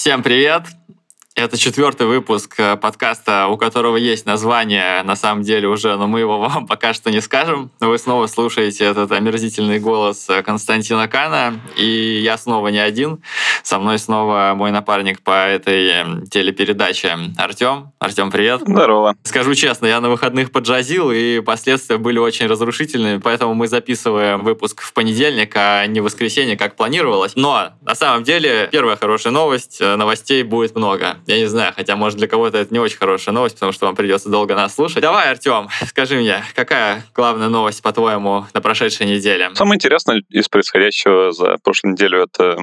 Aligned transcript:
Всем 0.00 0.22
привет! 0.22 0.79
Это 1.40 1.56
четвертый 1.56 2.06
выпуск 2.06 2.54
э, 2.58 2.76
подкаста, 2.76 3.46
у 3.46 3.56
которого 3.56 3.96
есть 3.96 4.26
название, 4.26 5.02
на 5.04 5.16
самом 5.16 5.42
деле 5.42 5.68
уже, 5.68 5.96
но 5.96 6.06
мы 6.06 6.20
его 6.20 6.38
вам 6.38 6.66
пока 6.66 6.92
что 6.92 7.10
не 7.10 7.22
скажем. 7.22 7.70
Вы 7.80 7.96
снова 7.96 8.26
слушаете 8.26 8.84
этот 8.84 9.10
омерзительный 9.10 9.78
голос 9.78 10.28
э, 10.28 10.42
Константина 10.42 11.08
Кана, 11.08 11.58
и 11.78 12.20
я 12.22 12.36
снова 12.36 12.68
не 12.68 12.78
один. 12.78 13.22
Со 13.62 13.78
мной 13.78 13.98
снова 13.98 14.52
мой 14.54 14.70
напарник 14.70 15.22
по 15.22 15.46
этой 15.46 15.88
эм, 15.88 16.26
телепередаче 16.26 17.16
Артем. 17.38 17.90
Артем, 17.98 18.30
привет. 18.30 18.60
Здорово. 18.60 19.16
Скажу 19.22 19.54
честно, 19.54 19.86
я 19.86 20.02
на 20.02 20.10
выходных 20.10 20.52
поджазил, 20.52 21.10
и 21.10 21.40
последствия 21.40 21.96
были 21.96 22.18
очень 22.18 22.48
разрушительными, 22.48 23.18
поэтому 23.18 23.54
мы 23.54 23.66
записываем 23.66 24.44
выпуск 24.44 24.82
в 24.82 24.92
понедельник, 24.92 25.52
а 25.54 25.86
не 25.86 26.00
в 26.00 26.04
воскресенье, 26.04 26.58
как 26.58 26.76
планировалось. 26.76 27.32
Но 27.34 27.70
на 27.80 27.94
самом 27.94 28.24
деле 28.24 28.68
первая 28.70 28.96
хорошая 28.96 29.32
новость, 29.32 29.80
э, 29.80 29.96
новостей 29.96 30.42
будет 30.42 30.76
много. 30.76 31.16
Я 31.30 31.38
не 31.38 31.46
знаю, 31.46 31.72
хотя, 31.76 31.94
может, 31.94 32.18
для 32.18 32.26
кого-то 32.26 32.58
это 32.58 32.74
не 32.74 32.80
очень 32.80 32.98
хорошая 32.98 33.32
новость, 33.32 33.54
потому 33.54 33.70
что 33.70 33.86
вам 33.86 33.94
придется 33.94 34.28
долго 34.28 34.56
нас 34.56 34.74
слушать. 34.74 35.00
Давай, 35.00 35.30
Артем, 35.30 35.68
скажи 35.86 36.16
мне, 36.16 36.42
какая 36.56 37.04
главная 37.14 37.48
новость, 37.48 37.82
по-твоему, 37.82 38.46
на 38.52 38.60
прошедшей 38.60 39.06
неделе? 39.06 39.48
Самое 39.54 39.76
интересное 39.76 40.24
из 40.28 40.48
происходящего 40.48 41.30
за 41.30 41.58
прошлую 41.62 41.92
неделю 41.92 42.24
это 42.24 42.58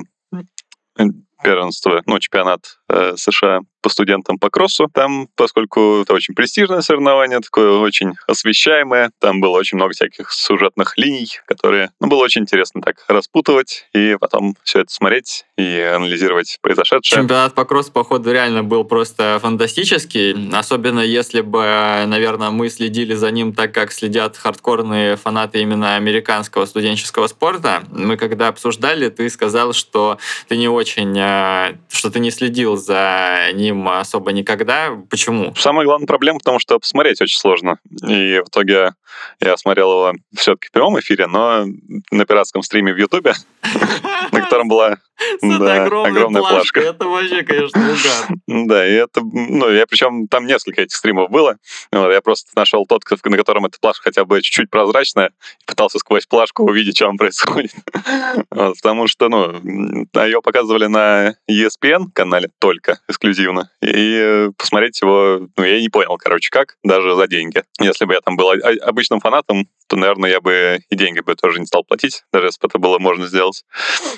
первенство, 1.41 2.01
ну, 2.07 2.19
чемпионат 2.19 2.79
э, 2.89 3.13
США 3.15 3.61
по 3.87 3.89
студентам 3.89 4.37
по 4.37 4.49
кроссу. 4.49 4.89
Там, 4.93 5.29
поскольку 5.35 6.01
это 6.01 6.13
очень 6.13 6.35
престижное 6.35 6.81
соревнование, 6.81 7.39
такое 7.39 7.71
очень 7.77 8.15
освещаемое, 8.27 9.11
там 9.19 9.39
было 9.39 9.57
очень 9.57 9.77
много 9.77 9.93
всяких 9.93 10.29
сюжетных 10.33 10.97
линий, 10.97 11.29
которые, 11.45 11.91
ну, 12.01 12.07
было 12.09 12.21
очень 12.21 12.41
интересно 12.41 12.81
так 12.81 13.05
распутывать 13.07 13.87
и 13.93 14.17
потом 14.19 14.57
все 14.65 14.81
это 14.81 14.91
смотреть 14.91 15.45
и 15.57 15.79
анализировать 15.79 16.57
произошедшее. 16.61 17.21
Чемпионат 17.21 17.55
по 17.55 17.63
кроссу, 17.63 17.93
походу, 17.93 18.29
реально 18.33 18.61
был 18.61 18.83
просто 18.83 19.39
фантастический, 19.41 20.35
особенно 20.53 20.99
если 20.99 21.39
бы, 21.39 21.61
наверное, 22.07 22.49
мы 22.49 22.67
следили 22.67 23.13
за 23.13 23.31
ним 23.31 23.53
так, 23.53 23.71
как 23.71 23.93
следят 23.93 24.35
хардкорные 24.35 25.15
фанаты 25.15 25.61
именно 25.61 25.95
американского 25.95 26.65
студенческого 26.65 27.27
спорта. 27.27 27.83
Мы 27.89 28.17
когда 28.17 28.49
обсуждали, 28.49 29.07
ты 29.07 29.29
сказал, 29.29 29.71
что 29.71 30.17
ты 30.49 30.57
не 30.57 30.67
очень, 30.67 31.17
э, 31.17 31.77
что 31.89 32.11
ты 32.11 32.19
не 32.19 32.31
следил 32.31 32.75
за 32.75 33.49
ним 33.53 33.76
ним 33.77 33.87
особо 33.89 34.31
никогда. 34.31 34.91
Почему? 35.09 35.53
Самая 35.55 35.85
главная 35.85 36.07
проблема, 36.07 36.39
потому 36.39 36.59
что 36.59 36.79
посмотреть 36.79 37.21
очень 37.21 37.37
сложно. 37.37 37.79
И 38.07 38.41
в 38.43 38.49
итоге 38.49 38.93
я 39.39 39.57
смотрел 39.57 39.91
его 39.91 40.13
все-таки 40.35 40.67
в 40.67 40.71
прямом 40.71 40.99
эфире, 40.99 41.27
но 41.27 41.65
на 42.11 42.25
пиратском 42.25 42.61
стриме 42.61 42.93
в 42.93 42.97
Ютубе, 42.97 43.33
на 44.31 44.41
котором 44.41 44.67
была 44.67 44.97
огромная 45.41 46.41
плашка. 46.41 46.79
Это 46.81 47.05
вообще, 47.05 47.43
конечно, 47.43 47.81
угар. 47.81 48.67
Да, 48.67 48.87
и 48.87 48.93
это, 48.93 49.21
ну, 49.23 49.69
я 49.69 49.85
причем 49.87 50.27
там 50.27 50.45
несколько 50.45 50.81
этих 50.81 50.95
стримов 50.95 51.29
было. 51.29 51.57
Я 51.91 52.21
просто 52.21 52.51
нашел 52.55 52.85
тот, 52.85 53.01
на 53.25 53.37
котором 53.37 53.65
эта 53.65 53.77
плашка 53.79 54.05
хотя 54.05 54.25
бы 54.25 54.41
чуть-чуть 54.41 54.69
прозрачная, 54.69 55.27
и 55.27 55.65
пытался 55.65 55.99
сквозь 55.99 56.25
плашку 56.25 56.63
увидеть, 56.63 56.97
что 56.97 57.05
там 57.05 57.17
происходит. 57.17 57.71
потому 58.49 59.07
что, 59.07 59.29
ну, 59.29 60.07
ее 60.13 60.41
показывали 60.41 60.87
на 60.87 61.35
ESPN 61.49 62.05
канале 62.13 62.49
только, 62.59 62.99
эксклюзивно. 63.07 63.56
И 63.81 64.19
э, 64.19 64.49
посмотреть 64.57 65.01
его, 65.01 65.47
ну, 65.55 65.63
я 65.63 65.79
не 65.79 65.89
понял, 65.89 66.17
короче, 66.17 66.49
как, 66.49 66.75
даже 66.83 67.15
за 67.15 67.27
деньги. 67.27 67.63
Если 67.79 68.05
бы 68.05 68.13
я 68.13 68.21
там 68.21 68.35
был 68.35 68.49
обычным 68.81 69.19
фанатом, 69.19 69.67
то, 69.87 69.95
наверное, 69.95 70.29
я 70.29 70.41
бы 70.41 70.79
и 70.89 70.95
деньги 70.95 71.19
бы 71.21 71.35
тоже 71.35 71.59
не 71.59 71.65
стал 71.65 71.83
платить, 71.83 72.23
даже 72.31 72.47
если 72.47 72.59
бы 72.61 72.67
это 72.67 72.79
было 72.79 72.99
можно 72.99 73.27
сделать. 73.27 73.63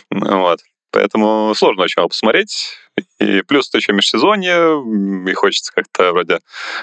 Вот. 0.10 0.60
Поэтому 0.92 1.54
сложно 1.56 1.84
очень 1.84 2.02
его 2.02 2.10
посмотреть. 2.10 2.76
И 3.20 3.42
плюс 3.44 3.70
это 3.70 3.78
еще 3.78 3.94
межсезонье, 3.94 4.84
и 5.30 5.34
хочется 5.34 5.72
как-то 5.74 6.12
вроде 6.12 6.40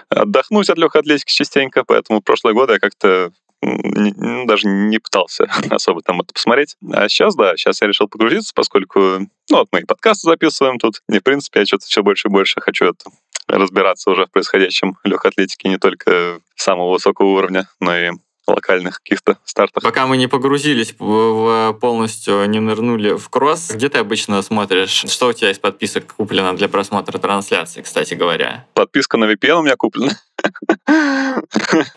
отдохнуть 0.08 0.70
от 0.70 0.78
легкой 0.78 1.00
атлетики 1.00 1.32
частенько, 1.32 1.84
поэтому 1.84 2.22
прошлые 2.22 2.54
годы 2.54 2.74
я 2.74 2.78
как-то 2.78 3.32
ну, 3.66 4.46
даже 4.46 4.68
не 4.68 4.98
пытался 4.98 5.46
особо 5.70 6.02
там 6.02 6.20
это 6.20 6.32
посмотреть. 6.32 6.76
А 6.92 7.08
сейчас, 7.08 7.34
да, 7.34 7.56
сейчас 7.56 7.80
я 7.82 7.88
решил 7.88 8.08
погрузиться, 8.08 8.52
поскольку, 8.54 8.98
ну, 9.00 9.28
вот 9.50 9.68
мы 9.72 9.80
и 9.80 9.84
подкасты 9.84 10.28
записываем 10.28 10.78
тут, 10.78 11.02
и, 11.08 11.18
в 11.18 11.22
принципе, 11.22 11.60
я 11.60 11.66
что-то 11.66 11.86
все 11.86 12.02
больше 12.02 12.28
и 12.28 12.30
больше 12.30 12.60
хочу 12.60 12.86
это 12.86 13.10
разбираться 13.48 14.10
уже 14.10 14.26
в 14.26 14.30
происходящем 14.30 14.96
легкой 15.04 15.30
атлетике 15.30 15.68
не 15.68 15.78
только 15.78 16.40
самого 16.56 16.92
высокого 16.92 17.26
уровня, 17.28 17.68
но 17.80 17.96
и 17.96 18.10
локальных 18.46 19.00
каких-то 19.00 19.38
стартах. 19.44 19.82
Пока 19.82 20.06
мы 20.06 20.16
не 20.16 20.26
погрузились 20.26 20.94
в 20.98 21.76
полностью, 21.80 22.48
не 22.48 22.60
нырнули 22.60 23.16
в 23.16 23.28
кросс, 23.28 23.70
где 23.70 23.88
ты 23.88 23.98
обычно 23.98 24.40
смотришь? 24.42 25.04
Что 25.08 25.28
у 25.28 25.32
тебя 25.32 25.50
из 25.50 25.58
подписок 25.58 26.14
куплено 26.14 26.54
для 26.56 26.68
просмотра 26.68 27.18
трансляции, 27.18 27.82
кстати 27.82 28.14
говоря? 28.14 28.66
Подписка 28.74 29.16
на 29.16 29.32
VPN 29.32 29.58
у 29.58 29.62
меня 29.62 29.76
куплена. 29.76 30.12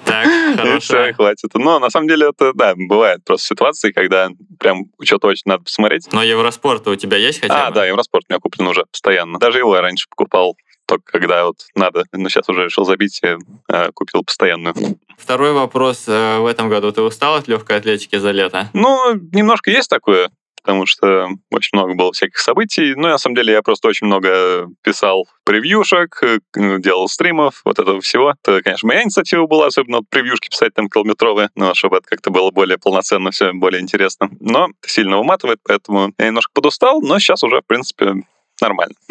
Так, 0.06 0.26
хорошо. 0.58 1.14
Хватит. 1.14 1.50
Но 1.54 1.80
на 1.80 1.90
самом 1.90 2.08
деле 2.08 2.30
это, 2.30 2.54
да, 2.54 2.74
бывает 2.76 3.24
просто 3.24 3.48
ситуации, 3.48 3.92
когда 3.92 4.30
прям 4.60 4.86
что-то 5.04 5.28
очень 5.28 5.44
надо 5.46 5.64
посмотреть. 5.64 6.08
Но 6.12 6.24
Евроспорт 6.24 6.88
у 6.88 6.96
тебя 6.96 7.18
есть 7.18 7.42
хотя 7.42 7.54
бы? 7.54 7.62
А, 7.68 7.72
да, 7.72 7.86
Евроспорт 7.86 8.26
у 8.30 8.34
меня 8.34 8.40
куплен 8.40 8.68
уже 8.68 8.86
постоянно. 8.92 9.40
Даже 9.40 9.60
его 9.60 9.76
я 9.76 9.82
раньше 9.82 10.08
покупал 10.10 10.56
только 10.90 11.12
когда 11.12 11.46
вот 11.46 11.68
надо. 11.76 12.04
Но 12.12 12.30
сейчас 12.30 12.50
уже 12.50 12.66
решил 12.66 12.84
забить 12.84 13.22
и 13.24 13.38
э, 13.72 13.92
купил 13.94 14.24
постоянную. 14.24 14.74
Второй 15.18 15.54
вопрос. 15.54 16.06
Э, 16.08 16.40
в 16.40 16.48
этом 16.48 16.68
году 16.70 16.92
ты 16.92 17.02
устал 17.02 17.36
от 17.36 17.48
легкой 17.48 17.78
атлетики 17.78 18.18
за 18.18 18.32
лето? 18.32 18.70
Ну, 18.74 19.14
немножко 19.32 19.70
есть 19.70 19.90
такое 19.90 20.30
потому 20.62 20.86
что 20.86 21.30
очень 21.52 21.70
много 21.74 21.96
было 21.96 22.12
всяких 22.12 22.38
событий. 22.38 22.94
Ну, 22.94 23.08
на 23.08 23.18
самом 23.18 23.36
деле, 23.36 23.54
я 23.54 23.62
просто 23.62 23.88
очень 23.88 24.08
много 24.08 24.68
писал 24.84 25.26
превьюшек, 25.46 26.22
э, 26.22 26.40
делал 26.54 27.08
стримов, 27.08 27.62
вот 27.64 27.80
этого 27.80 28.02
всего. 28.02 28.36
Это, 28.44 28.62
конечно, 28.62 28.88
моя 28.88 29.04
инициатива 29.04 29.48
была, 29.48 29.68
особенно 29.68 29.98
вот 29.98 30.10
превьюшки 30.10 30.50
писать 30.50 30.74
там 30.74 30.90
километровые, 30.90 31.50
но 31.56 31.74
чтобы 31.74 31.98
это 31.98 32.08
как-то 32.08 32.30
было 32.30 32.52
более 32.52 32.78
полноценно, 32.78 33.32
все 33.32 33.54
более 33.54 33.82
интересно. 33.82 34.30
Но 34.42 34.68
сильно 34.86 35.18
уматывает, 35.18 35.60
поэтому 35.64 36.14
я 36.20 36.28
немножко 36.28 36.52
подустал, 36.54 37.02
но 37.02 37.20
сейчас 37.20 37.42
уже, 37.44 37.62
в 37.62 37.66
принципе, 37.66 38.16
нормально. 38.62 38.96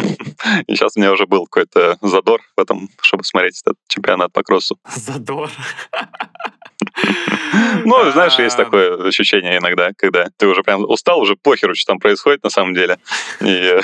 И 0.67 0.75
сейчас 0.75 0.97
у 0.97 1.01
меня 1.01 1.13
уже 1.13 1.27
был 1.27 1.47
какой-то 1.47 1.99
задор 2.01 2.41
в 2.57 2.61
этом, 2.61 2.89
чтобы 3.01 3.25
смотреть 3.25 3.61
этот 3.65 3.77
чемпионат 3.89 4.33
по 4.33 4.43
кроссу. 4.43 4.79
Задор. 4.95 5.51
Ну, 7.85 8.11
знаешь, 8.13 8.39
есть 8.39 8.57
такое 8.57 9.09
ощущение 9.09 9.59
иногда, 9.59 9.91
когда 9.97 10.29
ты 10.37 10.47
уже 10.47 10.63
прям 10.63 10.85
устал, 10.85 11.21
уже 11.21 11.37
похеру, 11.37 11.75
что 11.75 11.93
там 11.93 11.99
происходит 11.99 12.45
на 12.45 12.51
самом 12.51 12.75
деле. 12.75 12.99
И 13.41 13.81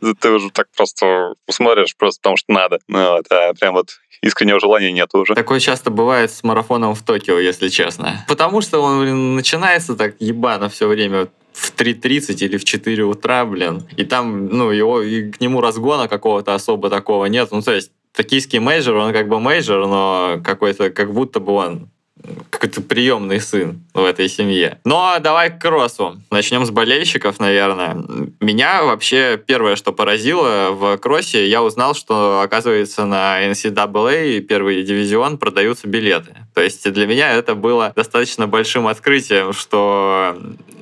ты 0.20 0.30
уже 0.30 0.50
так 0.50 0.68
просто 0.76 1.34
смотришь 1.50 1.96
просто 1.96 2.20
потому, 2.20 2.36
что 2.36 2.52
надо. 2.52 2.78
Ну, 2.88 3.12
вот, 3.12 3.26
а 3.30 3.52
прям 3.54 3.74
вот 3.74 3.90
искреннего 4.22 4.60
желания 4.60 4.92
нет 4.92 5.14
уже. 5.14 5.34
Такое 5.34 5.60
часто 5.60 5.90
бывает 5.90 6.30
с 6.30 6.42
марафоном 6.42 6.94
в 6.94 7.02
Токио, 7.02 7.38
если 7.38 7.68
честно. 7.68 8.24
Потому 8.28 8.60
что 8.60 8.80
он 8.80 9.00
блин, 9.00 9.34
начинается 9.36 9.94
так 9.94 10.16
ебано 10.20 10.68
все 10.68 10.86
время 10.88 11.28
в 11.52 11.74
3.30 11.74 12.44
или 12.44 12.56
в 12.56 12.64
4 12.64 13.04
утра, 13.04 13.44
блин. 13.44 13.84
И 13.96 14.04
там, 14.04 14.46
ну, 14.46 14.70
его, 14.70 15.02
и 15.02 15.30
к 15.30 15.40
нему 15.40 15.60
разгона 15.60 16.08
какого-то 16.08 16.54
особо 16.54 16.90
такого 16.90 17.26
нет. 17.26 17.48
Ну, 17.50 17.62
то 17.62 17.72
есть, 17.72 17.90
токийский 18.12 18.58
мейджор, 18.58 18.96
он 18.96 19.12
как 19.12 19.28
бы 19.28 19.40
мейджор, 19.40 19.86
но 19.86 20.40
какой-то, 20.44 20.90
как 20.90 21.12
будто 21.12 21.40
бы 21.40 21.52
он 21.52 21.88
какой-то 22.50 22.80
приемный 22.82 23.40
сын 23.40 23.80
в 23.94 24.04
этой 24.04 24.28
семье. 24.28 24.78
Но 24.84 25.12
а 25.12 25.20
давай 25.20 25.50
к 25.50 25.60
кроссу. 25.60 26.20
Начнем 26.30 26.66
с 26.66 26.70
болельщиков, 26.70 27.38
наверное. 27.38 27.96
Меня 28.40 28.82
вообще 28.84 29.40
первое, 29.44 29.76
что 29.76 29.92
поразило 29.92 30.70
в 30.72 30.96
кроссе, 30.98 31.48
я 31.48 31.62
узнал, 31.62 31.94
что, 31.94 32.40
оказывается, 32.40 33.04
на 33.04 33.46
NCAA 33.48 34.40
первый 34.40 34.82
дивизион 34.82 35.38
продаются 35.38 35.86
билеты. 35.86 36.34
То 36.58 36.64
есть 36.64 36.90
для 36.90 37.06
меня 37.06 37.34
это 37.34 37.54
было 37.54 37.92
достаточно 37.94 38.48
большим 38.48 38.88
открытием, 38.88 39.52
что 39.52 40.36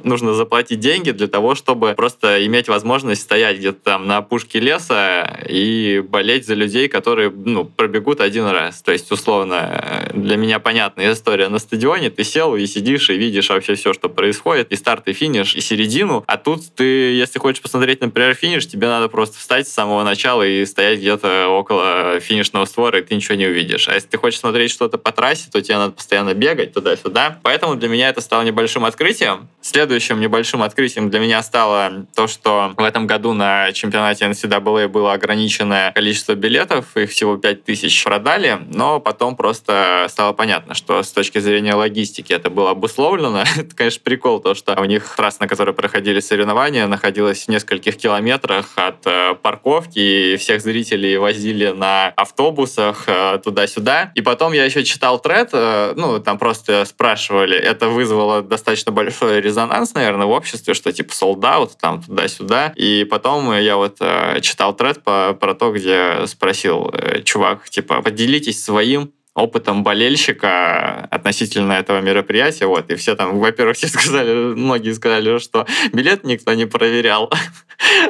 нужно 0.06 0.32
заплатить 0.32 0.80
деньги 0.80 1.10
для 1.10 1.26
того, 1.26 1.54
чтобы 1.54 1.92
просто 1.94 2.46
иметь 2.46 2.68
возможность 2.68 3.22
стоять 3.22 3.58
где-то 3.58 3.78
там 3.82 4.06
на 4.06 4.18
опушке 4.18 4.60
леса 4.60 5.40
и 5.46 6.02
болеть 6.08 6.46
за 6.46 6.54
людей, 6.54 6.88
которые 6.88 7.30
ну, 7.30 7.64
пробегут 7.64 8.20
один 8.20 8.46
раз. 8.46 8.80
То 8.82 8.92
есть, 8.92 9.10
условно, 9.10 10.08
для 10.14 10.36
меня 10.36 10.60
понятная 10.60 11.12
история. 11.12 11.48
На 11.48 11.58
стадионе 11.58 12.08
ты 12.08 12.24
сел 12.24 12.56
и 12.56 12.66
сидишь 12.66 13.10
и 13.10 13.14
видишь 13.14 13.50
вообще 13.50 13.74
все, 13.74 13.92
что 13.92 14.08
происходит, 14.08 14.72
и 14.72 14.76
старт, 14.76 15.08
и 15.08 15.12
финиш, 15.12 15.54
и 15.54 15.60
середину. 15.60 16.24
А 16.26 16.38
тут 16.38 16.62
ты, 16.74 16.84
если 16.84 17.38
хочешь 17.38 17.60
посмотреть, 17.60 18.00
например, 18.00 18.34
финиш, 18.34 18.66
тебе 18.66 18.86
надо 18.86 19.08
просто 19.08 19.38
встать 19.38 19.68
с 19.68 19.72
самого 19.72 20.04
начала 20.04 20.46
и 20.46 20.64
стоять 20.64 21.00
где-то 21.00 21.48
около 21.48 22.20
финишного 22.20 22.64
створа, 22.64 23.00
и 23.00 23.02
ты 23.02 23.14
ничего 23.14 23.34
не 23.34 23.46
увидишь. 23.46 23.88
А 23.88 23.94
если 23.94 24.08
ты 24.08 24.18
хочешь 24.18 24.38
смотреть 24.38 24.70
что-то 24.70 24.98
по 24.98 25.12
трассе, 25.12 25.50
то 25.50 25.60
тебе 25.66 25.78
надо 25.78 25.92
постоянно 25.92 26.34
бегать 26.34 26.72
туда-сюда. 26.72 27.38
Поэтому 27.42 27.74
для 27.76 27.88
меня 27.88 28.08
это 28.08 28.20
стало 28.20 28.42
небольшим 28.42 28.84
открытием. 28.84 29.48
Следующим 29.60 30.20
небольшим 30.20 30.62
открытием 30.62 31.10
для 31.10 31.18
меня 31.18 31.42
стало 31.42 32.06
то, 32.14 32.26
что 32.26 32.72
в 32.76 32.82
этом 32.82 33.06
году 33.06 33.32
на 33.32 33.72
чемпионате 33.72 34.26
NCAA 34.26 34.88
было 34.88 35.12
ограниченное 35.12 35.92
количество 35.92 36.34
билетов, 36.34 36.96
их 36.96 37.10
всего 37.10 37.36
5000 37.36 38.04
продали, 38.04 38.58
но 38.72 39.00
потом 39.00 39.36
просто 39.36 40.06
стало 40.08 40.32
понятно, 40.32 40.74
что 40.74 41.02
с 41.02 41.10
точки 41.10 41.38
зрения 41.38 41.74
логистики 41.74 42.32
это 42.32 42.50
было 42.50 42.70
обусловлено. 42.70 43.44
это, 43.56 43.74
конечно, 43.74 44.00
прикол, 44.04 44.40
то, 44.40 44.54
что 44.54 44.80
у 44.80 44.84
них 44.84 45.14
трасса, 45.16 45.42
на 45.42 45.48
которой 45.48 45.74
проходили 45.74 46.20
соревнования, 46.20 46.86
находилась 46.86 47.44
в 47.44 47.48
нескольких 47.48 47.96
километрах 47.96 48.72
от 48.76 49.06
э, 49.06 49.34
парковки, 49.40 49.98
и 49.98 50.36
всех 50.36 50.60
зрителей 50.60 51.16
возили 51.16 51.68
на 51.68 52.12
автобусах 52.16 53.04
э, 53.06 53.38
туда-сюда. 53.42 54.12
И 54.14 54.20
потом 54.20 54.52
я 54.52 54.64
еще 54.64 54.84
читал 54.84 55.18
тред, 55.18 55.50
ну, 55.96 56.20
там 56.20 56.38
просто 56.38 56.84
спрашивали, 56.84 57.56
это 57.56 57.88
вызвало 57.88 58.42
достаточно 58.42 58.92
большой 58.92 59.40
резонанс, 59.40 59.94
наверное, 59.94 60.26
в 60.26 60.30
обществе, 60.30 60.74
что 60.74 60.92
типа 60.92 61.12
sold 61.12 61.40
out, 61.40 61.70
там 61.80 62.02
туда-сюда. 62.02 62.72
И 62.76 63.04
потом 63.04 63.52
я 63.56 63.76
вот 63.76 63.96
э, 64.00 64.40
читал 64.40 64.74
тред 64.74 65.02
по, 65.02 65.34
про 65.34 65.54
то, 65.54 65.72
где 65.72 66.26
спросил 66.26 66.90
э, 66.92 67.22
чувак, 67.22 67.68
типа, 67.68 68.02
поделитесь 68.02 68.62
своим 68.62 69.12
опытом 69.36 69.82
болельщика 69.82 71.06
относительно 71.10 71.74
этого 71.74 72.00
мероприятия. 72.00 72.66
Вот, 72.66 72.90
и 72.90 72.96
все 72.96 73.14
там, 73.14 73.38
во-первых, 73.38 73.76
все 73.76 73.88
сказали, 73.88 74.32
многие 74.32 74.92
сказали, 74.92 75.38
что 75.38 75.66
билет 75.92 76.24
никто 76.24 76.54
не 76.54 76.66
проверял. 76.66 77.30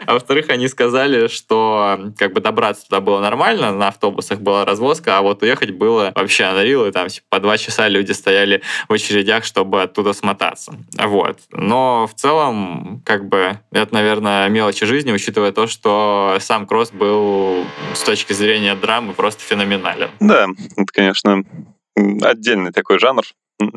А 0.07 0.13
во-вторых, 0.15 0.49
они 0.51 0.69
сказали, 0.69 1.29
что 1.29 1.99
как 2.19 2.33
бы 2.33 2.41
добраться 2.41 2.85
туда 2.85 3.01
было 3.01 3.21
нормально, 3.21 3.73
на 3.73 3.89
автобусах 3.89 4.41
была 4.41 4.65
развозка, 4.65 5.19
а 5.19 5.23
вот 5.23 5.43
уехать 5.43 5.71
было 5.71 6.13
вообще 6.15 6.45
анарил, 6.45 6.87
и 6.87 6.93
там 6.93 7.09
по 7.29 7.41
два 7.41 7.59
часа 7.59 7.89
люди 7.89 8.13
стояли 8.13 8.63
в 8.89 8.93
очередях, 8.93 9.45
чтобы 9.45 9.83
оттуда 9.83 10.13
смотаться. 10.13 10.75
Вот. 10.99 11.39
Но 11.51 12.07
в 12.07 12.15
целом, 12.15 13.03
как 13.05 13.29
бы, 13.29 13.59
это, 13.73 13.95
наверное, 13.95 14.49
мелочи 14.49 14.87
жизни, 14.87 15.13
учитывая 15.13 15.53
то, 15.53 15.67
что 15.67 16.37
сам 16.41 16.67
кросс 16.67 16.91
был 16.91 17.65
с 17.95 18.01
точки 18.03 18.33
зрения 18.33 18.75
драмы 18.75 19.13
просто 19.13 19.43
феноменален. 19.43 20.11
Да, 20.21 20.47
это, 20.77 20.93
конечно, 20.93 21.43
отдельный 21.97 22.73
такой 22.73 22.99
жанр. 22.99 23.25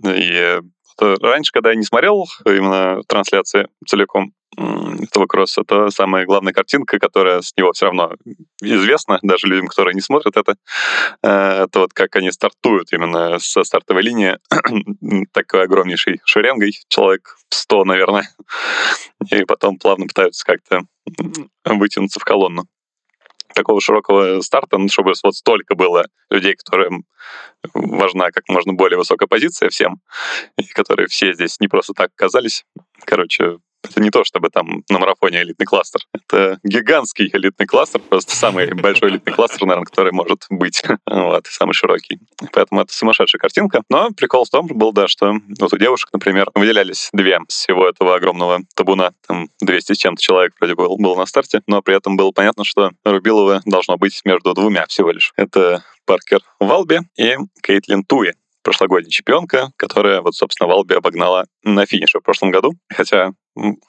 И 0.06 0.60
раньше, 1.00 1.52
когда 1.52 1.70
я 1.70 1.76
не 1.76 1.84
смотрел 1.84 2.26
именно 2.46 3.02
трансляции 3.08 3.68
целиком, 3.88 4.34
этого 4.60 5.26
кросса, 5.26 5.64
то 5.64 5.90
самая 5.90 6.26
главная 6.26 6.54
картинка, 6.54 7.00
которая 7.00 7.42
с 7.42 7.56
него 7.58 7.72
все 7.74 7.86
равно 7.86 8.14
известна, 8.62 9.20
даже 9.22 9.48
людям, 9.48 9.68
которые 9.68 9.94
не 9.94 10.02
смотрят 10.02 10.36
это, 10.38 10.56
э, 11.24 11.64
это 11.64 11.80
вот 11.80 11.94
как 11.94 12.16
они 12.16 12.32
стартуют 12.32 12.92
именно 12.92 13.40
со 13.40 13.64
стартовой 13.64 14.04
линии. 14.04 14.38
Такой 15.34 15.64
огромнейшей 15.64 16.22
шеренгой, 16.26 16.74
человек 16.88 17.38
100, 17.50 17.86
наверное, 17.86 18.30
и 19.32 19.46
потом 19.46 19.78
плавно 19.78 20.08
пытаются 20.08 20.46
как-то 20.46 20.82
вытянуться 21.66 22.20
в 22.20 22.24
колонну. 22.24 22.66
Такого 23.56 23.82
широкого 23.82 24.42
старта, 24.42 24.78
ну, 24.78 24.90
чтобы 24.90 25.14
вот 25.24 25.36
столько 25.36 25.74
было 25.74 26.06
людей, 26.30 26.56
которым 26.56 27.06
важна 27.74 28.32
как 28.32 28.48
можно 28.48 28.74
более 28.74 28.98
высокая 28.98 29.28
позиция 29.28 29.70
всем, 29.70 30.02
и 30.58 30.64
которые 30.68 31.08
все 31.08 31.34
здесь 31.34 31.60
не 31.60 31.68
просто 31.68 31.94
так 31.94 32.12
оказались. 32.16 32.64
Короче, 33.06 33.58
это 33.84 34.02
не 34.02 34.10
то, 34.10 34.24
чтобы 34.24 34.50
там 34.50 34.84
на 34.90 35.00
марафоне 35.00 35.42
элитный 35.42 35.66
кластер. 35.66 36.02
Это 36.14 36.60
гигантский 36.64 37.30
элитный 37.32 37.66
кластер, 37.66 38.02
просто 38.02 38.36
самый 38.36 38.74
большой 38.74 39.10
элитный 39.10 39.34
кластер, 39.34 39.62
наверное, 39.62 39.86
который 39.86 40.12
может 40.12 40.46
быть. 40.50 40.82
Вот, 41.06 41.48
самый 41.48 41.74
широкий. 41.74 42.20
Поэтому 42.54 42.82
это 42.82 42.94
сумасшедшая 42.94 43.40
картинка. 43.40 43.82
Но 43.90 44.12
прикол 44.12 44.46
в 44.46 44.50
том 44.50 44.68
был, 44.68 44.92
да, 44.92 45.08
что 45.08 45.34
вот 45.60 45.74
у 45.74 45.78
девушек, 45.78 46.10
например, 46.14 46.50
выделялись 46.56 47.10
две 47.14 47.40
с 47.48 47.54
всего 47.54 47.88
этого 47.88 48.16
огромного 48.16 48.62
табуна. 48.76 49.12
Там 49.28 49.50
200 49.62 49.94
с 49.94 49.98
чем-то 49.98 50.22
человек 50.22 50.54
вроде 50.60 50.76
бы 50.76 50.88
было 50.98 51.16
на 51.16 51.26
старте, 51.26 51.62
но 51.68 51.82
при 51.82 51.96
этом 51.96 52.18
было 52.18 52.32
понятно, 52.32 52.64
что 52.64 52.92
Рубилова 53.04 53.62
должно 53.66 53.98
быть 53.98 54.22
между 54.26 54.54
двумя 54.54 54.86
всего 54.88 55.12
лишь. 55.12 55.34
Это 55.36 55.84
Паркер 56.06 56.42
Валби 56.60 57.02
и 57.18 57.36
Кейтлин 57.62 58.04
Туи 58.04 58.34
прошлогодняя 58.64 59.10
чемпионка, 59.10 59.72
которая 59.78 60.22
вот, 60.22 60.36
собственно, 60.36 60.68
Валби 60.68 60.94
обогнала 60.94 61.46
на 61.64 61.86
финише 61.86 62.20
в 62.20 62.24
прошлом 62.24 62.52
году. 62.52 62.74
Хотя 62.90 63.32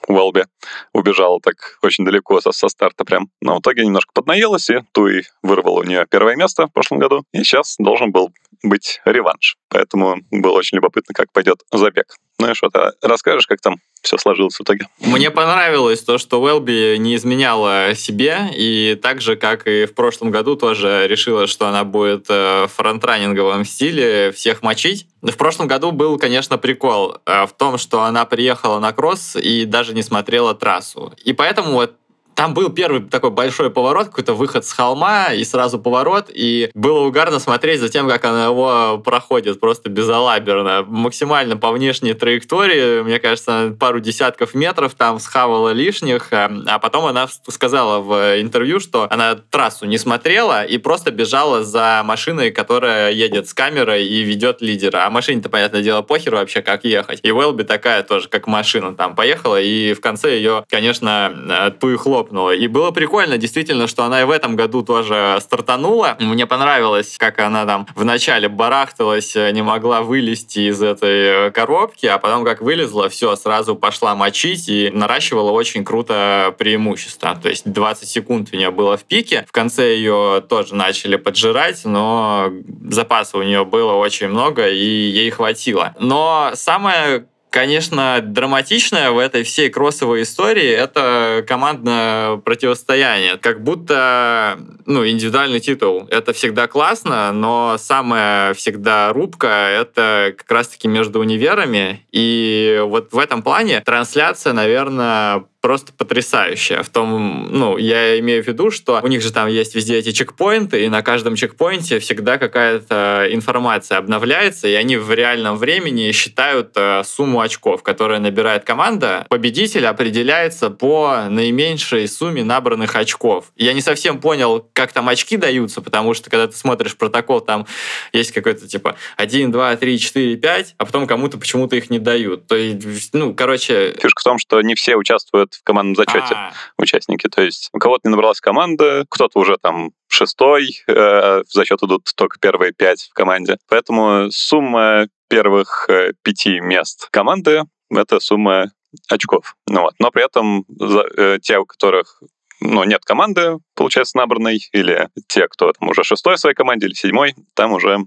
Уэлби 0.07 0.45
убежала 0.93 1.39
так 1.41 1.55
очень 1.81 2.05
далеко 2.05 2.41
со, 2.41 2.51
со 2.51 2.67
старта 2.67 3.05
прям. 3.05 3.29
Но 3.41 3.55
в 3.55 3.59
итоге 3.59 3.85
немножко 3.85 4.11
поднаелась, 4.13 4.69
и 4.69 4.81
Туи 4.91 5.23
вырвала 5.41 5.79
у 5.79 5.83
нее 5.83 6.05
первое 6.09 6.35
место 6.35 6.67
в 6.67 6.73
прошлом 6.73 6.99
году. 6.99 7.23
И 7.33 7.43
сейчас 7.43 7.75
должен 7.77 8.11
был 8.11 8.31
быть 8.63 9.01
реванш. 9.05 9.57
Поэтому 9.69 10.17
было 10.29 10.57
очень 10.57 10.77
любопытно, 10.77 11.13
как 11.13 11.31
пойдет 11.31 11.61
забег. 11.71 12.15
Ну 12.41 12.49
и 12.49 12.53
что, 12.55 12.69
ты 12.69 12.79
расскажешь, 13.07 13.45
как 13.45 13.61
там 13.61 13.75
все 14.01 14.17
сложилось 14.17 14.55
в 14.55 14.61
итоге? 14.61 14.87
Мне 14.99 15.29
понравилось 15.29 16.01
то, 16.01 16.17
что 16.17 16.41
Уэлби 16.41 16.97
не 16.97 17.15
изменяла 17.15 17.93
себе, 17.93 18.49
и 18.55 18.99
так 18.99 19.21
же, 19.21 19.35
как 19.35 19.67
и 19.67 19.85
в 19.85 19.93
прошлом 19.93 20.31
году, 20.31 20.55
тоже 20.55 21.05
решила, 21.07 21.45
что 21.45 21.67
она 21.67 21.83
будет 21.83 22.25
э, 22.29 22.65
в 22.65 22.71
фронтранинговом 22.75 23.63
стиле 23.63 24.31
всех 24.31 24.63
мочить. 24.63 25.05
В 25.21 25.37
прошлом 25.37 25.67
году 25.67 25.91
был, 25.91 26.17
конечно, 26.17 26.57
прикол 26.57 27.17
э, 27.27 27.45
в 27.45 27.53
том, 27.53 27.77
что 27.77 28.01
она 28.01 28.25
приехала 28.25 28.79
на 28.79 28.91
кросс 28.91 29.35
и 29.35 29.65
даже 29.65 29.93
не 29.93 30.01
смотрела 30.01 30.55
трассу. 30.55 31.13
И 31.23 31.33
поэтому 31.33 31.73
вот 31.73 31.93
там 32.35 32.53
был 32.53 32.69
первый 32.69 33.01
такой 33.01 33.29
большой 33.29 33.69
поворот, 33.69 34.07
какой-то 34.07 34.33
выход 34.33 34.65
с 34.65 34.73
холма, 34.73 35.33
и 35.33 35.43
сразу 35.43 35.79
поворот, 35.79 36.29
и 36.33 36.69
было 36.73 36.99
угарно 37.01 37.39
смотреть 37.39 37.79
за 37.79 37.89
тем, 37.89 38.07
как 38.07 38.25
она 38.25 38.45
его 38.45 38.97
проходит, 39.03 39.59
просто 39.59 39.89
безалаберно. 39.89 40.83
Максимально 40.87 41.57
по 41.57 41.71
внешней 41.71 42.13
траектории, 42.13 43.01
мне 43.01 43.19
кажется, 43.19 43.75
пару 43.79 43.99
десятков 43.99 44.53
метров 44.53 44.93
там 44.95 45.19
схавала 45.19 45.69
лишних, 45.69 46.31
а, 46.31 46.51
а 46.67 46.79
потом 46.79 47.05
она 47.05 47.27
сказала 47.47 47.99
в 47.99 48.41
интервью, 48.41 48.79
что 48.79 49.07
она 49.09 49.35
трассу 49.35 49.85
не 49.85 49.97
смотрела 49.97 50.63
и 50.63 50.77
просто 50.77 51.11
бежала 51.11 51.63
за 51.63 52.01
машиной, 52.03 52.51
которая 52.51 53.11
едет 53.11 53.47
с 53.47 53.53
камерой 53.53 54.05
и 54.05 54.21
ведет 54.23 54.61
лидера. 54.61 55.05
А 55.05 55.09
машине-то, 55.09 55.49
понятное 55.49 55.81
дело, 55.81 56.01
похер 56.01 56.35
вообще, 56.35 56.61
как 56.61 56.83
ехать. 56.83 57.19
И 57.23 57.31
Уэлби 57.31 57.63
такая 57.63 58.03
тоже, 58.03 58.27
как 58.29 58.47
машина 58.47 58.95
там 58.95 59.15
поехала, 59.15 59.59
и 59.59 59.93
в 59.93 60.01
конце 60.01 60.35
ее, 60.35 60.63
конечно, 60.69 61.75
туй 61.79 61.97
хлоп 62.21 62.31
хлопнула. 62.31 62.51
И 62.51 62.67
было 62.67 62.91
прикольно, 62.91 63.37
действительно, 63.37 63.87
что 63.87 64.03
она 64.03 64.21
и 64.21 64.25
в 64.25 64.31
этом 64.31 64.55
году 64.55 64.83
тоже 64.83 65.37
стартанула. 65.41 66.17
Мне 66.19 66.45
понравилось, 66.45 67.15
как 67.17 67.39
она 67.39 67.65
там 67.65 67.87
вначале 67.95 68.47
барахталась, 68.47 69.35
э, 69.35 69.51
не 69.51 69.61
могла 69.61 70.01
вылезти 70.01 70.69
из 70.69 70.81
этой 70.81 71.47
э, 71.47 71.51
коробки, 71.51 72.05
а 72.05 72.17
потом 72.17 72.45
как 72.45 72.61
вылезла, 72.61 73.09
все, 73.09 73.35
сразу 73.35 73.75
пошла 73.75 74.15
мочить 74.15 74.69
и 74.69 74.89
наращивала 74.93 75.51
очень 75.51 75.83
круто 75.83 76.53
преимущество. 76.57 77.37
То 77.41 77.49
есть 77.49 77.71
20 77.71 78.07
секунд 78.07 78.49
у 78.53 78.57
нее 78.57 78.71
было 78.71 78.97
в 78.97 79.03
пике. 79.03 79.45
В 79.47 79.51
конце 79.51 79.95
ее 79.95 80.43
тоже 80.47 80.75
начали 80.75 81.15
поджирать, 81.17 81.81
но 81.85 82.51
запаса 82.89 83.37
у 83.37 83.43
нее 83.43 83.65
было 83.65 83.93
очень 83.93 84.27
много, 84.27 84.69
и 84.69 84.85
ей 84.85 85.29
хватило. 85.29 85.95
Но 85.99 86.51
самое 86.53 87.25
Конечно, 87.51 88.21
драматичное 88.23 89.11
в 89.11 89.17
этой 89.17 89.43
всей 89.43 89.69
кроссовой 89.69 90.21
истории 90.21 90.69
это 90.71 91.43
командное 91.45 92.37
противостояние. 92.37 93.37
Как 93.37 93.61
будто 93.61 94.57
ну, 94.85 95.05
индивидуальный 95.05 95.59
титул— 95.59 96.07
это 96.09 96.31
всегда 96.31 96.67
классно, 96.67 97.33
но 97.33 97.75
самая 97.77 98.53
всегда 98.53 99.11
рубка— 99.11 99.47
это 99.81 100.33
как 100.37 100.49
раз-таки 100.49 100.87
между 100.87 101.19
универами. 101.19 102.05
И 102.13 102.81
вот 102.85 103.11
в 103.11 103.19
этом 103.19 103.43
плане 103.43 103.81
трансляция, 103.81 104.53
наверное, 104.53 105.43
просто 105.61 105.93
потрясающая. 105.93 106.81
В 106.83 106.89
том, 106.89 107.49
ну, 107.51 107.77
я 107.77 108.19
имею 108.19 108.43
в 108.43 108.47
виду, 108.47 108.71
что 108.71 108.99
у 109.01 109.07
них 109.07 109.21
же 109.21 109.31
там 109.31 109.47
есть 109.47 109.75
везде 109.75 109.97
эти 109.97 110.11
чекпоинты, 110.11 110.83
и 110.83 110.89
на 110.89 111.03
каждом 111.03 111.35
чекпоинте 111.35 111.99
всегда 111.99 112.37
какая-то 112.37 113.27
информация 113.29 113.99
обновляется, 113.99 114.67
и 114.67 114.73
они 114.73 114.97
в 114.97 115.11
реальном 115.13 115.57
времени 115.57 116.11
считают 116.11 116.71
э, 116.75 117.03
сумму 117.05 117.41
очков, 117.41 117.83
которую 117.83 118.21
набирает 118.21 118.63
команда. 118.63 119.27
Победитель 119.29 119.85
определяется 119.85 120.71
по 120.71 121.25
наименьшей 121.29 122.07
сумме 122.07 122.43
набранных 122.43 122.95
очков. 122.95 123.51
Я 123.55 123.73
не 123.73 123.81
совсем 123.81 124.19
понял, 124.19 124.67
как 124.73 124.91
там 124.91 125.07
очки 125.09 125.37
даются, 125.37 125.81
потому 125.81 126.15
что 126.15 126.29
когда 126.31 126.47
ты 126.47 126.57
смотришь 126.57 126.97
протокол, 126.97 127.39
там 127.39 127.67
есть 128.13 128.31
какой-то 128.31 128.67
типа 128.67 128.95
1, 129.17 129.51
2, 129.51 129.75
3, 129.75 129.99
4, 129.99 130.35
5, 130.37 130.75
а 130.77 130.85
потом 130.85 131.05
кому-то 131.05 131.37
почему-то 131.37 131.75
их 131.75 131.91
не 131.91 131.99
дают. 131.99 132.47
То 132.47 132.55
есть, 132.55 133.13
ну, 133.13 133.35
короче... 133.35 133.95
Фишка 134.01 134.21
в 134.21 134.23
том, 134.23 134.39
что 134.39 134.61
не 134.61 134.73
все 134.73 134.95
участвуют 134.95 135.50
в 135.55 135.63
командном 135.63 135.95
зачете 135.95 136.33
А-а-а. 136.33 136.53
участники. 136.77 137.27
То 137.27 137.41
есть 137.41 137.69
у 137.73 137.79
кого-то 137.79 138.07
не 138.07 138.11
набралась 138.11 138.41
команда, 138.41 139.05
кто-то 139.09 139.39
уже 139.39 139.57
там 139.61 139.91
шестой, 140.07 140.81
э, 140.87 141.43
в 141.43 141.51
зачет 141.51 141.81
идут 141.83 142.09
только 142.15 142.39
первые 142.39 142.73
пять 142.73 143.09
в 143.11 143.13
команде. 143.13 143.57
Поэтому 143.67 144.31
сумма 144.31 145.07
первых 145.29 145.85
э, 145.89 146.13
пяти 146.23 146.59
мест 146.59 147.07
команды— 147.11 147.63
это 147.89 148.19
сумма 148.19 148.71
очков. 149.09 149.55
Ну, 149.67 149.81
вот. 149.81 149.95
Но 149.99 150.11
при 150.11 150.25
этом 150.25 150.65
за, 150.67 151.05
э, 151.17 151.39
те, 151.41 151.59
у 151.59 151.65
которых 151.65 152.21
ну, 152.61 152.83
нет 152.83 153.03
команды, 153.03 153.57
получается, 153.75 154.17
набранной, 154.17 154.59
или 154.71 155.09
те, 155.27 155.47
кто 155.47 155.71
там 155.73 155.89
уже 155.89 156.03
шестой 156.03 156.35
в 156.35 156.39
своей 156.39 156.55
команде, 156.55 156.85
или 156.85 156.93
седьмой, 156.93 157.33
там 157.55 157.73
уже 157.73 157.97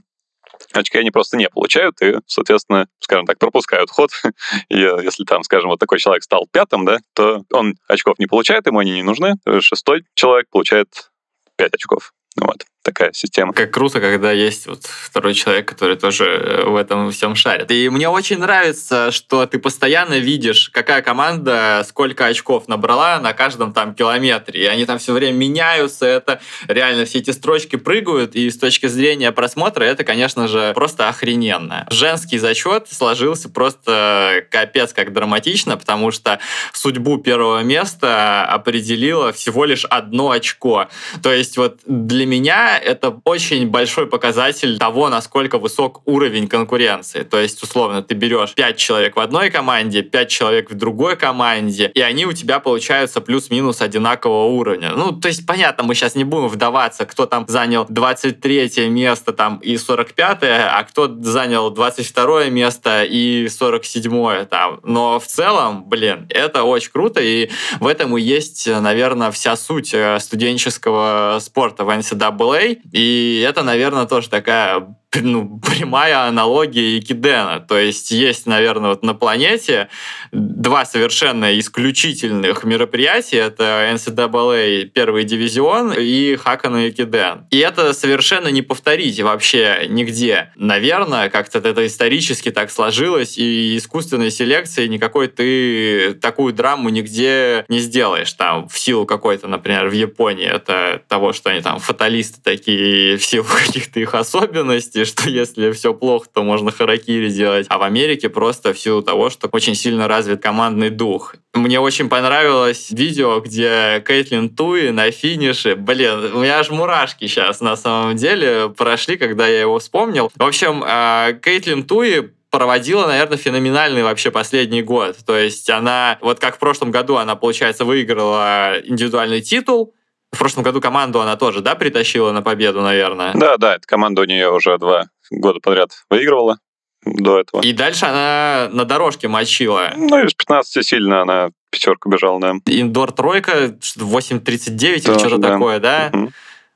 очки 0.73 0.99
они 0.99 1.11
просто 1.11 1.37
не 1.37 1.49
получают 1.49 2.00
и, 2.02 2.16
соответственно, 2.26 2.87
скажем 3.00 3.26
так, 3.26 3.38
пропускают 3.38 3.90
ход. 3.90 4.11
и 4.68 4.78
если 4.78 5.25
там, 5.25 5.42
скажем, 5.42 5.70
вот 5.70 5.80
такой 5.80 5.99
человек 5.99 6.23
стал 6.23 6.46
пятым, 6.50 6.84
да, 6.84 6.99
то 7.14 7.42
он 7.52 7.75
очков 7.88 8.18
не 8.18 8.26
получает, 8.26 8.66
ему 8.66 8.78
они 8.78 8.92
не 8.92 9.02
нужны. 9.02 9.34
Шестой 9.61 10.04
человек 10.14 10.49
получает 10.50 11.11
5 11.56 11.75
очков. 11.75 12.12
Вот 12.37 12.64
такая 12.85 13.12
система. 13.12 13.53
Как 13.53 13.71
круто, 13.71 14.00
когда 14.00 14.31
есть 14.31 14.67
вот 14.67 14.85
второй 14.85 15.35
человек, 15.35 15.67
который 15.67 15.97
тоже 15.97 16.25
э, 16.25 16.64
в 16.67 16.76
этом 16.76 17.11
всем 17.11 17.35
шарит. 17.35 17.71
И 17.71 17.88
мне 17.88 18.09
очень 18.09 18.38
нравится, 18.38 19.11
что 19.11 19.47
ты 19.47 19.59
постоянно 19.59 20.19
видишь, 20.19 20.69
какая 20.69 21.03
команда 21.03 21.85
сколько 21.88 22.26
очков 22.26 22.69
набрала 22.69 23.19
на 23.21 23.33
каждом 23.33 23.73
там 23.73 23.95
километре. 23.95 24.62
И 24.62 24.67
они 24.67 24.85
там 24.85 24.99
все 24.99 25.12
время 25.12 25.37
меняются, 25.37 26.07
это 26.07 26.41
реально 26.69 27.07
все 27.07 27.19
эти 27.19 27.31
строчки 27.31 27.76
прыгают, 27.76 28.37
и 28.37 28.50
с 28.50 28.59
точки 28.59 28.87
зрения 28.87 29.33
просмотра 29.33 29.85
это, 29.85 30.05
конечно 30.05 30.47
же, 30.47 30.73
просто 30.75 31.09
охрененно. 31.09 31.87
Женский 31.91 32.38
зачет 32.38 32.88
сложился 32.91 33.49
просто 33.49 34.45
капец 34.50 34.93
как 34.93 35.12
драматично, 35.12 35.76
потому 35.76 36.11
что 36.11 36.38
судьбу 36.73 37.17
первого 37.19 37.62
места 37.62 38.45
определило 38.45 39.33
всего 39.33 39.64
лишь 39.64 39.87
одно 39.87 40.31
очко. 40.31 40.88
То 41.23 41.33
есть 41.33 41.57
вот 41.57 41.79
для 41.87 42.26
меня 42.26 42.74
это 42.78 43.21
очень 43.25 43.69
большой 43.69 44.07
показатель 44.07 44.78
того, 44.78 45.09
насколько 45.09 45.59
высок 45.59 46.02
уровень 46.07 46.49
конкуренции. 46.49 47.23
То 47.23 47.38
есть, 47.38 47.62
условно, 47.62 48.02
ты 48.02 48.14
берешь 48.14 48.54
5 48.54 48.76
человек 48.76 49.16
в 49.16 49.21
одной 49.21 49.50
команде, 49.50 50.02
5 50.02 50.28
человек 50.28 50.71
в 50.71 50.75
другой 50.75 51.16
команде, 51.16 51.90
и 51.95 52.00
они 52.00 52.26
у 52.26 52.33
тебя 52.33 52.61
получаются 52.61 53.21
плюс-минус 53.21 53.81
одинакового 53.81 54.47
уровня. 54.47 54.93
Ну, 54.97 55.12
то 55.12 55.28
есть, 55.28 55.47
понятно, 55.47 55.85
мы 55.85 55.95
сейчас 55.95 56.14
не 56.14 56.25
будем 56.25 56.49
вдаваться, 56.49 57.07
кто 57.07 57.26
там 57.26 57.45
занял 57.49 57.87
23 57.88 58.88
место 58.88 59.33
там 59.33 59.59
и 59.59 59.76
45 59.76 60.38
а 60.43 60.85
кто 60.85 61.09
занял 61.21 61.71
22 61.71 62.47
место 62.47 63.04
и 63.04 63.49
47 63.49 64.47
там. 64.47 64.81
Но 64.83 65.21
в 65.21 65.26
целом, 65.26 65.85
блин, 65.85 66.26
это 66.31 66.64
очень 66.64 66.90
круто, 66.90 67.21
и 67.21 67.50
в 67.81 67.87
этом 67.87 68.16
и 68.16 68.21
есть, 68.21 68.66
наверное, 68.66 69.31
вся 69.31 69.57
суть 69.57 69.93
э, 69.95 70.19
студенческого 70.19 71.38
спорта 71.40 71.85
в 71.85 71.90
NCAA, 71.90 72.63
и 72.73 73.44
это, 73.47 73.62
наверное, 73.62 74.06
тоже 74.06 74.28
такая 74.28 74.97
ну, 75.23 75.61
прямая 75.61 76.26
аналогия 76.26 76.99
Икидена. 76.99 77.61
То 77.61 77.78
есть 77.78 78.11
есть, 78.11 78.47
наверное, 78.47 78.90
вот 78.90 79.02
на 79.02 79.14
планете 79.14 79.88
два 80.33 80.85
совершенно 80.85 81.59
исключительных 81.59 82.64
мероприятия. 82.64 83.38
Это 83.38 83.90
NCAA 83.94 84.87
первый 84.87 85.25
дивизион 85.25 85.92
и 85.92 86.37
Хакану 86.37 86.88
Икиден. 86.88 87.47
И 87.50 87.59
это 87.59 87.92
совершенно 87.92 88.49
не 88.49 88.62
повторить 88.62 89.21
вообще 89.21 89.87
нигде. 89.88 90.50
Наверное, 90.56 91.30
как-то 91.30 91.59
это 91.59 91.87
исторически 91.87 92.50
так 92.50 92.71
сложилось, 92.71 93.38
и 93.38 93.76
искусственной 93.76 94.30
селекции 94.30 94.87
никакой 94.87 95.28
ты 95.28 96.14
такую 96.14 96.52
драму 96.52 96.88
нигде 96.88 97.64
не 97.68 97.78
сделаешь. 97.78 98.33
Там 98.33 98.68
в 98.68 98.78
силу 98.78 99.06
какой-то, 99.06 99.47
например, 99.49 99.88
в 99.88 99.92
Японии 99.92 100.47
это 100.47 101.02
того, 101.09 101.33
что 101.33 101.50
они 101.50 101.61
там 101.61 101.78
фаталисты 101.78 102.40
такие 102.42 103.16
в 103.18 103.25
силу 103.25 103.44
каких-то 103.44 104.00
их 104.00 104.14
особенностей, 104.14 105.03
что 105.08 105.28
если 105.28 105.73
все 105.73 105.94
плохо, 105.94 106.28
то 106.32 106.42
можно 106.42 106.70
харакири 106.70 107.30
делать. 107.30 107.66
А 107.68 107.78
в 107.78 107.82
Америке 107.82 108.28
просто 108.28 108.73
в 108.73 108.78
силу 108.78 109.02
того, 109.02 109.30
что 109.30 109.49
очень 109.52 109.75
сильно 109.75 110.08
развит 110.08 110.42
командный 110.42 110.90
дух. 110.90 111.37
Мне 111.54 111.80
очень 111.80 112.08
понравилось 112.08 112.90
видео, 112.90 113.40
где 113.40 114.02
Кейтлин 114.06 114.50
Туи 114.50 114.90
на 114.90 115.11
финише. 115.11 115.76
Блин, 115.76 116.34
у 116.34 116.40
меня 116.40 116.58
аж 116.58 116.70
мурашки 116.70 117.26
сейчас 117.26 117.61
на 117.61 117.76
самом 117.76 118.16
деле 118.16 118.68
прошли, 118.68 119.16
когда 119.16 119.46
я 119.46 119.61
его 119.61 119.78
вспомнил. 119.78 120.30
В 120.34 120.42
общем, 120.42 120.82
а, 120.87 121.32
Кейтлин 121.32 121.84
Туи 121.84 122.30
проводила, 122.50 123.08
наверное, 123.08 123.37
феноменальный 123.37 124.04
вообще 124.04 124.30
последний 124.30 124.82
год. 124.82 125.16
То 125.26 125.37
есть 125.37 125.68
она, 125.70 126.18
вот 126.20 126.38
как 126.38 126.54
в 126.54 126.58
прошлом 126.61 126.92
году, 126.92 127.16
она, 127.16 127.34
получается, 127.34 127.84
выиграла 127.84 128.75
индивидуальный 128.84 129.40
титул, 129.40 129.92
в 130.35 130.38
прошлом 130.38 130.62
году 130.62 130.81
команду 130.81 131.21
она 131.21 131.37
тоже, 131.37 131.61
да, 131.61 131.75
притащила 131.75 132.33
на 132.33 132.43
победу, 132.43 132.83
наверное? 132.83 133.33
Да, 133.35 133.57
да, 133.57 133.76
эта 133.76 133.87
команда 133.87 134.23
у 134.23 134.25
нее 134.25 134.50
уже 134.50 134.79
два 134.79 135.07
года 135.31 135.61
подряд 135.61 135.91
выигрывала 136.11 136.59
до 137.05 137.41
этого. 137.41 137.61
И 137.62 137.73
дальше 137.73 138.07
она 138.07 138.69
на 138.73 138.85
дорожке 138.85 139.29
мочила. 139.29 139.93
Ну, 139.97 140.25
из 140.25 140.35
15 140.35 140.87
сильно 140.87 141.23
она 141.23 141.50
пятерку 141.71 142.09
бежала, 142.09 142.41
да. 142.41 142.53
Индор 142.67 143.12
тройка, 143.12 143.67
8.39 143.67 144.79
или 144.79 145.19
что-то 145.19 145.38
да. 145.38 145.53
такое, 145.53 145.81
да? 145.81 146.11
Угу. 146.12 146.33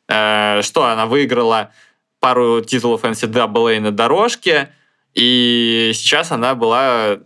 Э, 0.09 0.63
что, 0.63 0.85
она 0.85 1.07
выиграла 1.07 1.73
пару 2.21 2.61
титулов 2.61 3.05
NCAA 3.05 3.81
на 3.81 3.91
дорожке, 3.93 4.71
и 5.15 5.93
сейчас 5.95 6.33
она 6.33 6.55
была... 6.55 7.19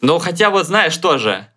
Ну, 0.00 0.18
хотя 0.18 0.50
вот 0.50 0.66
знаешь 0.66 0.96
тоже, 0.96 1.48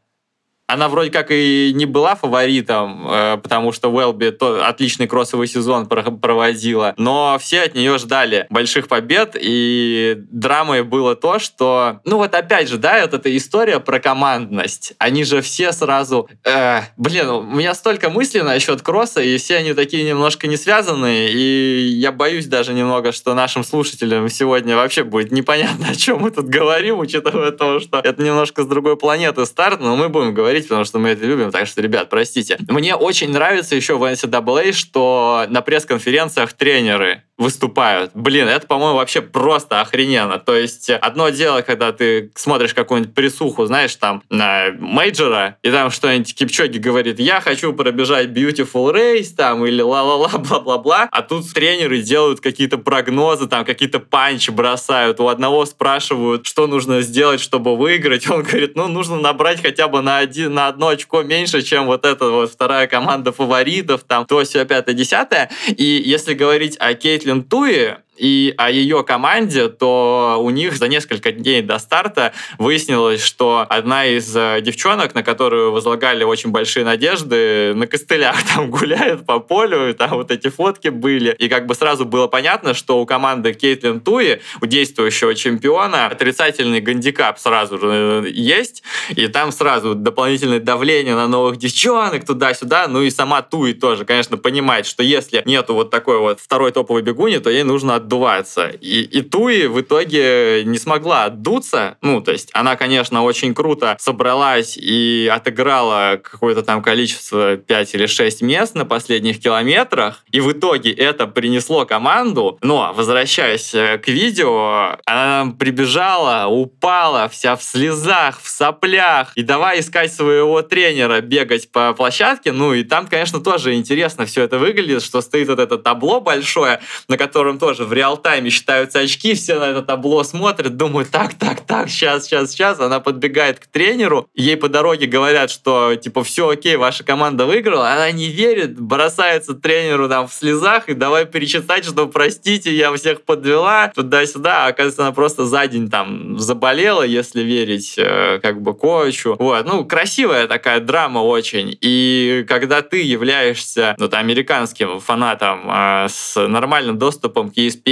она 0.68 0.90
вроде 0.90 1.12
как 1.12 1.28
и 1.30 1.72
не 1.76 1.86
была 1.86 2.16
фаворитом, 2.16 3.08
э, 3.08 3.38
потому 3.38 3.72
что 3.72 3.90
Уэлби 3.90 4.36
отличный 4.64 5.08
кроссовый 5.08 5.48
сезон 5.48 5.86
проводила, 5.88 6.94
но 6.98 7.38
все 7.40 7.62
от 7.62 7.76
нее 7.76 7.98
ждали 7.98 8.48
больших 8.50 8.88
побед, 8.88 9.36
и 9.40 10.18
драмой 10.32 10.84
было 10.84 11.16
то, 11.16 11.38
что, 11.38 12.00
ну 12.04 12.18
вот 12.18 12.34
опять 12.34 12.68
же, 12.68 12.78
да, 12.78 13.02
вот 13.02 13.14
эта 13.14 13.36
история 13.36 13.80
про 13.80 14.00
командность. 14.00 14.94
Они 14.98 15.24
же 15.24 15.42
все 15.42 15.72
сразу, 15.72 16.28
э, 16.44 16.82
блин, 16.98 17.30
у 17.30 17.44
меня 17.44 17.76
столько 17.76 18.10
мыслей 18.10 18.42
насчет 18.42 18.82
кросса, 18.82 19.22
и 19.22 19.38
все 19.38 19.58
они 19.58 19.74
такие 19.74 20.04
немножко 20.04 20.48
не 20.48 20.58
связанные, 20.58 21.32
и 21.32 21.88
я 21.90 22.12
боюсь 22.12 22.48
даже 22.48 22.74
немного, 22.74 23.12
что 23.12 23.36
нашим 23.36 23.64
слушателям 23.64 24.30
сегодня 24.30 24.76
вообще 24.76 25.04
будет 25.04 25.32
непонятно, 25.32 25.90
о 25.90 25.96
чем 25.96 26.22
мы 26.22 26.32
тут 26.32 26.46
говорим, 26.46 26.98
учитывая 26.98 27.52
то, 27.52 27.80
что 27.80 28.00
это 28.00 28.22
немножко 28.22 28.64
с 28.64 28.66
другой 28.66 28.98
планеты 28.98 29.46
старт, 29.46 29.80
но 29.80 29.96
мы 29.96 30.10
будем 30.10 30.34
говорить 30.34 30.55
говорить, 30.56 30.68
потому 30.68 30.86
что 30.86 31.00
мы 31.00 31.10
это 31.10 31.26
любим. 31.26 31.52
Так 31.52 31.68
что, 31.68 31.82
ребят, 31.82 32.10
простите. 32.10 32.58
Мне 32.70 32.96
очень 32.96 33.32
нравится 33.32 33.76
еще 33.76 33.98
в 33.98 34.04
NCAA, 34.04 34.72
что 34.72 35.46
на 35.50 35.62
пресс-конференциях 35.62 36.54
тренеры 36.54 37.24
выступают. 37.38 38.12
Блин, 38.14 38.48
это, 38.48 38.66
по-моему, 38.66 38.96
вообще 38.96 39.22
просто 39.22 39.82
охрененно. 39.82 40.40
То 40.40 40.56
есть 40.56 40.90
одно 40.90 41.30
дело, 41.30 41.62
когда 41.62 41.92
ты 41.92 42.32
смотришь 42.36 42.74
какую-нибудь 42.74 43.14
присуху, 43.14 43.66
знаешь, 43.66 43.94
там, 43.96 44.24
на 44.30 44.72
мейджора, 44.80 45.58
и 45.62 45.70
там 45.70 45.92
что-нибудь 45.92 46.34
Кипчоги 46.34 46.78
говорит, 46.78 47.20
я 47.20 47.42
хочу 47.42 47.74
пробежать 47.74 48.30
beautiful 48.30 48.94
race, 48.94 49.36
там, 49.36 49.66
или 49.66 49.82
ла-ла-ла, 49.82 50.30
бла-бла-бла, 50.38 51.10
а 51.12 51.22
тут 51.22 51.52
тренеры 51.52 52.02
делают 52.02 52.40
какие-то 52.40 52.78
прогнозы, 52.78 53.48
там, 53.48 53.66
какие-то 53.66 54.00
панчи 54.00 54.52
бросают. 54.52 55.20
У 55.20 55.28
одного 55.28 55.66
спрашивают, 55.66 56.46
что 56.46 56.68
нужно 56.68 57.02
сделать, 57.02 57.42
чтобы 57.42 57.76
выиграть. 57.76 58.30
Он 58.30 58.44
говорит, 58.44 58.76
ну, 58.76 58.88
нужно 58.88 59.18
набрать 59.18 59.62
хотя 59.62 59.90
бы 59.90 60.02
на, 60.02 60.20
один, 60.20 60.45
на 60.50 60.68
одно 60.68 60.90
очко 60.90 61.24
меньше, 61.24 61.62
чем 61.62 61.86
вот 61.86 62.06
эта 62.06 62.30
вот 62.30 62.52
вторая 62.52 62.88
команда 62.88 63.32
фаворитов, 63.32 64.04
там, 64.04 64.26
то, 64.26 64.44
все, 64.44 64.66
пятое, 64.66 64.96
десятое. 64.96 65.50
И 65.68 65.84
если 65.84 66.34
говорить 66.34 66.78
о 66.80 66.94
Кейтлин 66.94 67.44
Туи, 67.44 67.96
и 68.18 68.54
о 68.58 68.70
ее 68.70 69.04
команде, 69.04 69.68
то 69.68 70.40
у 70.42 70.50
них 70.50 70.76
за 70.78 70.88
несколько 70.88 71.32
дней 71.32 71.62
до 71.62 71.80
старта 71.80 72.34
выяснилось, 72.58 73.24
что 73.24 73.66
одна 73.70 74.06
из 74.06 74.36
э, 74.36 74.62
девчонок, 74.62 75.16
на 75.16 75.24
которую 75.24 75.72
возлагали 75.72 76.24
очень 76.24 76.52
большие 76.52 76.86
надежды, 76.86 77.74
на 77.76 77.88
костылях 77.88 78.36
там 78.56 78.70
гуляет 78.70 79.26
по 79.26 79.40
полю, 79.40 79.90
и 79.90 79.94
там 79.94 80.12
вот 80.12 80.32
эти 80.32 80.50
фотки 80.50 80.90
были. 80.90 81.36
И 81.38 81.50
как 81.50 81.66
бы 81.66 81.76
сразу 81.76 82.06
было 82.06 82.28
понятно, 82.28 82.74
что 82.74 83.02
у 83.02 83.06
команды 83.06 83.54
Кейтлин 83.54 84.00
Туи, 84.00 84.42
у 84.62 84.66
действующего 84.66 85.36
чемпиона, 85.36 86.08
отрицательный 86.08 86.82
гандикап 86.82 87.40
сразу 87.40 87.78
же 87.80 88.24
э, 88.26 88.30
есть, 88.30 88.84
и 89.10 89.28
там 89.28 89.52
сразу 89.52 89.96
дополнительное 89.96 90.60
давление 90.60 91.16
на 91.16 91.28
новых 91.28 91.58
девчонок 91.58 92.26
туда-сюда, 92.26 92.88
ну 92.88 93.02
и 93.02 93.10
сама 93.10 93.42
Туи 93.42 93.74
тоже, 93.74 94.06
конечно, 94.06 94.38
понимает, 94.38 94.86
что 94.86 95.04
если 95.04 95.42
нету 95.46 95.74
вот 95.74 95.90
такой 95.90 96.20
вот 96.20 96.40
второй 96.40 96.72
топовой 96.72 97.02
бегуни, 97.02 97.40
то 97.40 97.50
ей 97.50 97.64
нужно 97.64 97.96
отдуваться. 98.06 98.68
И, 98.68 99.02
и 99.02 99.22
Туи 99.22 99.66
в 99.66 99.82
итоге 99.82 100.64
не 100.64 100.78
смогла 100.78 101.26
отдуться. 101.26 101.98
Ну, 102.02 102.22
то 102.22 102.32
есть 102.32 102.50
она, 102.54 102.76
конечно, 102.76 103.24
очень 103.24 103.54
круто 103.54 103.96
собралась 104.00 104.78
и 104.78 105.30
отыграла 105.32 106.20
какое-то 106.22 106.62
там 106.62 106.82
количество 106.82 107.58
5 107.58 107.96
или 107.96 108.06
6 108.06 108.42
мест 108.42 108.76
на 108.76 108.86
последних 108.86 109.42
километрах. 109.42 110.24
И 110.32 110.40
в 110.40 110.52
итоге 110.52 110.92
это 110.92 111.28
принесло 111.28 111.86
команду. 111.86 112.58
Но, 112.62 112.94
возвращаясь 112.96 113.74
э, 113.74 113.98
к 113.98 114.08
видео, 114.08 114.98
она 115.06 115.54
прибежала, 115.58 116.48
упала, 116.48 117.28
вся 117.28 117.56
в 117.56 117.64
слезах, 117.64 118.40
в 118.42 118.48
соплях. 118.48 119.32
И 119.36 119.42
давай 119.42 119.80
искать 119.80 120.14
своего 120.14 120.62
тренера, 120.62 121.22
бегать 121.22 121.72
по 121.72 121.94
площадке. 121.94 122.52
Ну, 122.52 122.74
и 122.74 122.84
там, 122.84 123.08
конечно, 123.08 123.40
тоже 123.40 123.74
интересно 123.74 124.26
все 124.26 124.44
это 124.44 124.60
выглядит, 124.60 125.04
что 125.04 125.22
стоит 125.22 125.48
вот 125.48 125.60
это 125.60 125.78
табло 125.78 126.22
большое, 126.22 126.80
на 127.08 127.18
котором 127.18 127.58
тоже 127.58 127.86
реал-тайме 127.96 128.50
считаются 128.50 129.00
очки, 129.00 129.34
все 129.34 129.60
на 129.60 129.70
это 129.70 129.82
табло 129.82 130.24
смотрят, 130.24 130.78
думают, 130.78 131.10
так, 131.10 131.34
так, 131.36 131.62
так, 131.62 131.90
сейчас, 131.90 132.26
сейчас, 132.26 132.52
сейчас. 132.52 132.80
Она 132.80 133.00
подбегает 133.00 133.60
к 133.60 133.68
тренеру, 133.68 134.28
ей 134.34 134.58
по 134.58 134.70
дороге 134.70 135.08
говорят, 135.08 135.50
что, 135.52 135.96
типа, 135.96 136.24
все 136.24 136.50
окей, 136.50 136.76
ваша 136.76 137.04
команда 137.04 137.46
выиграла. 137.46 137.92
Она 137.92 138.12
не 138.12 138.28
верит, 138.28 138.80
бросается 138.80 139.54
тренеру 139.54 140.10
там 140.10 140.28
в 140.28 140.34
слезах 140.34 140.90
и 140.90 140.94
давай 140.94 141.26
перечитать, 141.26 141.86
что, 141.86 142.08
простите, 142.08 142.74
я 142.74 142.94
всех 142.96 143.22
подвела, 143.22 143.92
туда-сюда. 143.96 144.66
А 144.66 144.68
оказывается, 144.68 145.04
она 145.04 145.12
просто 145.12 145.46
за 145.46 145.68
день 145.68 145.90
там 145.90 146.40
заболела, 146.40 147.04
если 147.04 147.42
верить 147.42 147.96
э, 147.98 148.40
как 148.42 148.62
бы 148.62 148.74
коучу. 148.74 149.36
Вот, 149.40 149.66
ну, 149.66 149.86
красивая 149.86 150.48
такая 150.48 150.80
драма 150.80 151.20
очень. 151.20 151.78
И 151.82 152.46
когда 152.48 152.82
ты 152.82 153.02
являешься, 153.02 153.96
ну, 153.98 154.08
там, 154.08 154.22
американским 154.22 155.00
фанатом 155.00 155.70
э, 155.70 156.08
с 156.10 156.48
нормальным 156.48 156.98
доступом 156.98 157.52
к 157.52 157.58
ESPN, 157.58 157.85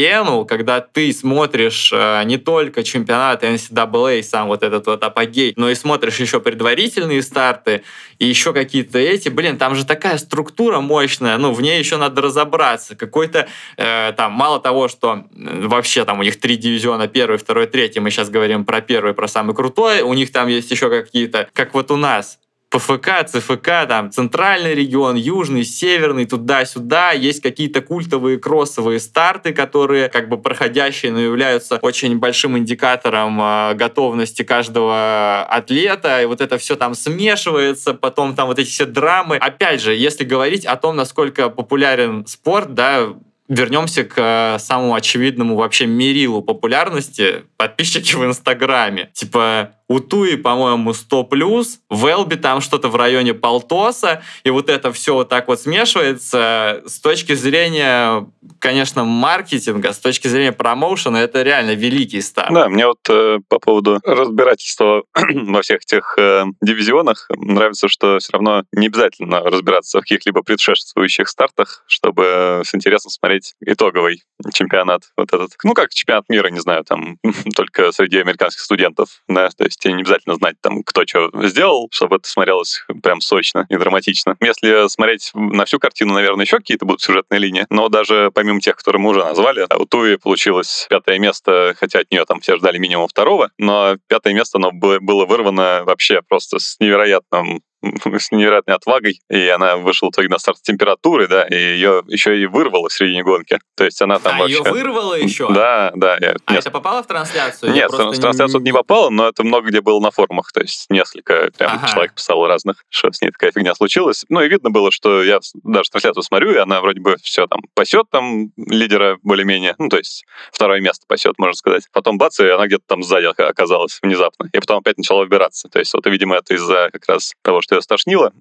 когда 0.50 0.82
ты 0.82 1.14
смотришь 1.14 1.92
э, 1.94 2.24
не 2.26 2.38
только 2.38 2.84
чемпионат 2.84 3.44
NCAA, 3.44 4.24
сам 4.24 4.48
вот 4.48 4.64
этот 4.64 4.88
вот 4.88 5.04
апогей, 5.04 5.54
но 5.56 5.70
и 5.70 5.76
смотришь 5.76 6.20
еще 6.20 6.40
предварительные 6.40 7.22
старты, 7.22 7.84
и 8.18 8.26
еще 8.26 8.54
какие-то 8.54 8.98
эти, 8.98 9.30
блин, 9.30 9.58
там 9.58 9.76
же 9.76 9.86
такая 9.86 10.18
структура 10.18 10.80
мощная, 10.80 11.38
ну, 11.38 11.54
в 11.54 11.62
ней 11.62 11.78
еще 11.78 11.98
надо 11.98 12.22
разобраться. 12.22 12.96
Какой-то, 12.96 13.48
э, 13.78 14.14
там, 14.18 14.32
мало 14.32 14.60
того, 14.60 14.88
что 14.88 15.26
вообще 15.32 16.06
там 16.06 16.20
у 16.20 16.24
них 16.24 16.40
три 16.40 16.58
дивизиона, 16.58 17.08
первый, 17.08 17.38
второй, 17.38 17.68
третий, 17.68 18.00
мы 18.00 18.10
сейчас 18.10 18.30
говорим 18.30 18.66
про 18.66 18.82
первый, 18.82 19.14
про 19.14 19.28
самый 19.28 19.56
крутой, 19.56 20.02
у 20.02 20.14
них 20.14 20.32
там 20.32 20.48
есть 20.48 20.72
еще 20.72 20.90
какие-то, 20.90 21.50
как 21.54 21.74
вот 21.74 21.92
у 21.92 21.98
нас, 21.98 22.40
ПФК, 22.74 23.24
ЦФК, 23.28 23.88
там, 23.88 24.10
центральный 24.10 24.74
регион, 24.74 25.16
южный, 25.16 25.64
северный, 25.64 26.26
туда-сюда. 26.26 27.12
Есть 27.12 27.44
какие-то 27.44 27.82
культовые 27.82 28.40
кроссовые 28.40 29.00
старты, 29.00 29.54
которые 29.54 30.10
как 30.10 30.28
бы 30.28 30.40
проходящие, 30.40 31.12
но 31.12 31.20
являются 31.20 31.78
очень 31.84 32.18
большим 32.18 32.58
индикатором 32.58 33.40
э, 33.40 33.76
готовности 33.76 34.42
каждого 34.42 35.44
атлета. 35.44 36.24
И 36.24 36.26
вот 36.26 36.42
это 36.42 36.58
все 36.58 36.76
там 36.76 36.96
смешивается, 36.96 37.94
потом 37.94 38.34
там 38.34 38.48
вот 38.48 38.58
эти 38.58 38.70
все 38.70 38.88
драмы. 38.88 39.38
Опять 39.38 39.80
же, 39.80 39.94
если 39.94 40.24
говорить 40.24 40.66
о 40.66 40.76
том, 40.76 40.96
насколько 40.96 41.50
популярен 41.50 42.26
спорт, 42.26 42.74
да, 42.74 43.14
вернемся 43.48 44.04
к 44.04 44.14
э, 44.18 44.60
самому 44.60 44.96
очевидному 44.96 45.56
вообще 45.56 45.86
мерилу 45.86 46.42
популярности 46.42 47.44
подписчики 47.58 48.16
в 48.16 48.26
Инстаграме. 48.26 49.10
Типа, 49.14 49.74
у 49.88 50.00
Туи, 50.00 50.36
по-моему, 50.36 50.94
100 50.94 51.24
плюс, 51.26 51.80
в 51.90 52.06
Элби 52.06 52.36
там 52.36 52.62
что-то 52.62 52.90
в 52.90 52.96
районе 52.96 53.34
полтоса, 53.34 54.22
и 54.44 54.50
вот 54.50 54.70
это 54.70 54.92
все 54.92 55.14
вот 55.14 55.30
так 55.30 55.48
вот 55.48 55.60
смешивается. 55.60 56.82
С 56.86 57.00
точки 57.00 57.34
зрения, 57.34 58.28
конечно, 58.60 59.04
маркетинга, 59.04 59.94
с 59.94 60.00
точки 60.00 60.28
зрения 60.28 60.52
промоушена, 60.52 61.18
это 61.18 61.42
реально 61.42 61.76
великий 61.76 62.22
старт. 62.22 62.54
Да, 62.54 62.70
мне 62.70 62.88
вот 62.88 63.00
э, 63.10 63.40
по 63.48 63.60
поводу 63.60 64.00
разбирательства 64.04 65.04
во 65.14 65.62
всех 65.62 65.82
этих 65.82 66.16
э, 66.18 66.46
дивизионах 66.62 67.28
нравится, 67.36 67.88
что 67.88 68.20
все 68.20 68.34
равно 68.34 68.64
не 68.72 68.88
обязательно 68.88 69.42
разбираться 69.42 70.00
в 70.00 70.02
каких-либо 70.02 70.44
предшествующих 70.44 71.28
стартах, 71.28 71.84
чтобы 71.88 72.62
с 72.66 72.74
интересом 72.74 73.12
смотреть 73.12 73.56
итоговый 73.62 74.24
чемпионат 74.54 75.04
вот 75.18 75.34
этот. 75.34 75.52
Ну, 75.64 75.74
как 75.74 75.90
чемпионат 75.90 76.30
мира, 76.30 76.48
не 76.48 76.60
знаю, 76.60 76.84
там 76.84 77.18
только 77.56 77.92
среди 77.92 78.20
американских 78.20 78.62
студентов, 78.62 79.24
да, 79.28 79.50
то 79.50 79.64
есть 79.64 79.73
тебе 79.78 79.94
не 79.94 80.02
обязательно 80.02 80.36
знать, 80.36 80.56
там, 80.62 80.84
кто 80.84 81.06
что 81.06 81.30
сделал, 81.44 81.90
чтобы 81.92 82.18
это 82.18 82.28
смотрелось 82.30 82.86
прям 83.02 83.22
сочно 83.22 83.66
и 83.70 83.76
драматично. 83.76 84.36
Если 84.42 84.88
смотреть 84.90 85.32
на 85.34 85.66
всю 85.66 85.80
картину, 85.80 86.14
наверное, 86.14 86.46
еще 86.46 86.58
какие-то 86.58 86.86
будут 86.86 87.02
сюжетные 87.02 87.40
линии, 87.40 87.66
но 87.70 87.90
даже 87.90 88.32
помимо 88.34 88.62
тех, 88.62 88.76
которые 88.76 89.02
мы 89.02 89.10
уже 89.10 89.20
назвали, 89.20 89.68
у 89.78 89.86
Туи 89.86 90.18
получилось 90.18 90.88
пятое 90.90 91.20
место, 91.20 91.76
хотя 91.78 92.00
от 92.00 92.12
нее 92.12 92.26
там 92.26 92.40
все 92.40 92.58
ждали 92.58 92.78
минимум 92.78 93.08
второго, 93.08 93.52
но 93.58 93.98
пятое 94.08 94.34
место, 94.34 94.58
оно 94.58 94.72
было 94.72 95.26
вырвано 95.26 95.84
вообще 95.86 96.22
просто 96.22 96.60
с 96.60 96.78
невероятным 96.80 97.62
с 98.20 98.32
невероятной 98.32 98.76
отвагой, 98.76 99.22
и 99.30 99.48
она 99.48 99.78
вышла 99.78 100.08
в 100.08 100.12
итоге 100.12 100.30
на 100.30 100.40
старт 100.40 100.58
с 100.58 100.62
температурой, 100.62 101.28
да, 101.28 101.44
и 101.44 101.56
ее 101.56 102.04
еще 102.08 102.40
и 102.40 102.46
вырвало 102.46 102.90
в 102.90 102.94
середине 102.94 103.24
гонки. 103.24 103.60
То 103.76 103.84
есть 103.84 104.02
она 104.02 104.20
там 104.20 104.36
а 104.36 104.40
вообще... 104.40 104.58
ее 104.58 104.72
вырвало 104.72 105.16
еще? 105.16 105.52
Да, 105.54 105.92
да. 105.96 106.18
Я... 106.20 106.36
А 106.46 106.56
это 106.56 106.72
попало 106.72 107.04
в 107.04 107.08
трансляцию? 107.08 107.74
Нет, 107.74 107.92
в 107.92 108.20
трансляцию 108.20 108.62
не... 108.62 108.66
не 108.66 108.74
попало, 108.74 109.10
но 109.10 109.28
это 109.28 109.44
много 109.44 109.70
где 109.70 109.82
было 109.82 110.00
на 110.00 110.12
форумах, 110.12 110.52
то 110.52 110.62
есть 110.62 110.90
несколько 110.90 111.52
прям 111.58 111.74
ага. 111.76 111.88
человек 111.88 112.14
писало 112.16 112.48
разных, 112.48 112.84
что 112.90 113.12
с 113.12 113.22
ней 113.22 113.32
такая 113.32 113.52
фигня 113.52 113.76
случилась. 113.76 114.26
Ну 114.30 114.42
и 114.42 114.48
видно 114.48 114.70
было, 114.70 114.92
что 114.92 115.24
я 115.24 115.40
даже 115.64 115.90
трансляцию 115.90 116.24
смотрю, 116.24 116.54
и 116.54 116.58
она 116.58 116.82
вроде 116.82 117.02
бы 117.02 117.18
все 117.22 117.48
там 117.48 117.62
пасет 117.74 118.10
там 118.10 118.52
лидера 118.58 119.18
более-менее, 119.24 119.76
ну 119.78 119.90
то 119.90 119.98
есть 119.98 120.26
второе 120.52 120.82
место 120.82 121.06
пасет, 121.08 121.38
можно 121.38 121.56
сказать. 121.56 121.84
Потом 121.92 122.18
бац, 122.18 122.40
и 122.40 122.48
она 122.48 122.68
где-то 122.68 122.84
там 122.88 123.04
сзади 123.04 123.26
оказалась 123.26 124.00
внезапно. 124.02 124.50
И 124.52 124.60
потом 124.60 124.80
опять 124.80 124.98
начала 124.98 125.20
выбираться. 125.20 125.70
То 125.70 125.80
есть 125.80 125.94
вот, 125.94 126.06
видимо, 126.06 126.36
это 126.36 126.54
из-за 126.56 126.90
как 126.92 127.04
раз 127.08 127.34
того, 127.42 127.62
что 127.62 127.73
ее 127.76 127.82
стошнило, 127.82 128.34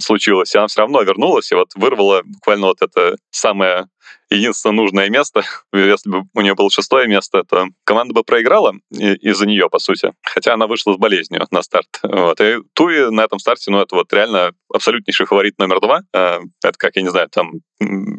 случилось, 0.00 0.54
и 0.54 0.58
она 0.58 0.66
все 0.68 0.80
равно 0.80 1.02
вернулась 1.02 1.50
и 1.52 1.54
вот 1.54 1.68
вырвала 1.74 2.22
буквально 2.24 2.66
вот 2.66 2.82
это 2.82 3.16
самое 3.30 3.86
единственное 4.30 4.76
нужное 4.76 5.08
место. 5.10 5.42
Если 5.72 6.10
бы 6.10 6.24
у 6.34 6.40
нее 6.40 6.54
было 6.54 6.70
шестое 6.70 7.06
место, 7.08 7.44
то 7.44 7.66
команда 7.84 8.14
бы 8.14 8.24
проиграла 8.24 8.74
из-за 8.90 9.46
нее, 9.46 9.68
по 9.70 9.78
сути. 9.78 10.12
Хотя 10.22 10.54
она 10.54 10.66
вышла 10.66 10.94
с 10.94 10.96
болезнью 10.96 11.46
на 11.50 11.62
старт. 11.62 11.88
Вот. 12.02 12.40
И 12.40 12.58
Туи 12.74 13.10
на 13.10 13.22
этом 13.22 13.38
старте, 13.38 13.70
ну, 13.70 13.80
это 13.80 13.94
вот 13.94 14.12
реально 14.12 14.52
абсолютнейший 14.72 15.26
фаворит 15.26 15.58
номер 15.58 15.80
два. 15.80 16.02
А, 16.14 16.40
это 16.62 16.78
как, 16.78 16.96
я 16.96 17.02
не 17.02 17.10
знаю, 17.10 17.28
там 17.30 17.52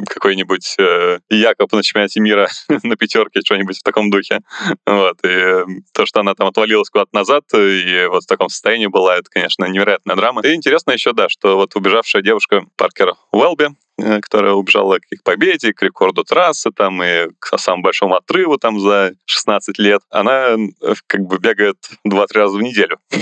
какой-нибудь 0.07 0.75
э, 0.79 1.19
Якоб 1.29 1.73
на 1.73 1.83
чемпионате 1.83 2.21
мира 2.21 2.47
на 2.83 2.95
пятерке, 2.95 3.41
что-нибудь 3.41 3.77
в 3.77 3.83
таком 3.83 4.09
духе. 4.09 4.39
Вот. 4.85 5.17
И 5.25 5.63
то, 5.93 6.05
что 6.05 6.21
она 6.21 6.33
там 6.33 6.47
отвалилась 6.47 6.89
куда-то 6.89 7.13
назад 7.13 7.43
и 7.53 8.07
вот 8.09 8.23
в 8.23 8.27
таком 8.27 8.49
состоянии 8.49 8.87
была, 8.87 9.17
это, 9.17 9.29
конечно, 9.29 9.65
невероятная 9.65 10.15
драма. 10.15 10.41
И 10.41 10.53
интересно 10.53 10.91
еще, 10.91 11.13
да, 11.13 11.29
что 11.29 11.57
вот 11.57 11.75
убежавшая 11.75 12.21
девушка 12.21 12.65
Паркер 12.77 13.15
Уэлби, 13.31 13.69
Э, 13.69 13.88
которая 14.21 14.53
убежала 14.53 14.99
к 14.99 15.23
победе, 15.23 15.73
к 15.73 15.81
рекорду 15.81 16.23
трассы 16.23 16.71
там 16.71 17.01
и 17.03 17.29
к 17.39 17.57
самому 17.57 17.83
большому 17.83 18.15
отрыву 18.15 18.57
там 18.57 18.79
за 18.79 19.13
16 19.25 19.77
лет, 19.79 20.01
она 20.09 20.55
э, 20.55 20.93
как 21.07 21.21
бы 21.21 21.37
бегает 21.37 21.77
2-3 22.07 22.25
раза 22.33 22.57
в 22.57 22.61
неделю. 22.61 22.97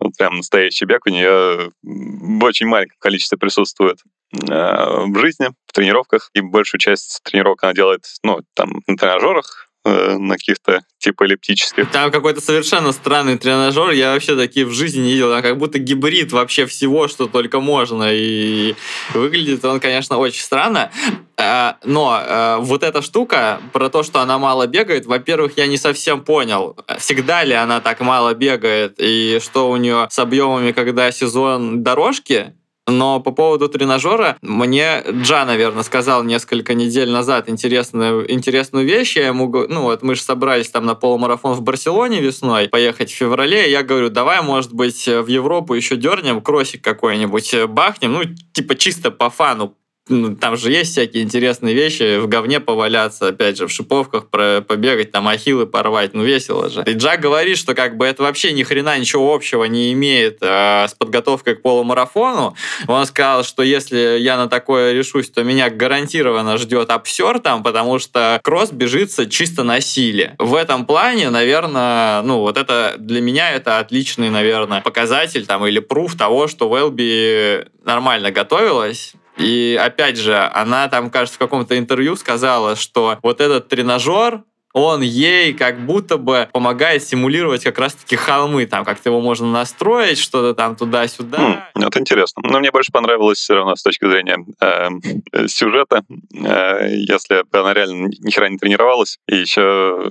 Вот 0.00 0.12
прям 0.18 0.38
настоящий 0.38 0.84
бег 0.84 1.06
у 1.06 1.10
нее 1.10 1.70
в 1.82 2.44
очень 2.44 2.66
маленьком 2.66 2.98
количестве 2.98 3.38
присутствует 3.38 3.98
э, 4.32 4.46
в 4.46 5.18
жизни, 5.18 5.48
в 5.66 5.72
тренировках, 5.72 6.30
и 6.34 6.42
большую 6.42 6.80
часть 6.80 7.22
тренировок 7.22 7.64
она 7.64 7.72
делает, 7.72 8.04
ну, 8.22 8.40
там, 8.54 8.82
на 8.86 8.96
тренажерах, 8.96 9.67
Э, 9.88 10.18
на 10.18 10.34
каких-то 10.34 10.82
типа 10.98 11.24
эллиптических. 11.24 11.90
Там 11.90 12.10
какой-то 12.10 12.42
совершенно 12.42 12.92
странный 12.92 13.38
тренажер. 13.38 13.90
Я 13.90 14.12
вообще 14.12 14.36
такие 14.36 14.66
в 14.66 14.72
жизни 14.72 15.00
не 15.00 15.12
видел. 15.12 15.40
как 15.40 15.56
будто 15.56 15.78
гибрид 15.78 16.32
вообще 16.32 16.66
всего, 16.66 17.08
что 17.08 17.26
только 17.26 17.60
можно. 17.60 18.08
И 18.12 18.74
выглядит 19.14 19.64
он, 19.64 19.80
конечно, 19.80 20.18
очень 20.18 20.42
странно. 20.42 20.90
Э, 21.38 21.74
но 21.84 22.20
э, 22.20 22.56
вот 22.60 22.82
эта 22.82 23.00
штука 23.00 23.60
про 23.72 23.88
то, 23.88 24.02
что 24.02 24.20
она 24.20 24.38
мало 24.38 24.66
бегает, 24.66 25.06
во-первых, 25.06 25.52
я 25.56 25.66
не 25.66 25.78
совсем 25.78 26.22
понял, 26.22 26.76
всегда 26.98 27.44
ли 27.44 27.54
она 27.54 27.80
так 27.80 28.00
мало 28.00 28.34
бегает, 28.34 28.96
и 28.98 29.38
что 29.42 29.70
у 29.70 29.76
нее 29.76 30.08
с 30.10 30.18
объемами, 30.18 30.72
когда 30.72 31.10
сезон 31.12 31.82
дорожки, 31.82 32.52
но 32.88 33.20
по 33.20 33.30
поводу 33.30 33.68
тренажера, 33.68 34.36
мне 34.42 35.04
Джа, 35.08 35.44
наверное, 35.44 35.82
сказал 35.82 36.24
несколько 36.24 36.74
недель 36.74 37.10
назад 37.10 37.48
интересную, 37.48 38.30
интересную 38.32 38.86
вещь. 38.86 39.16
Я 39.16 39.28
ему, 39.28 39.46
ну 39.68 39.82
вот 39.82 40.02
мы 40.02 40.14
же 40.14 40.22
собрались 40.22 40.70
там 40.70 40.86
на 40.86 40.94
полумарафон 40.94 41.54
в 41.54 41.62
Барселоне 41.62 42.20
весной, 42.20 42.68
поехать 42.68 43.10
в 43.10 43.14
феврале. 43.14 43.70
Я 43.70 43.82
говорю, 43.82 44.08
давай, 44.08 44.42
может 44.42 44.72
быть, 44.72 45.06
в 45.06 45.26
Европу 45.26 45.74
еще 45.74 45.96
дернем, 45.96 46.40
кроссик 46.40 46.82
какой-нибудь 46.82 47.66
бахнем, 47.68 48.12
ну, 48.12 48.22
типа 48.52 48.74
чисто 48.74 49.10
по 49.10 49.30
фану 49.30 49.74
ну, 50.08 50.36
там 50.36 50.56
же 50.56 50.70
есть 50.70 50.92
всякие 50.92 51.22
интересные 51.22 51.74
вещи, 51.74 52.18
в 52.18 52.28
говне 52.28 52.60
поваляться, 52.60 53.28
опять 53.28 53.56
же, 53.56 53.66
в 53.66 53.72
шиповках 53.72 54.28
про, 54.28 54.60
побегать, 54.60 55.12
там 55.12 55.28
ахиллы 55.28 55.66
порвать, 55.66 56.14
ну 56.14 56.24
весело 56.24 56.68
же. 56.68 56.82
И 56.86 56.92
Джак 56.92 57.20
говорит, 57.20 57.58
что 57.58 57.74
как 57.74 57.96
бы 57.96 58.06
это 58.06 58.22
вообще 58.22 58.52
ни 58.52 58.62
хрена 58.62 58.98
ничего 58.98 59.34
общего 59.34 59.64
не 59.64 59.92
имеет 59.92 60.38
э, 60.40 60.86
с 60.88 60.94
подготовкой 60.94 61.56
к 61.56 61.62
полумарафону. 61.62 62.54
Он 62.86 63.06
сказал, 63.06 63.44
что 63.44 63.62
если 63.62 64.18
я 64.18 64.36
на 64.36 64.48
такое 64.48 64.92
решусь, 64.92 65.30
то 65.30 65.42
меня 65.42 65.70
гарантированно 65.70 66.56
ждет 66.58 66.90
обсер 66.90 67.38
там, 67.38 67.62
потому 67.62 67.98
что 67.98 68.40
кросс 68.42 68.70
бежится 68.70 69.26
чисто 69.26 69.62
на 69.62 69.80
силе. 69.80 70.34
В 70.38 70.54
этом 70.54 70.86
плане, 70.86 71.30
наверное, 71.30 72.22
ну 72.22 72.40
вот 72.40 72.56
это 72.56 72.96
для 72.98 73.20
меня 73.20 73.52
это 73.52 73.78
отличный, 73.78 74.30
наверное, 74.30 74.80
показатель 74.80 75.46
там 75.46 75.66
или 75.66 75.78
пруф 75.78 76.16
того, 76.16 76.48
что 76.48 76.68
Велби 76.74 77.66
нормально 77.84 78.30
готовилась 78.30 79.14
и 79.38 79.78
опять 79.80 80.16
же, 80.16 80.36
она 80.36 80.88
там, 80.88 81.10
кажется, 81.10 81.36
в 81.36 81.38
каком-то 81.38 81.78
интервью 81.78 82.16
сказала, 82.16 82.76
что 82.76 83.18
вот 83.22 83.40
этот 83.40 83.68
тренажер, 83.68 84.42
он 84.74 85.00
ей 85.00 85.54
как 85.54 85.80
будто 85.80 86.18
бы 86.18 86.48
помогает 86.52 87.02
симулировать 87.02 87.64
как 87.64 87.78
раз-таки 87.78 88.16
холмы, 88.16 88.66
там 88.66 88.84
как-то 88.84 89.08
его 89.08 89.20
можно 89.20 89.50
настроить, 89.50 90.18
что-то 90.18 90.54
там 90.54 90.76
туда-сюда. 90.76 91.70
Mm, 91.74 91.86
это 91.86 92.00
интересно. 92.00 92.42
Но 92.44 92.60
мне 92.60 92.70
больше 92.70 92.92
понравилось 92.92 93.38
все 93.38 93.54
равно 93.54 93.76
с 93.76 93.82
точки 93.82 94.08
зрения 94.08 94.44
э, 94.60 95.46
сюжета. 95.48 96.04
Э, 96.34 96.88
если 96.90 97.44
она 97.50 97.74
реально 97.74 98.08
ни 98.08 98.30
хера 98.30 98.48
не 98.48 98.58
тренировалась. 98.58 99.18
И 99.26 99.36
еще 99.36 100.10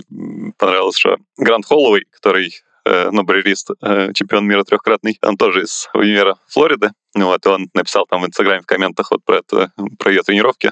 понравилось, 0.57 0.97
что 0.97 1.17
Грант 1.37 1.65
Холлоуэй, 1.65 2.05
который 2.11 2.53
э, 2.87 3.09
ну, 3.11 3.23
барьерист, 3.23 3.71
э, 3.81 4.13
чемпион 4.13 4.47
мира 4.47 4.63
трехкратный, 4.63 5.17
он 5.21 5.37
тоже 5.37 5.63
из 5.63 5.89
универа 5.93 6.35
Флориды. 6.47 6.91
Вот, 7.15 7.45
он 7.47 7.67
написал 7.73 8.05
там 8.09 8.21
в 8.21 8.27
Инстаграме 8.27 8.61
в 8.61 8.65
комментах 8.65 9.11
вот 9.11 9.23
про 9.25 9.37
это, 9.37 9.71
про 9.97 10.11
ее 10.11 10.23
тренировки, 10.23 10.71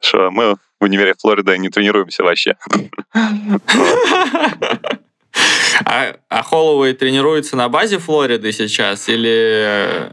что 0.00 0.30
мы 0.30 0.56
в 0.80 0.84
универе 0.84 1.14
Флориды 1.18 1.56
не 1.58 1.68
тренируемся 1.68 2.22
вообще. 2.24 2.56
А, 5.86 6.14
а 6.28 6.42
Холлоуэй 6.42 6.92
тренируется 6.92 7.56
на 7.56 7.68
базе 7.68 7.98
Флориды 7.98 8.52
сейчас 8.52 9.08
или... 9.08 10.12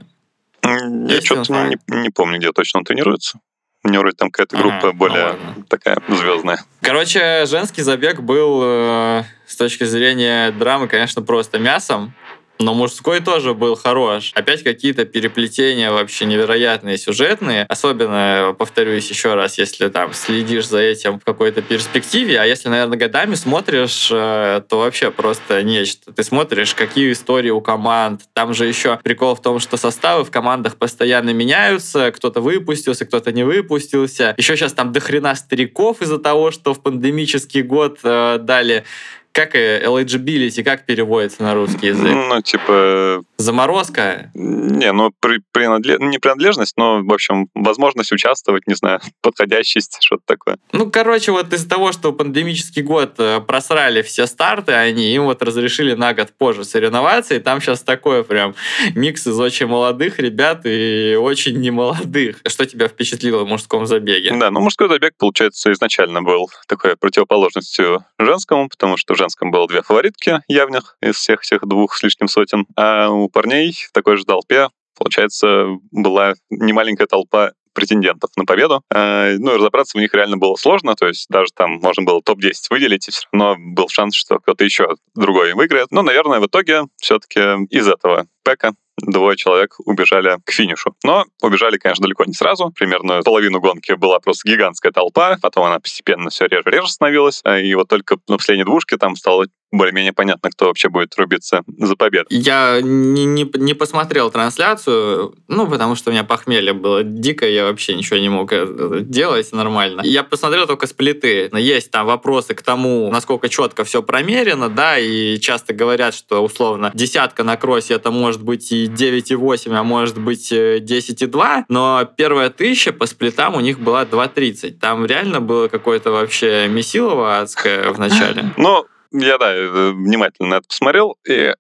Я 0.64 1.22
что-то 1.22 1.68
не, 1.68 1.78
не 1.88 2.10
помню, 2.10 2.38
где 2.40 2.52
точно 2.54 2.80
он 2.80 2.86
тренируется. 2.86 3.40
У 3.84 3.90
него 3.90 4.02
вроде 4.02 4.18
там 4.18 4.30
какая-то 4.30 4.58
группа 4.58 4.90
ага, 4.90 4.92
более 4.92 5.36
ну 5.56 5.64
такая 5.64 5.98
звездная. 6.10 6.60
Короче, 6.82 7.46
женский 7.46 7.82
забег 7.82 8.20
был 8.20 8.62
э, 8.62 9.24
с 9.48 9.56
точки 9.56 9.86
зрения 9.86 10.52
драмы, 10.52 10.88
конечно, 10.88 11.22
просто 11.22 11.60
мясом. 11.60 12.14
Но 12.62 12.74
мужской 12.74 13.22
тоже 13.22 13.54
был 13.54 13.78
хорош. 13.78 14.34
Опять 14.36 14.64
какие-то 14.64 15.06
переплетения 15.06 15.92
вообще 15.92 16.26
невероятные 16.26 16.98
сюжетные. 16.98 17.64
Особенно, 17.70 18.54
повторюсь 18.58 19.10
еще 19.10 19.36
раз, 19.36 19.58
если 19.58 19.88
там 19.88 20.12
следишь 20.12 20.68
за 20.68 20.80
этим 20.80 21.22
в 21.22 21.24
какой-то 21.24 21.62
перспективе. 21.62 22.38
А 22.38 22.46
если, 22.46 22.68
наверное, 22.68 22.98
годами 22.98 23.36
смотришь, 23.36 24.10
э, 24.12 24.62
то 24.68 24.80
вообще 24.80 25.10
просто 25.10 25.64
нечто. 25.64 26.12
Ты 26.12 26.22
смотришь, 26.22 26.76
какие 26.76 27.14
истории 27.14 27.50
у 27.50 27.62
команд. 27.62 28.24
Там 28.34 28.54
же 28.54 28.66
еще 28.66 29.00
прикол 29.02 29.36
в 29.36 29.42
том, 29.42 29.60
что 29.60 29.78
составы 29.78 30.26
в 30.26 30.32
командах 30.32 30.76
постоянно 30.76 31.30
меняются. 31.30 32.12
Кто-то 32.12 32.42
выпустился, 32.42 33.06
кто-то 33.06 33.32
не 33.32 33.44
выпустился. 33.44 34.36
Еще 34.38 34.58
сейчас 34.58 34.74
там 34.74 34.92
дохрена 34.92 35.34
стариков 35.36 36.02
из-за 36.02 36.18
того, 36.18 36.52
что 36.52 36.74
в 36.74 36.84
пандемический 36.84 37.62
год 37.62 38.00
э, 38.04 38.38
дали 38.42 38.84
как 39.32 39.56
eligibility, 39.56 40.64
как 40.64 40.86
переводится 40.86 41.44
на 41.44 41.54
русский 41.54 41.88
язык? 41.88 42.12
Ну, 42.14 42.42
типа... 42.42 43.24
Заморозка? 43.38 44.32
Не, 44.34 44.92
ну, 44.92 45.12
при, 45.20 45.42
принадлеж... 45.52 46.00
не 46.00 46.18
принадлежность, 46.18 46.76
но, 46.78 47.02
в 47.02 47.14
общем, 47.14 47.48
возможность 47.54 48.12
участвовать, 48.12 48.68
не 48.68 48.76
знаю, 48.76 49.00
подходящесть, 49.22 49.98
что-то 50.02 50.24
такое. 50.26 50.58
Ну, 50.72 50.90
короче, 50.90 51.32
вот 51.32 51.54
из-за 51.54 51.70
того, 51.70 51.92
что 51.92 52.12
пандемический 52.12 52.82
год 52.82 53.16
э, 53.18 53.40
просрали 53.42 54.02
все 54.02 54.26
старты, 54.26 54.74
они 54.74 55.14
им 55.14 55.26
вот 55.26 55.42
разрешили 55.42 55.94
на 55.94 56.14
год 56.14 56.30
позже 56.38 56.64
соревноваться, 56.64 57.36
и 57.36 57.40
там 57.40 57.62
сейчас 57.62 57.82
такое 57.82 58.24
прям 58.24 58.56
микс 58.96 59.26
из 59.28 59.40
очень 59.40 59.68
молодых 59.68 60.20
ребят 60.20 60.62
и 60.66 61.16
очень 61.20 61.60
немолодых. 61.60 62.38
Что 62.48 62.66
тебя 62.66 62.88
впечатлило 62.88 63.44
в 63.44 63.48
мужском 63.48 63.86
забеге? 63.86 64.34
Да, 64.38 64.52
ну, 64.52 64.60
мужской 64.60 64.90
забег, 64.90 65.14
получается, 65.18 65.72
изначально 65.72 66.22
был 66.22 66.50
такой 66.68 66.98
противоположностью 66.98 68.04
женскому, 68.18 68.70
потому 68.70 68.98
что 68.98 69.16
женском 69.20 69.52
было 69.52 69.68
две 69.68 69.82
фаворитки 69.82 70.42
явных 70.48 70.98
из 71.02 71.16
всех 71.16 71.42
всех 71.42 71.68
двух 71.68 71.96
с 71.96 72.04
лишним 72.04 72.28
сотен, 72.28 72.66
а 72.76 73.10
у 73.10 73.30
парней 73.30 73.74
в 73.74 73.92
такой 73.92 74.18
же 74.18 74.26
толпе, 74.26 74.70
получается, 74.98 75.68
была 75.92 76.34
немаленькая 76.50 77.08
толпа 77.08 77.54
претендентов 77.74 78.32
на 78.36 78.46
победу. 78.46 78.84
А, 78.94 79.32
ну, 79.38 79.54
и 79.54 79.58
разобраться 79.58 79.98
в 79.98 80.02
них 80.02 80.14
реально 80.14 80.38
было 80.38 80.56
сложно, 80.56 80.96
то 80.96 81.08
есть 81.08 81.28
даже 81.30 81.52
там 81.54 81.80
можно 81.82 82.04
было 82.04 82.22
топ-10 82.22 82.54
выделить, 82.70 83.08
и 83.08 83.12
все 83.12 83.28
равно 83.32 83.56
был 83.58 83.88
шанс, 83.90 84.16
что 84.16 84.40
кто-то 84.40 84.64
еще 84.64 84.96
другой 85.16 85.54
выиграет. 85.54 85.92
Но, 85.92 86.02
наверное, 86.02 86.40
в 86.40 86.48
итоге 86.48 86.84
все-таки 86.98 87.40
из 87.70 87.88
этого 87.88 88.28
пека 88.44 88.74
двое 89.02 89.38
человек 89.38 89.76
убежали 89.86 90.38
к 90.46 90.52
финишу. 90.52 90.96
Но 91.04 91.26
убежали, 91.42 91.78
конечно, 91.78 92.04
далеко 92.04 92.26
не 92.26 92.34
сразу. 92.34 92.72
Примерно 92.76 93.22
половину 93.24 93.60
гонки 93.60 93.94
была 93.94 94.20
просто 94.20 94.50
гигантская 94.50 94.92
толпа, 94.92 95.38
потом 95.42 95.66
она 95.66 95.80
постепенно 95.80 96.30
все 96.30 96.46
реже-реже 96.46 96.88
становилась, 96.88 97.42
а, 97.44 97.60
и 97.60 97.74
вот 97.76 97.88
только 97.88 98.18
на 98.28 98.38
последней 98.38 98.66
двушке 98.66 98.98
там 98.98 99.16
стало 99.16 99.46
более-менее 99.72 100.14
понятно, 100.14 100.50
кто 100.50 100.66
вообще 100.66 100.90
будет 100.90 101.16
рубиться 101.18 101.64
за 101.78 101.96
победу. 101.96 102.26
Я 102.30 102.80
не, 102.82 103.26
не, 103.26 103.50
не 103.56 103.74
посмотрел 103.74 104.32
трансляцию, 104.32 105.36
ну, 105.48 105.68
потому 105.68 105.96
что 105.96 106.10
у 106.10 106.14
меня 106.14 106.24
похмелье 106.24 106.74
было 106.74 107.04
дико, 107.04 107.48
я 107.48 107.66
вообще 107.66 107.94
ничего 107.94 108.18
не 108.18 108.30
мог 108.30 108.52
э, 108.52 109.02
делать 109.02 109.52
нормально. 109.52 110.02
Я 110.04 110.24
посмотрел 110.24 110.66
только 110.66 110.88
сплиты. 110.88 111.50
Есть 111.54 111.92
там 111.92 112.08
вопросы 112.08 112.56
к 112.56 112.62
тому, 112.62 113.10
насколько 113.12 113.50
четко 113.50 113.84
все 113.84 114.02
промерено, 114.02 114.70
да, 114.70 114.98
и 114.98 115.40
часто 115.40 115.74
говорят, 115.74 116.16
что 116.16 116.44
условно 116.44 116.92
десятка 116.94 117.44
на 117.44 117.56
кроссе 117.56 117.94
это 117.96 118.12
может 118.12 118.42
быть 118.42 118.72
и 118.72 118.88
9,8, 118.90 119.74
а 119.74 119.84
может 119.84 120.20
быть 120.20 120.52
10,2, 120.52 121.60
э, 121.62 121.66
но 121.70 122.06
первая 122.18 122.50
тысяча 122.50 122.94
по 122.94 123.06
сплитам 123.06 123.56
у 123.56 123.60
них 123.60 123.80
была 123.80 124.06
2,30. 124.06 124.72
Там 124.80 125.06
реально 125.06 125.42
было 125.42 125.68
какое-то 125.68 126.12
вообще 126.12 126.68
месилово 126.68 127.40
адское 127.40 127.92
в 127.92 128.00
начале. 128.00 128.54
Ну, 128.58 128.86
я, 129.12 129.38
да, 129.38 129.56
э, 129.56 129.92
внимательно 129.92 130.56
это 130.56 130.68
посмотрел, 130.68 131.18
и, 131.28 131.54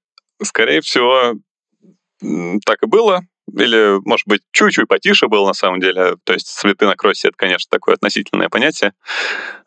скорее 0.43 0.81
всего, 0.81 1.35
так 2.65 2.83
и 2.83 2.87
было. 2.87 3.21
Или, 3.57 3.99
может 4.05 4.27
быть, 4.27 4.41
чуть-чуть 4.51 4.87
потише 4.87 5.27
было 5.27 5.47
на 5.47 5.53
самом 5.53 5.79
деле. 5.79 6.17
То 6.23 6.33
есть 6.33 6.47
цветы 6.47 6.85
на 6.85 6.95
кроссе— 6.95 7.27
это, 7.29 7.37
конечно, 7.37 7.67
такое 7.69 7.95
относительное 7.95 8.49
понятие. 8.49 8.93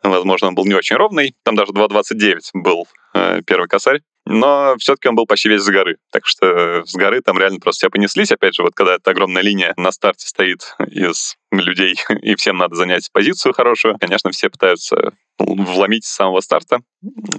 Возможно, 0.03 0.49
он 0.49 0.55
был 0.55 0.65
не 0.65 0.73
очень 0.73 0.95
ровный. 0.95 1.35
Там 1.43 1.55
даже 1.55 1.71
2.29 1.73 2.39
был 2.53 2.87
э, 3.13 3.41
первый 3.45 3.67
косарь. 3.67 4.01
Но 4.25 4.75
все-таки 4.77 5.09
он 5.09 5.15
был 5.15 5.25
почти 5.25 5.49
весь 5.49 5.63
с 5.63 5.69
горы. 5.69 5.97
Так 6.11 6.25
что 6.25 6.83
с 6.85 6.95
горы 6.95 7.21
там 7.21 7.37
реально 7.37 7.59
просто 7.59 7.79
все 7.79 7.89
понеслись. 7.89 8.31
Опять 8.31 8.55
же, 8.55 8.63
вот 8.63 8.73
когда 8.73 8.95
эта 8.95 9.11
огромная 9.11 9.41
линия 9.41 9.73
на 9.77 9.91
старте 9.91 10.27
стоит 10.27 10.75
из 10.87 11.35
людей, 11.59 11.95
и 12.21 12.35
всем 12.35 12.57
надо 12.57 12.75
занять 12.75 13.09
позицию 13.11 13.53
хорошую, 13.53 13.97
конечно, 13.99 14.31
все 14.31 14.49
пытаются 14.49 15.13
вломить 15.39 16.05
с 16.05 16.13
самого 16.13 16.41
старта. 16.41 16.81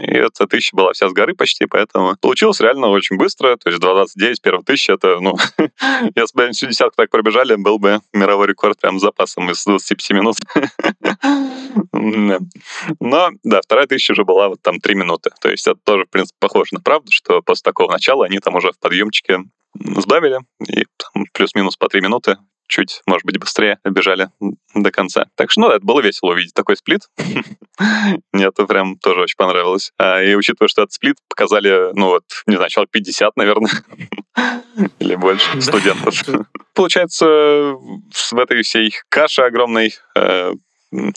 И 0.01 0.11
эта 0.11 0.47
тысяча 0.47 0.77
была 0.77 0.93
вся 0.93 1.09
с 1.09 1.13
горы 1.13 1.35
почти, 1.35 1.67
поэтому 1.67 2.17
получилось 2.21 2.61
реально 2.61 2.89
очень 2.89 3.17
быстро. 3.17 3.57
То 3.57 3.71
есть 3.71 3.83
2.29, 3.83 4.35
первая 4.43 4.63
тысяча, 4.63 4.95
это, 4.95 5.21
ну, 5.21 5.37
если 6.15 6.37
бы 6.37 6.51
всю 6.51 6.67
десятку 6.67 6.97
так 6.97 7.11
пробежали, 7.11 7.55
был 7.55 7.79
бы 7.79 8.01
мировой 8.13 8.49
рекорд 8.49 8.81
прям 8.81 8.99
с 8.99 9.03
запасом 9.03 9.51
из 9.51 9.65
25 9.65 10.11
минут. 10.11 10.37
Но, 13.01 13.31
да, 13.43 13.61
вторая 13.63 13.87
тысяча 13.87 14.13
уже 14.13 14.25
была 14.25 14.49
вот 14.49 14.61
там 14.61 14.81
3 14.81 14.95
минуты. 14.95 15.31
То 15.41 15.51
есть 15.51 15.67
это 15.67 15.79
тоже, 15.85 16.05
в 16.05 16.11
принципе, 16.11 16.37
похоже 16.41 16.71
на 16.73 16.81
правду, 16.81 17.11
что 17.11 17.43
после 17.43 17.63
такого 17.63 17.93
начала 17.93 18.27
они 18.27 18.39
там 18.41 18.55
уже 18.57 18.73
в 18.73 18.79
подъемчике 18.79 19.45
сбавили, 19.97 20.39
и 20.69 20.85
плюс-минус 21.33 21.77
по 21.77 21.89
3 21.89 22.01
минуты 22.01 22.37
чуть, 22.69 23.03
может 23.07 23.25
быть, 23.25 23.39
быстрее 23.39 23.79
бежали 23.85 24.29
до 24.75 24.91
конца. 24.91 25.27
Так 25.37 25.51
что, 25.51 25.63
ну, 25.63 25.71
это 25.71 25.85
было 25.85 26.01
весело 26.01 26.31
увидеть 26.33 26.55
такой 26.55 26.77
сплит. 26.77 27.03
Мне 28.33 28.47
это 28.47 28.67
прям 28.67 28.99
тоже 28.99 29.21
очень 29.21 29.37
понравилось. 29.37 29.93
А, 29.99 30.23
и 30.23 30.35
учитывая, 30.35 30.69
что 30.69 30.83
этот 30.83 30.93
сплит 30.93 31.17
показали, 31.29 31.93
ну, 31.95 32.07
вот, 32.07 32.25
не 32.47 32.57
знаю, 32.57 32.71
человек 32.71 32.91
50, 32.91 33.37
наверное, 33.37 33.71
или 34.99 35.15
больше 35.15 35.61
студентов. 35.61 36.15
Получается, 36.75 37.27
в 37.27 38.39
этой 38.39 38.63
всей 38.63 38.93
каше 39.09 39.43
огромной 39.43 39.95
э, 40.17 40.53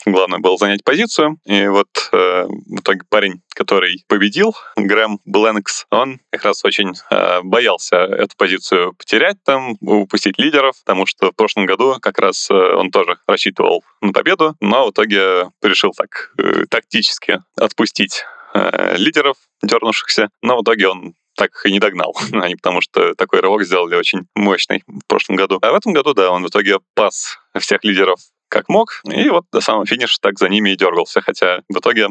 главное 0.06 0.38
было 0.38 0.56
занять 0.56 0.84
позицию. 0.84 1.38
И 1.44 1.66
вот 1.66 1.88
э, 2.12 2.44
в 2.46 2.80
итоге 2.80 3.00
парень, 3.08 3.42
который 3.54 4.04
победил, 4.08 4.54
Грэм 4.76 5.20
Бленкс, 5.24 5.86
он 5.90 6.20
как 6.30 6.44
раз 6.44 6.64
очень 6.64 6.92
э, 7.10 7.40
боялся 7.42 7.96
эту 7.96 8.36
позицию 8.36 8.94
потерять 8.94 9.36
там, 9.44 9.76
упустить 9.80 10.38
лидеров, 10.38 10.76
потому 10.84 11.06
что 11.06 11.30
в 11.32 11.36
прошлом 11.36 11.66
году 11.66 11.96
как 12.00 12.18
раз 12.18 12.50
э, 12.50 12.54
он 12.54 12.90
тоже 12.90 13.18
рассчитывал 13.26 13.84
на 14.00 14.12
победу, 14.12 14.54
но 14.60 14.86
в 14.86 14.90
итоге 14.90 15.50
решил 15.62 15.92
так 15.92 16.32
э, 16.38 16.64
тактически 16.68 17.40
отпустить 17.56 18.24
э, 18.54 18.96
лидеров, 18.96 19.36
дернувшихся, 19.62 20.28
но 20.42 20.58
в 20.58 20.62
итоге 20.62 20.88
он 20.88 21.14
так 21.36 21.50
и 21.64 21.72
не 21.72 21.78
догнал. 21.78 22.14
Они 22.32 22.56
потому 22.56 22.80
что 22.80 23.14
такой 23.14 23.40
рывок 23.40 23.64
сделали 23.64 23.94
очень 23.94 24.26
мощный 24.34 24.82
в 24.86 25.06
прошлом 25.06 25.36
году. 25.36 25.58
А 25.62 25.70
в 25.70 25.74
этом 25.74 25.92
году, 25.92 26.12
да, 26.12 26.30
он 26.30 26.44
в 26.44 26.48
итоге 26.48 26.78
пас 26.94 27.38
всех 27.58 27.84
лидеров 27.84 28.18
как 28.48 28.68
мог, 28.68 29.00
и 29.04 29.28
вот 29.28 29.44
до 29.52 29.60
самого 29.60 29.86
финиша 29.86 30.16
так 30.20 30.38
за 30.38 30.48
ними 30.48 30.70
и 30.70 30.76
дергался, 30.76 31.20
хотя 31.20 31.60
в 31.68 31.78
итоге 31.78 32.08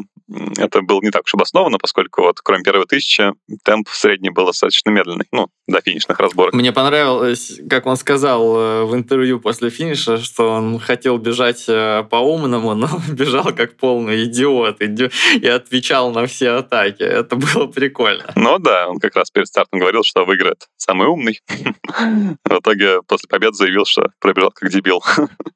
это 0.58 0.82
было 0.82 1.00
не 1.00 1.10
так 1.10 1.24
уж 1.24 1.34
обосновано, 1.34 1.78
поскольку 1.78 2.22
вот 2.22 2.40
кроме 2.40 2.62
первой 2.62 2.86
тысячи 2.86 3.32
темп 3.64 3.88
средний 3.90 4.30
был 4.30 4.46
достаточно 4.46 4.90
медленный, 4.90 5.26
ну, 5.32 5.48
до 5.66 5.80
финишных 5.80 6.18
разборок. 6.18 6.54
Мне 6.54 6.72
понравилось, 6.72 7.60
как 7.68 7.86
он 7.86 7.96
сказал 7.96 8.56
э, 8.56 8.84
в 8.84 8.94
интервью 8.94 9.40
после 9.40 9.70
финиша, 9.70 10.18
что 10.18 10.50
он 10.50 10.78
хотел 10.78 11.18
бежать 11.18 11.64
э, 11.68 12.04
по-умному, 12.10 12.74
но 12.78 12.88
бежал 13.08 13.52
как 13.54 13.76
полный 13.76 14.24
идиот 14.24 14.80
и 14.80 15.46
отвечал 15.46 16.10
на 16.12 16.26
все 16.26 16.50
атаки. 16.50 17.02
Это 17.02 17.36
было 17.36 17.66
прикольно. 17.66 18.32
Ну 18.34 18.58
да, 18.58 18.88
он 18.88 18.98
как 18.98 19.14
раз 19.16 19.30
перед 19.30 19.48
стартом 19.48 19.80
говорил, 19.80 20.02
что 20.04 20.24
выиграет 20.24 20.68
самый 20.76 21.06
умный. 21.06 21.40
В 22.44 22.58
итоге 22.58 23.02
после 23.02 23.28
победы 23.28 23.54
заявил, 23.54 23.84
что 23.84 24.10
пробежал 24.20 24.50
как 24.50 24.70
дебил. 24.70 25.02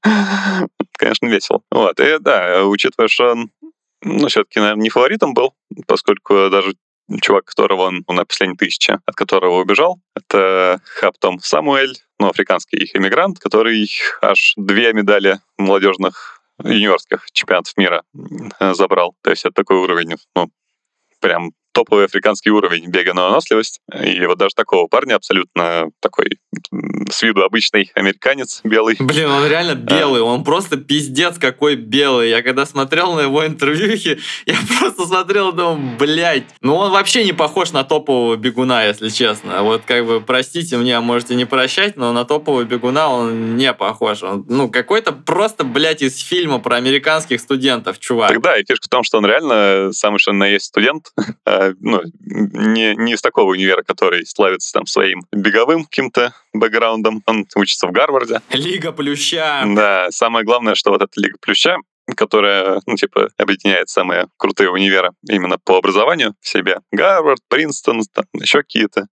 Конечно, 1.03 1.27
весело. 1.27 1.63
Вот, 1.73 1.99
и 1.99 2.19
да, 2.21 2.65
учитывая, 2.65 3.09
что 3.09 3.33
он 3.33 3.51
ну, 4.03 4.29
все-таки, 4.29 4.61
наверное, 4.61 4.85
не 4.85 4.89
фаворитом 4.89 5.35
был, 5.35 5.53
поскольку 5.89 6.49
даже 6.49 6.75
чувак, 7.21 7.47
которого 7.47 7.89
он 7.89 8.05
на 8.07 8.25
последней 8.25 8.57
тысяче, 8.57 9.01
от 9.05 9.17
которого 9.17 9.61
убежал, 9.61 9.99
это 10.15 10.81
Хаптом 10.85 11.41
Самуэль, 11.41 11.97
ну, 12.21 12.29
африканский 12.29 12.89
иммигрант, 12.95 13.41
который 13.41 13.91
аж 14.21 14.55
две 14.57 14.93
медали 14.93 15.41
молодежных 15.59 16.41
юниорских 16.63 17.33
чемпионатов 17.33 17.77
мира 17.77 18.05
забрал. 18.61 19.17
То 19.23 19.31
есть 19.31 19.45
это 19.45 19.55
такой 19.55 19.79
уровень, 19.79 20.15
ну, 20.37 20.53
прям 21.19 21.51
топовый 21.73 22.05
африканский 22.05 22.51
уровень 22.51 22.89
бега 22.89 23.15
на 23.15 23.27
выносливость. 23.27 23.81
И 24.03 24.25
вот 24.27 24.39
даже 24.39 24.55
такого 24.55 24.87
парня 24.87 25.17
абсолютно 25.17 25.91
такой 26.01 26.39
с 27.11 27.23
виду 27.23 27.43
обычный 27.43 27.91
американец 27.95 28.61
белый. 28.65 28.97
Блин, 28.99 29.31
он 29.31 29.47
реально 29.47 29.75
белый, 29.75 30.21
он 30.21 30.45
просто 30.45 30.77
пиздец 30.77 31.39
какой 31.39 31.77
белый. 31.77 32.31
Я 32.31 32.43
когда 32.43 32.67
смотрел 32.67 33.15
на 33.15 33.21
его 33.21 33.47
интервьюхи, 33.47 34.19
я 34.47 34.57
просто 34.79 35.07
смотрел 35.07 35.51
и 35.51 35.57
думал, 35.57 35.97
блядь, 35.99 36.45
ну 36.61 36.77
он 36.77 36.91
вообще 36.91 37.25
не 37.25 37.33
похож 37.33 37.73
на 37.73 37.85
топового 37.85 38.37
бегуна, 38.37 38.85
если 38.85 39.09
честно. 39.09 39.63
Вот 39.63 39.83
как 39.87 40.07
бы, 40.07 40.21
простите 40.21 40.77
мне, 40.77 40.99
можете 41.01 41.35
не 41.35 41.45
прощать, 41.45 41.97
но 41.97 42.13
на 42.13 42.25
топового 42.25 42.65
бегуна 42.65 43.09
он 43.09 43.57
не 43.57 43.73
похож. 43.73 44.23
Он, 44.23 44.45
ну, 44.49 44.71
какой-то 44.71 45.13
просто, 45.13 45.65
блядь, 45.65 46.03
из 46.03 46.19
фильма 46.19 46.59
про 46.59 46.77
американских 46.77 47.41
студентов, 47.41 47.99
чувак. 47.99 48.29
Тогда 48.29 48.59
и 48.59 48.65
фишка 48.65 48.87
в 48.87 48.91
том, 48.91 49.03
что 49.03 49.19
он 49.19 49.27
реально 49.27 49.93
самый 49.93 50.19
что 50.19 50.33
на 50.33 50.47
есть 50.47 50.67
студент, 50.67 51.13
а, 51.63 51.75
ну, 51.81 52.03
не, 52.21 52.95
не 52.97 53.13
из 53.13 53.21
такого 53.21 53.51
универа, 53.51 53.83
который 53.83 54.27
славится 54.27 54.73
там 54.73 54.87
своим 54.87 55.23
беговым 55.33 55.85
каким-то 55.85 56.35
бэкграундом. 56.53 57.23
Он 57.27 57.47
учится 57.57 57.87
в 57.87 57.93
Гарварде. 57.93 58.41
Лига 58.51 58.93
Плюща. 58.93 59.65
Да, 59.67 60.11
самое 60.11 60.45
главное, 60.45 60.75
что 60.75 60.91
вот 60.91 61.03
эта 61.03 61.13
Лига 61.21 61.37
Плюща, 61.41 61.77
которая, 62.17 62.81
ну, 62.87 62.97
типа, 62.97 63.31
объединяет 63.37 63.89
самые 63.89 64.27
крутые 64.37 64.71
универы 64.71 65.11
именно 65.29 65.59
по 65.59 65.79
образованию 65.79 66.35
в 66.41 66.49
себе. 66.49 66.79
Гарвард, 66.91 67.41
Принстон, 67.49 68.03
там 68.13 68.25
еще 68.35 68.59
какие-то. 68.59 69.07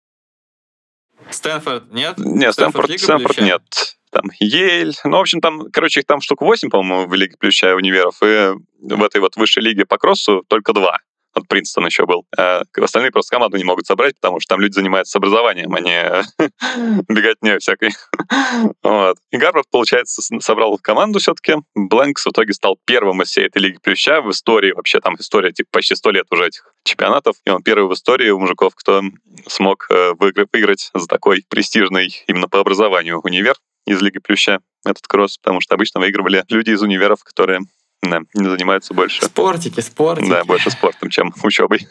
Стэнфорд 1.30 1.92
нет? 1.92 2.18
Нет, 2.18 2.52
Стэнфорд, 2.52 2.86
Стэнфорд, 2.86 3.00
Стэнфорд 3.00 3.38
нет. 3.40 3.96
Там 4.10 4.30
Ель. 4.38 4.94
Ну, 5.04 5.16
в 5.16 5.20
общем, 5.20 5.40
там, 5.40 5.70
короче, 5.72 6.00
их 6.00 6.06
там 6.06 6.20
штук 6.20 6.40
8, 6.40 6.70
по-моему, 6.70 7.08
в 7.08 7.14
Лиге 7.14 7.36
Плюща 7.38 7.74
универов. 7.74 8.16
И 8.22 8.54
в 8.80 9.02
этой 9.02 9.20
вот 9.20 9.36
высшей 9.36 9.62
лиге 9.62 9.84
по 9.84 9.98
кроссу 9.98 10.44
только 10.48 10.72
два 10.72 11.00
вот 11.36 11.48
Принстон 11.48 11.86
еще 11.86 12.06
был. 12.06 12.26
А 12.36 12.62
остальные 12.80 13.12
просто 13.12 13.36
команду 13.36 13.56
не 13.56 13.64
могут 13.64 13.86
собрать, 13.86 14.16
потому 14.16 14.40
что 14.40 14.54
там 14.54 14.60
люди 14.60 14.72
занимаются 14.72 15.18
образованием, 15.18 15.74
а 15.74 15.80
не 15.80 16.24
беготней 17.12 17.58
всякой. 17.58 17.90
вот. 18.82 19.18
И 19.30 19.36
Гарвард, 19.36 19.66
получается, 19.70 20.22
собрал 20.40 20.78
команду 20.78 21.18
все-таки. 21.18 21.56
Блэнкс 21.74 22.26
в 22.26 22.30
итоге 22.30 22.52
стал 22.52 22.78
первым 22.84 23.22
из 23.22 23.28
всей 23.28 23.46
этой 23.46 23.62
лиги 23.62 23.78
плюща 23.82 24.20
в 24.20 24.30
истории. 24.30 24.72
Вообще 24.72 25.00
там 25.00 25.14
история 25.16 25.52
типа 25.52 25.68
почти 25.72 25.94
сто 25.94 26.10
лет 26.10 26.26
уже 26.30 26.46
этих 26.46 26.72
чемпионатов. 26.84 27.36
И 27.44 27.50
он 27.50 27.62
первый 27.62 27.88
в 27.88 27.92
истории 27.92 28.30
у 28.30 28.38
мужиков, 28.38 28.74
кто 28.74 29.02
смог 29.46 29.86
э, 29.90 30.12
выиграть 30.18 30.90
за 30.94 31.06
такой 31.06 31.44
престижный 31.48 32.24
именно 32.26 32.48
по 32.48 32.60
образованию 32.60 33.20
универ 33.20 33.56
из 33.86 34.02
Лиги 34.02 34.18
Плюща 34.18 34.60
этот 34.84 35.06
кросс, 35.06 35.38
потому 35.38 35.60
что 35.60 35.74
обычно 35.74 36.00
выигрывали 36.00 36.44
люди 36.48 36.70
из 36.70 36.82
универов, 36.82 37.22
которые 37.24 37.60
да, 38.02 38.20
занимаются 38.34 38.94
больше... 38.94 39.24
Спортики, 39.24 39.80
спортики. 39.80 40.28
Да, 40.28 40.44
больше 40.44 40.70
спортом, 40.70 41.10
чем 41.10 41.32
учебой. 41.42 41.86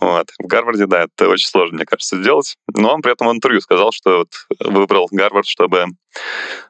Вот. 0.00 0.30
В 0.38 0.46
Гарварде, 0.46 0.86
да, 0.86 1.04
это 1.04 1.28
очень 1.28 1.48
сложно, 1.48 1.76
мне 1.76 1.86
кажется, 1.86 2.16
сделать. 2.16 2.56
Но 2.74 2.94
он 2.94 3.02
при 3.02 3.12
этом 3.12 3.28
в 3.28 3.32
интервью 3.32 3.60
сказал, 3.60 3.92
что 3.92 4.18
вот 4.18 4.28
выбрал 4.60 5.08
Гарвард, 5.10 5.46
чтобы, 5.46 5.86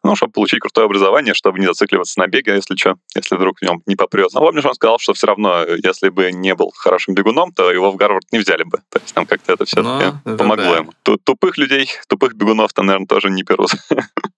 ну, 0.03 0.14
чтобы 0.14 0.33
получить 0.33 0.61
крутое 0.61 0.85
образование, 0.87 1.35
чтобы 1.35 1.59
не 1.59 1.66
зацикливаться 1.66 2.18
на 2.21 2.27
беге, 2.27 2.55
если 2.55 2.77
что, 2.77 2.97
если 3.14 3.37
вдруг 3.37 3.59
в 3.59 3.62
нем 3.62 3.83
не 3.87 3.97
попрет. 3.97 4.31
Но 4.35 4.40
помнишь, 4.40 4.64
он 4.64 4.75
сказал, 4.75 4.99
что 4.99 5.14
все 5.14 5.27
равно, 5.27 5.64
если 5.64 6.11
бы 6.11 6.33
не 6.33 6.55
был 6.55 6.71
хорошим 6.77 7.14
бегуном, 7.14 7.53
то 7.53 7.71
его 7.71 7.90
в 7.90 7.97
Гарвард 7.97 8.25
не 8.33 8.38
взяли 8.38 8.64
бы. 8.64 8.79
То 8.90 9.01
есть 9.01 9.14
там 9.14 9.27
как-то 9.27 9.53
это 9.55 9.64
все-таки 9.64 10.18
ну, 10.25 10.37
помогло 10.37 10.73
да. 10.73 10.77
ему. 10.79 10.92
Тут 11.03 11.25
тупых 11.25 11.57
людей, 11.57 11.90
тупых 12.09 12.35
бегунов 12.35 12.73
там, 12.73 12.87
наверное, 12.87 13.07
тоже 13.07 13.31
не 13.31 13.42
берут. 13.42 13.71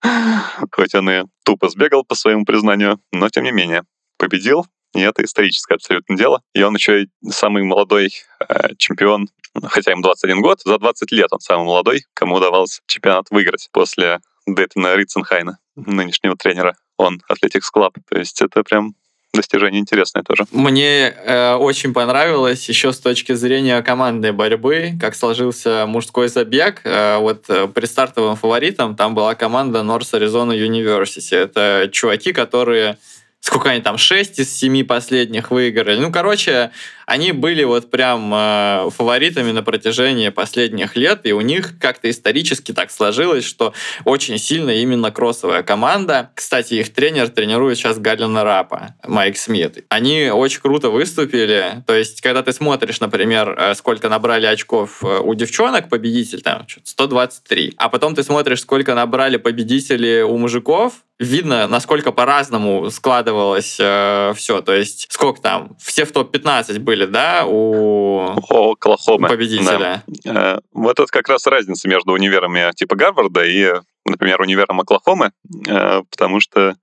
Хоть 0.73 0.95
он 0.95 1.11
и 1.11 1.25
тупо 1.45 1.69
сбегал, 1.69 2.05
по 2.05 2.15
своему 2.15 2.45
признанию, 2.45 3.01
но 3.13 3.29
тем 3.29 3.45
не 3.45 3.53
менее 3.53 3.83
победил, 4.17 4.67
и 4.95 5.01
это 5.01 5.23
историческое 5.25 5.75
абсолютно 5.75 6.17
дело. 6.17 6.43
И 6.55 6.63
он 6.63 6.75
еще 6.75 7.05
и 7.05 7.09
самый 7.31 7.63
молодой 7.63 8.13
э, 8.49 8.75
чемпион, 8.77 9.29
хотя 9.63 9.93
ему 9.93 10.03
21 10.03 10.41
год, 10.41 10.61
за 10.65 10.79
20 10.79 11.13
лет 11.13 11.29
он 11.33 11.41
самый 11.41 11.65
молодой, 11.65 12.05
кому 12.15 12.37
удавалось 12.37 12.81
чемпионат 12.87 13.27
выиграть 13.31 13.69
после 13.73 14.21
Дейтона 14.47 14.97
Ритценхайна, 14.97 15.59
нынешнего 15.77 16.37
тренера. 16.37 16.77
Он 16.97 17.23
Athletics 17.31 17.69
Club. 17.75 17.93
То 18.11 18.19
есть 18.19 18.43
это 18.43 18.63
прям 18.63 18.95
достижение 19.33 19.81
интересное 19.81 20.23
тоже. 20.23 20.45
Мне 20.51 21.09
э, 21.09 21.55
очень 21.55 21.93
понравилось 21.93 22.69
еще 22.69 22.93
с 22.93 22.99
точки 22.99 23.33
зрения 23.35 23.81
командной 23.83 24.33
борьбы, 24.33 24.95
как 25.01 25.15
сложился 25.15 25.87
мужской 25.87 26.29
забег. 26.29 26.81
Э, 26.85 27.19
вот 27.19 27.45
э, 27.49 27.69
при 27.69 27.87
стартовым 27.87 28.37
фаворитом 28.37 28.97
там 28.97 29.15
была 29.15 29.35
команда 29.35 29.81
North 29.81 30.13
Arizona 30.13 30.57
University. 30.57 31.37
Это 31.37 31.89
чуваки, 31.93 32.33
которые 32.33 32.99
сколько 33.41 33.71
они 33.71 33.83
там, 33.83 33.99
6 33.99 34.39
из 34.39 34.53
7 34.57 34.85
последних 34.85 35.51
выиграли. 35.51 35.99
Ну, 35.99 36.13
короче, 36.13 36.71
они 37.11 37.33
были 37.33 37.65
вот 37.65 37.91
прям 37.91 38.33
э, 38.33 38.89
фаворитами 38.91 39.51
на 39.51 39.65
протяжении 39.65 40.29
последних 40.29 40.95
лет, 40.95 41.23
и 41.25 41.33
у 41.33 41.41
них 41.41 41.77
как-то 41.81 42.09
исторически 42.09 42.71
так 42.71 42.93
сложилось, 42.93 43.45
что 43.45 43.75
очень 44.05 44.39
сильно 44.39 44.71
именно 44.71 45.11
кроссовая 45.11 45.65
команда. 45.65 46.31
Кстати, 46.37 46.75
их 46.75 46.95
тренер 46.95 47.29
тренирует 47.29 47.79
сейчас 47.79 47.99
Галина 47.99 48.45
Рапа, 48.45 48.95
Майк 49.05 49.39
Смит. 49.39 49.85
Они 49.89 50.31
очень 50.31 50.61
круто 50.61 50.91
выступили. 50.91 51.83
То 51.85 51.95
есть, 51.95 52.21
когда 52.21 52.45
ты 52.45 52.53
смотришь, 52.53 53.01
например, 53.01 53.57
э, 53.59 53.75
сколько 53.75 54.09
набрали 54.09 54.47
очков 54.47 55.03
э, 55.03 55.19
у 55.19 55.35
девчонок 55.35 55.89
победитель, 55.89 56.43
там, 56.43 56.65
123, 56.85 57.75
а 57.77 57.89
потом 57.89 58.15
ты 58.15 58.23
смотришь, 58.23 58.61
сколько 58.61 58.95
набрали 58.95 59.37
победители 59.37 60.23
у 60.23 60.39
мужиков, 60.39 60.93
видно, 61.21 61.69
насколько 61.69 62.11
по-разному 62.11 62.91
складывалось 62.91 63.77
э, 63.79 64.33
все. 64.35 64.63
То 64.63 64.75
есть, 64.75 65.07
сколько 65.11 65.41
там, 65.41 65.77
все 65.79 66.05
в 66.05 66.13
топ-15 66.13 66.79
были 66.81 67.00
были, 67.01 67.11
да, 67.11 67.45
у 67.47 68.37
Оклахомы. 68.49 69.29
победителя. 69.29 70.03
Да. 70.25 70.55
Э, 70.55 70.59
вот 70.73 70.99
это 70.99 71.11
как 71.11 71.29
раз 71.29 71.47
разница 71.47 71.89
между 71.89 72.13
универами 72.13 72.73
типа 72.75 72.97
Гарварда 72.97 73.45
и 73.45 73.75
например, 74.07 74.41
универом 74.41 74.81
Оклахомы, 74.81 75.31
э, 75.69 76.03
потому 76.11 76.41
что 76.41 76.75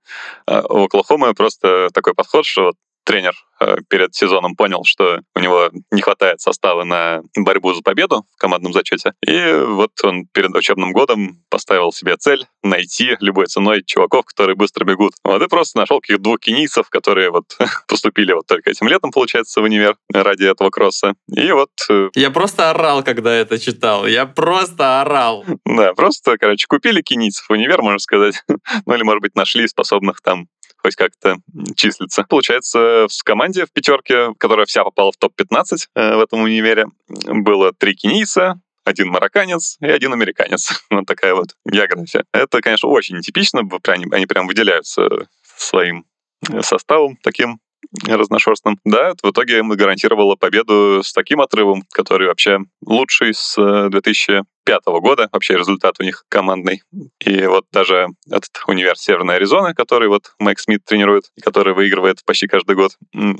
э, 0.46 0.62
у 0.68 0.84
Оклахомы 0.84 1.34
просто 1.34 1.88
такой 1.92 2.14
подход, 2.14 2.46
что 2.46 2.72
тренер 3.08 3.34
э, 3.60 3.76
перед 3.88 4.14
сезоном 4.14 4.54
понял, 4.54 4.84
что 4.84 5.20
у 5.34 5.40
него 5.40 5.70
не 5.90 6.02
хватает 6.02 6.42
состава 6.42 6.84
на 6.84 7.22
борьбу 7.34 7.72
за 7.72 7.80
победу 7.80 8.26
в 8.36 8.38
командном 8.38 8.74
зачете. 8.74 9.14
И 9.26 9.64
вот 9.66 9.92
он 10.04 10.26
перед 10.26 10.54
учебным 10.54 10.92
годом 10.92 11.42
поставил 11.48 11.90
себе 11.90 12.18
цель 12.18 12.44
найти 12.62 13.16
любой 13.20 13.46
ценой 13.46 13.82
чуваков, 13.82 14.26
которые 14.26 14.56
быстро 14.56 14.84
бегут. 14.84 15.14
Вот 15.24 15.42
и 15.42 15.48
просто 15.48 15.78
нашел 15.78 16.02
каких-то 16.02 16.22
двух 16.22 16.40
кенийцев, 16.40 16.90
которые 16.90 17.30
вот 17.30 17.44
поступили 17.88 18.34
вот 18.34 18.46
только 18.46 18.70
этим 18.70 18.88
летом, 18.88 19.10
получается, 19.10 19.62
в 19.62 19.64
универ 19.64 19.96
ради 20.12 20.44
этого 20.44 20.68
кросса. 20.68 21.14
И 21.34 21.50
вот... 21.52 21.70
Э, 21.88 22.10
Я 22.14 22.30
просто 22.30 22.68
орал, 22.68 23.02
когда 23.02 23.32
это 23.32 23.58
читал. 23.58 24.06
Я 24.06 24.26
просто 24.26 25.00
орал. 25.00 25.46
Да, 25.64 25.94
просто, 25.94 26.36
короче, 26.36 26.66
купили 26.68 27.00
кенийцев 27.00 27.46
в 27.48 27.52
универ, 27.52 27.80
можно 27.80 28.00
сказать. 28.00 28.44
ну 28.86 28.94
или, 28.94 29.02
может 29.02 29.22
быть, 29.22 29.34
нашли 29.34 29.66
способных 29.66 30.20
там 30.20 30.46
хоть 30.78 30.96
как-то 30.96 31.36
числится. 31.76 32.24
Получается, 32.28 33.06
в 33.08 33.24
команде 33.24 33.66
в 33.66 33.72
пятерке, 33.72 34.34
которая 34.38 34.66
вся 34.66 34.84
попала 34.84 35.12
в 35.12 35.16
топ-15 35.16 35.76
э, 35.94 36.16
в 36.16 36.20
этом 36.20 36.40
универе, 36.42 36.86
было 37.08 37.72
три 37.72 37.94
кенийца, 37.94 38.60
один 38.84 39.08
марокканец 39.08 39.76
и 39.80 39.86
один 39.86 40.12
американец. 40.12 40.84
вот 40.90 41.06
такая 41.06 41.34
вот 41.34 41.54
география. 41.66 42.24
Это, 42.32 42.60
конечно, 42.60 42.88
очень 42.88 43.16
нетипично, 43.16 43.62
они 43.86 44.26
прям 44.26 44.46
выделяются 44.46 45.28
своим 45.56 46.06
э, 46.48 46.62
составом 46.62 47.16
таким 47.22 47.60
разношерстным. 48.06 48.78
Да, 48.84 49.14
в 49.22 49.30
итоге 49.30 49.58
ему 49.58 49.74
гарантировала 49.74 50.36
победу 50.36 51.02
с 51.02 51.12
таким 51.12 51.40
отрывом, 51.40 51.84
который 51.92 52.28
вообще 52.28 52.58
лучший 52.84 53.34
с 53.34 53.56
2000 53.88 54.30
э, 54.30 54.42
пятого 54.68 55.00
года, 55.00 55.30
вообще 55.32 55.56
результат 55.56 55.94
у 55.98 56.02
них 56.02 56.24
командный. 56.28 56.82
И 57.20 57.46
вот 57.46 57.64
даже 57.72 58.08
этот 58.30 58.50
универ 58.66 58.98
Северной 58.98 59.36
Аризоны, 59.36 59.72
который 59.72 60.08
вот 60.08 60.32
Майк 60.38 60.60
Смит 60.60 60.84
тренирует, 60.84 61.24
который 61.42 61.72
выигрывает 61.72 62.22
почти 62.26 62.46
каждый 62.46 62.76
год, 62.76 62.92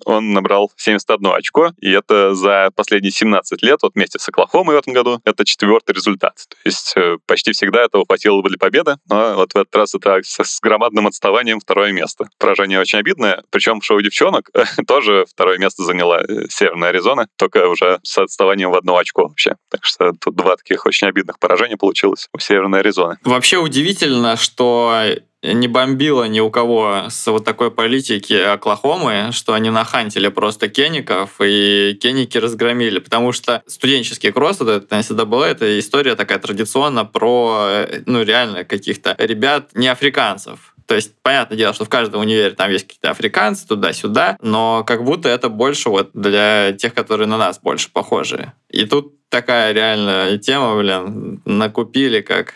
он 0.06 0.32
набрал 0.32 0.72
71 0.78 1.26
очко, 1.34 1.72
и 1.82 1.90
это 1.90 2.34
за 2.34 2.70
последние 2.74 3.12
17 3.12 3.62
лет, 3.62 3.80
вот 3.82 3.92
вместе 3.94 4.18
с 4.18 4.26
Оклахомой 4.26 4.74
в 4.74 4.78
этом 4.78 4.94
году, 4.94 5.20
это 5.24 5.44
четвертый 5.44 5.94
результат. 5.94 6.32
То 6.48 6.56
есть 6.64 6.94
э, 6.96 7.18
почти 7.26 7.52
всегда 7.52 7.82
этого 7.82 8.06
хватило 8.06 8.40
бы 8.40 8.48
для 8.48 8.56
победы, 8.56 8.96
но 9.10 9.34
вот 9.34 9.52
в 9.52 9.56
этот 9.56 9.76
раз 9.76 9.94
это 9.94 10.20
с 10.22 10.60
громадным 10.62 11.06
отставанием 11.06 11.60
второе 11.60 11.92
место. 11.92 12.30
Поражение 12.38 12.80
очень 12.80 13.00
обидное, 13.00 13.42
причем 13.50 13.82
шоу 13.82 14.00
девчонок 14.00 14.50
тоже 14.86 15.26
второе 15.30 15.58
место 15.58 15.82
заняла 15.82 16.22
э, 16.22 16.46
Северная 16.48 16.88
Аризона, 16.88 17.28
только 17.36 17.68
уже 17.68 18.00
с 18.02 18.16
отставанием 18.16 18.70
в 18.70 18.76
одно 18.76 18.96
очко 18.96 19.24
вообще. 19.28 19.56
Так 19.68 19.84
что 19.84 20.12
тут 20.18 20.34
два 20.34 20.56
таких 20.56 20.86
очень 20.86 21.06
обидных 21.08 21.17
обидных 21.18 21.38
поражений 21.38 21.76
получилось 21.76 22.28
у 22.32 22.38
Северной 22.38 22.80
Аризоны. 22.80 23.16
Вообще 23.24 23.58
удивительно, 23.58 24.36
что 24.36 25.04
не 25.42 25.68
бомбило 25.68 26.24
ни 26.24 26.40
у 26.40 26.50
кого 26.50 27.04
с 27.08 27.26
вот 27.28 27.44
такой 27.44 27.70
политики 27.70 28.32
Оклахомы, 28.32 29.30
что 29.32 29.54
они 29.54 29.70
нахантили 29.70 30.28
просто 30.28 30.68
кеников, 30.68 31.36
и 31.40 31.96
кеники 32.00 32.38
разгромили. 32.38 32.98
Потому 32.98 33.32
что 33.32 33.62
студенческий 33.66 34.32
кросс, 34.32 34.58
вот 34.60 34.68
это 34.68 34.96
NCAA, 34.96 35.44
это 35.44 35.78
история 35.78 36.16
такая 36.16 36.38
традиционно 36.38 37.04
про, 37.04 37.86
ну, 38.06 38.22
реально 38.22 38.64
каких-то 38.64 39.14
ребят 39.18 39.70
не 39.74 39.88
африканцев. 39.88 40.74
То 40.88 40.94
есть, 40.94 41.12
понятное 41.22 41.58
дело, 41.58 41.74
что 41.74 41.84
в 41.84 41.90
каждом 41.90 42.22
универе 42.22 42.54
там 42.54 42.70
есть 42.70 42.86
какие-то 42.86 43.10
африканцы 43.10 43.68
туда-сюда, 43.68 44.38
но 44.40 44.84
как 44.84 45.04
будто 45.04 45.28
это 45.28 45.50
больше 45.50 45.90
вот 45.90 46.10
для 46.14 46.72
тех, 46.72 46.94
которые 46.94 47.28
на 47.28 47.36
нас 47.36 47.60
больше 47.60 47.90
похожи. 47.92 48.54
И 48.70 48.86
тут 48.86 49.12
такая 49.28 49.72
реальная 49.72 50.38
тема, 50.38 50.76
блин, 50.78 51.42
накупили 51.44 52.22
как 52.22 52.54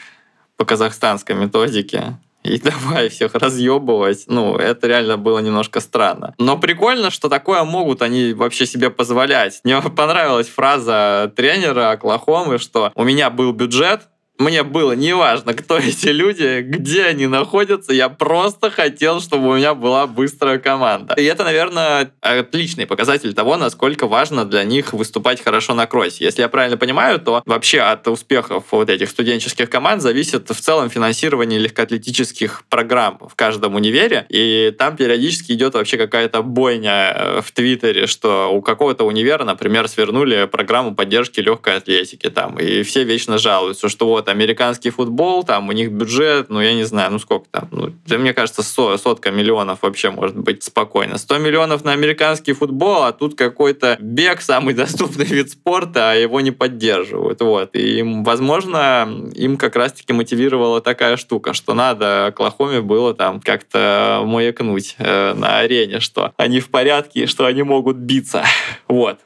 по 0.57 0.65
казахстанской 0.65 1.37
методике 1.37 2.17
и 2.43 2.59
давай 2.63 3.11
всех 3.11 3.35
разъебывать. 3.35 4.25
Ну, 4.27 4.57
это 4.57 4.87
реально 4.87 5.19
было 5.19 5.39
немножко 5.41 5.81
странно. 5.81 6.35
Но 6.39 6.57
прикольно, 6.57 7.11
что 7.11 7.29
такое 7.29 7.65
могут 7.65 8.03
они 8.03 8.33
вообще 8.33 8.65
себе 8.65 8.89
позволять. 8.89 9.61
Мне 9.65 9.81
понравилась 9.97 10.49
фраза 10.49 11.31
тренера 11.37 11.91
Оклахомы, 11.91 12.59
что 12.59 12.93
у 12.95 13.05
меня 13.05 13.29
был 13.29 13.53
бюджет, 13.53 14.09
мне 14.43 14.63
было 14.63 14.93
неважно, 14.93 15.55
кто 15.55 15.79
эти 15.79 16.09
люди, 16.09 16.61
где 16.63 17.05
они 17.05 17.27
находятся, 17.27 17.93
я 17.93 18.09
просто 18.09 18.71
хотел, 18.71 19.21
чтобы 19.21 19.49
у 19.49 19.57
меня 19.57 19.75
была 19.75 20.07
быстрая 20.07 20.59
команда. 20.59 21.15
И 21.15 21.25
это, 21.25 21.45
наверное, 21.45 22.13
отличный 22.21 22.87
показатель 22.87 23.33
того, 23.35 23.57
насколько 23.57 24.07
важно 24.07 24.45
для 24.45 24.65
них 24.65 24.93
выступать 24.93 25.43
хорошо 25.43 25.75
на 25.75 25.87
кроссе. 25.87 26.25
Если 26.25 26.43
я 26.43 26.49
правильно 26.49 26.77
понимаю, 26.77 27.21
то 27.21 27.43
вообще 27.47 27.81
от 27.81 28.09
успехов 28.09 28.65
вот 28.71 28.91
этих 28.91 29.09
студенческих 29.09 29.71
команд 29.71 30.03
зависит 30.03 30.51
в 30.51 30.61
целом 30.61 30.91
финансирование 30.91 31.59
легкоатлетических 31.59 32.65
программ 32.69 33.19
в 33.21 33.35
каждом 33.35 33.75
универе, 33.75 34.27
и 34.29 34.75
там 34.77 34.97
периодически 34.97 35.53
идет 35.53 35.75
вообще 35.75 35.97
какая-то 35.97 36.43
бойня 36.43 37.13
э, 37.15 37.41
в 37.43 37.53
Твиттере, 37.53 38.07
что 38.07 38.53
у 38.53 38.61
какого-то 38.63 39.05
универа, 39.05 39.45
например, 39.45 39.89
свернули 39.89 40.47
программу 40.47 40.95
поддержки 40.95 41.41
легкой 41.41 41.77
атлетики 41.77 42.29
там, 42.29 42.59
и 42.59 42.83
все 42.83 43.05
вечно 43.05 43.39
жалуются, 43.39 43.89
что 43.89 44.09
вот 44.09 44.29
американский 44.33 44.91
футбол, 44.91 45.45
там 45.45 45.69
у 45.69 45.73
них 45.73 45.91
бюджет, 45.91 46.51
ну, 46.51 46.61
я 46.61 46.75
не 46.75 46.85
знаю, 46.85 47.13
ну, 47.13 47.19
сколько 47.19 47.47
там, 47.51 47.69
ну, 47.71 47.93
да, 48.07 48.19
мне 48.19 48.35
кажется, 48.35 48.63
со, 48.63 48.97
сотка 48.99 49.31
миллионов 49.31 49.79
вообще 49.83 50.11
может 50.11 50.37
быть 50.37 50.63
спокойно. 50.63 51.19
100 51.19 51.39
миллионов 51.39 51.85
на 51.85 51.93
американский 51.93 52.53
футбол, 52.53 53.05
а 53.05 53.13
тут 53.13 53.37
какой-то 53.37 53.97
бег, 54.01 54.41
самый 54.41 54.75
доступный 54.83 55.25
вид 55.25 55.51
спорта, 55.51 56.11
а 56.11 56.15
его 56.15 56.41
не 56.41 56.51
поддерживают, 56.51 57.41
вот. 57.41 57.71
И, 57.75 58.03
возможно, 58.03 59.09
им 59.35 59.57
как 59.57 59.77
раз-таки 59.77 60.13
мотивировала 60.13 60.81
такая 60.81 61.17
штука, 61.17 61.55
что 61.55 61.75
надо 61.75 62.27
Оклахоме 62.27 62.81
было 62.81 63.15
там 63.15 63.41
как-то 63.41 64.23
маякнуть 64.25 64.97
э, 64.99 65.35
на 65.35 65.59
арене, 65.59 66.01
что 66.01 66.33
они 66.37 66.61
в 66.61 66.69
порядке 66.69 67.23
что 67.27 67.47
они 67.47 67.63
могут 67.63 67.97
биться. 67.97 68.45
Вот. 68.89 69.19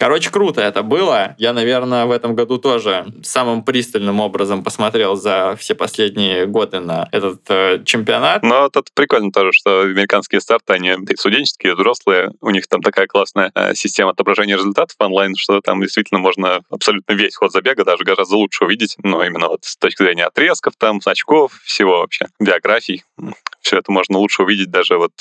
Короче, 0.00 0.30
круто 0.30 0.62
это 0.62 0.82
было. 0.82 1.34
Я, 1.36 1.52
наверное, 1.52 2.06
в 2.06 2.10
этом 2.10 2.34
году 2.34 2.56
тоже 2.56 3.04
самым 3.22 3.62
пристальным 3.62 4.20
образом 4.20 4.64
посмотрел 4.64 5.14
за 5.14 5.56
все 5.58 5.74
последние 5.74 6.46
годы 6.46 6.80
на 6.80 7.06
этот 7.12 7.42
э, 7.50 7.82
чемпионат. 7.84 8.42
Но 8.42 8.68
это 8.68 8.82
прикольно 8.94 9.30
тоже, 9.30 9.52
что 9.52 9.82
американские 9.82 10.40
старты, 10.40 10.72
они 10.72 10.94
студенческие, 11.18 11.74
взрослые, 11.74 12.30
у 12.40 12.48
них 12.48 12.66
там 12.66 12.80
такая 12.80 13.08
классная 13.08 13.52
э, 13.54 13.74
система 13.74 14.12
отображения 14.12 14.56
результатов 14.56 14.96
онлайн, 15.00 15.36
что 15.36 15.60
там 15.60 15.82
действительно 15.82 16.18
можно 16.18 16.62
абсолютно 16.70 17.12
весь 17.12 17.36
ход 17.36 17.52
забега 17.52 17.84
даже 17.84 18.02
гораздо 18.02 18.36
лучше 18.36 18.64
увидеть, 18.64 18.96
но 19.02 19.22
именно 19.22 19.48
вот 19.48 19.64
с 19.64 19.76
точки 19.76 20.02
зрения 20.02 20.24
отрезков, 20.24 20.72
там, 20.78 21.02
значков, 21.02 21.60
всего 21.64 21.98
вообще, 21.98 22.24
биографий. 22.40 23.04
Все 23.60 23.76
это 23.76 23.92
можно 23.92 24.16
лучше 24.16 24.44
увидеть 24.44 24.70
даже 24.70 24.96
вот 24.96 25.12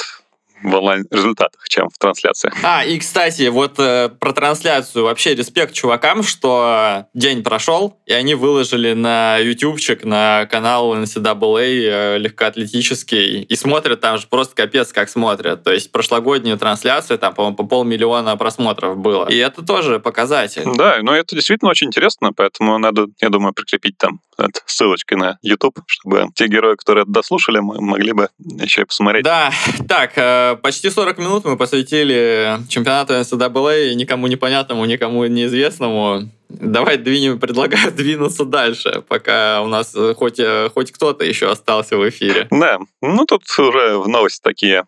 в 0.64 0.74
онлайн-результатах, 0.74 1.68
чем 1.70 1.90
в 1.90 1.98
трансляции. 1.98 2.52
А, 2.64 2.84
и, 2.84 3.00
кстати, 3.00 3.48
вот 3.48 3.80
э, 3.80 4.10
про 4.10 4.34
трансляцию. 4.34 5.06
Вообще 5.06 5.36
респект 5.36 5.74
чувакам, 5.74 6.24
что 6.24 7.06
день 7.14 7.44
прошел, 7.44 7.98
и 8.06 8.14
они 8.14 8.36
выложили 8.36 8.94
на 8.94 9.38
ютубчик, 9.38 10.04
на 10.04 10.48
канал 10.48 10.96
NCAA 10.96 11.60
э, 11.60 12.18
легкоатлетический, 12.18 13.42
и 13.42 13.56
смотрят 13.56 14.02
там 14.02 14.18
же 14.18 14.28
просто 14.28 14.56
капец 14.56 14.92
как 14.92 15.10
смотрят. 15.10 15.64
То 15.64 15.72
есть 15.72 15.92
прошлогоднюю 15.92 16.58
трансляцию, 16.58 17.20
там, 17.20 17.34
по-моему, 17.34 17.58
по 17.58 17.64
полмиллиона 17.64 18.36
просмотров 18.38 18.98
было. 18.98 19.28
И 19.30 19.38
это 19.38 19.66
тоже 19.66 20.00
показатель. 20.00 20.64
Да, 20.76 20.98
но 21.02 21.16
это 21.16 21.36
действительно 21.36 21.72
очень 21.72 21.88
интересно, 21.88 22.32
поэтому 22.34 22.78
надо, 22.78 23.08
я 23.22 23.30
думаю, 23.30 23.54
прикрепить 23.54 23.98
там 23.98 24.20
ссылочкой 24.66 25.18
на 25.18 25.38
YouTube, 25.42 25.80
чтобы 25.88 26.28
те 26.34 26.48
герои, 26.48 26.76
которые 26.76 27.04
это 27.04 27.12
дослушали, 27.12 27.60
могли 27.60 28.14
бы 28.14 28.30
еще 28.38 28.82
и 28.82 28.86
посмотреть. 28.86 29.24
Да, 29.24 29.52
так, 29.88 30.14
э, 30.16 30.49
почти 30.56 30.90
40 30.90 31.18
минут 31.18 31.46
мы 31.46 31.58
посвятили 31.58 32.60
чемпионату 32.70 33.14
NCAA 33.14 33.94
никому 33.94 34.28
непонятному, 34.28 34.86
никому 34.86 35.26
неизвестному. 35.26 36.30
Давай 36.50 36.98
двинем, 36.98 37.40
предлагаю 37.40 37.92
двинуться 37.96 38.46
дальше, 38.46 39.04
пока 39.08 39.62
у 39.62 39.68
нас 39.68 39.96
хоть, 40.16 40.40
хоть 40.74 40.92
кто-то 40.92 41.26
еще 41.26 41.52
остался 41.52 41.98
в 41.98 42.10
эфире. 42.10 42.48
Да, 42.52 42.80
ну 43.02 43.26
тут 43.26 43.44
уже 43.58 43.98
в 43.98 44.08
новости 44.08 44.42
такие 44.42 44.86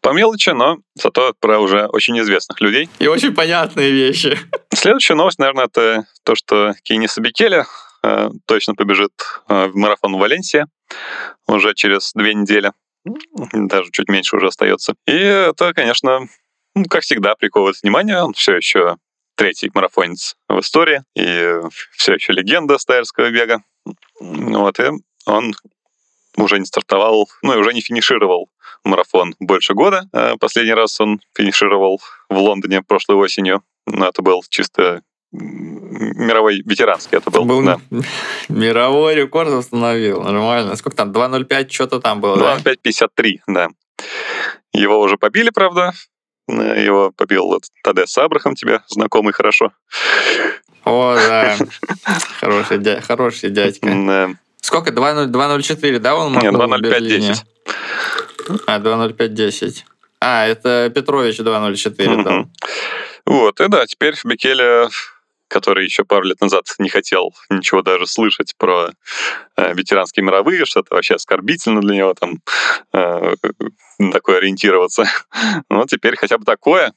по 0.00 0.12
мелочи, 0.12 0.50
но 0.50 0.78
зато 0.94 1.34
про 1.38 1.58
уже 1.58 1.86
очень 1.86 2.18
известных 2.20 2.60
людей. 2.60 2.88
И 2.98 3.06
очень 3.06 3.34
понятные 3.34 3.90
вещи. 3.90 4.38
Следующая 4.72 5.14
новость, 5.14 5.38
наверное, 5.38 5.66
это 5.66 6.06
то, 6.24 6.34
что 6.34 6.74
Кейни 6.82 7.06
Сабикеля 7.06 7.66
э, 8.02 8.30
точно 8.46 8.74
побежит 8.74 9.12
э, 9.48 9.66
в 9.66 9.76
марафон 9.76 10.16
в 10.16 10.18
Валенсии 10.18 10.66
уже 11.46 11.74
через 11.74 12.12
две 12.14 12.34
недели 12.34 12.72
даже 13.52 13.90
чуть 13.90 14.08
меньше 14.08 14.36
уже 14.36 14.48
остается. 14.48 14.94
И 15.06 15.12
это, 15.12 15.74
конечно, 15.74 16.28
ну, 16.74 16.84
как 16.84 17.02
всегда, 17.02 17.34
приковывает 17.34 17.76
внимание. 17.82 18.22
Он 18.22 18.32
все 18.32 18.56
еще 18.56 18.96
третий 19.34 19.70
марафонец 19.74 20.36
в 20.48 20.60
истории 20.60 21.02
и 21.16 21.58
все 21.92 22.14
еще 22.14 22.32
легенда 22.32 22.78
стайерского 22.78 23.30
бега. 23.30 23.62
Вот, 24.20 24.78
и 24.78 24.90
он 25.26 25.54
уже 26.36 26.58
не 26.58 26.64
стартовал, 26.64 27.28
ну 27.42 27.54
и 27.54 27.56
уже 27.56 27.74
не 27.74 27.80
финишировал 27.80 28.48
марафон 28.84 29.34
больше 29.38 29.74
года. 29.74 30.08
Э, 30.12 30.36
последний 30.38 30.74
раз 30.74 31.00
он 31.00 31.20
финишировал 31.36 32.00
в 32.28 32.38
Лондоне 32.38 32.82
прошлой 32.82 33.16
осенью. 33.16 33.62
Но 33.86 34.08
это 34.08 34.22
был 34.22 34.42
чисто 34.48 35.02
мировой 35.32 36.62
ветеранский 36.64 37.18
это 37.18 37.30
был. 37.30 37.44
был 37.44 37.62
да. 37.62 37.80
Мировой 38.48 39.14
рекорд 39.14 39.50
установил, 39.50 40.22
нормально. 40.22 40.76
Сколько 40.76 40.96
там, 40.96 41.10
2.05 41.10 41.70
что-то 41.70 42.00
там 42.00 42.20
было, 42.20 42.36
2.05.53, 42.36 43.38
да? 43.46 43.68
да. 43.68 43.68
Его 44.72 45.00
уже 45.00 45.16
побили, 45.16 45.50
правда. 45.50 45.92
Его 46.48 47.12
побил 47.12 47.46
вот 47.46 47.64
Тадес 47.82 48.16
Абрахам, 48.18 48.54
тебе 48.54 48.82
знакомый 48.88 49.32
хорошо. 49.32 49.72
О, 50.84 51.14
да. 51.14 51.56
Хороший, 52.40 52.78
дя... 52.78 53.00
Хороший 53.00 53.50
дядька. 53.50 53.86
Да. 53.86 54.30
Сколько? 54.60 54.90
2.04, 54.90 55.98
да, 55.98 56.16
он 56.16 56.32
Нет, 56.34 56.52
2.05.10. 56.52 57.36
А, 58.66 58.78
2.05.10. 58.80 59.84
А, 60.20 60.46
это 60.46 60.90
Петрович 60.94 61.38
2.04, 61.38 62.22
да. 62.22 62.44
Вот, 63.24 63.60
и 63.60 63.68
да, 63.68 63.86
теперь 63.86 64.14
Бекеля 64.24 64.88
который 65.52 65.84
еще 65.84 66.04
пару 66.04 66.24
лет 66.24 66.40
назад 66.40 66.64
не 66.78 66.88
хотел 66.88 67.34
ничего 67.50 67.82
даже 67.82 68.06
слышать 68.06 68.54
про 68.56 68.90
э, 69.56 69.74
ветеранские 69.74 70.24
мировые, 70.24 70.64
что 70.64 70.80
это 70.80 70.94
вообще 70.94 71.14
оскорбительно 71.14 71.80
для 71.80 71.96
него 71.96 72.14
там 72.14 72.38
э, 72.92 73.34
такое 74.12 74.38
ориентироваться. 74.38 75.04
Но 75.68 75.84
теперь 75.86 76.16
хотя 76.16 76.38
бы 76.38 76.44
такое 76.44 76.92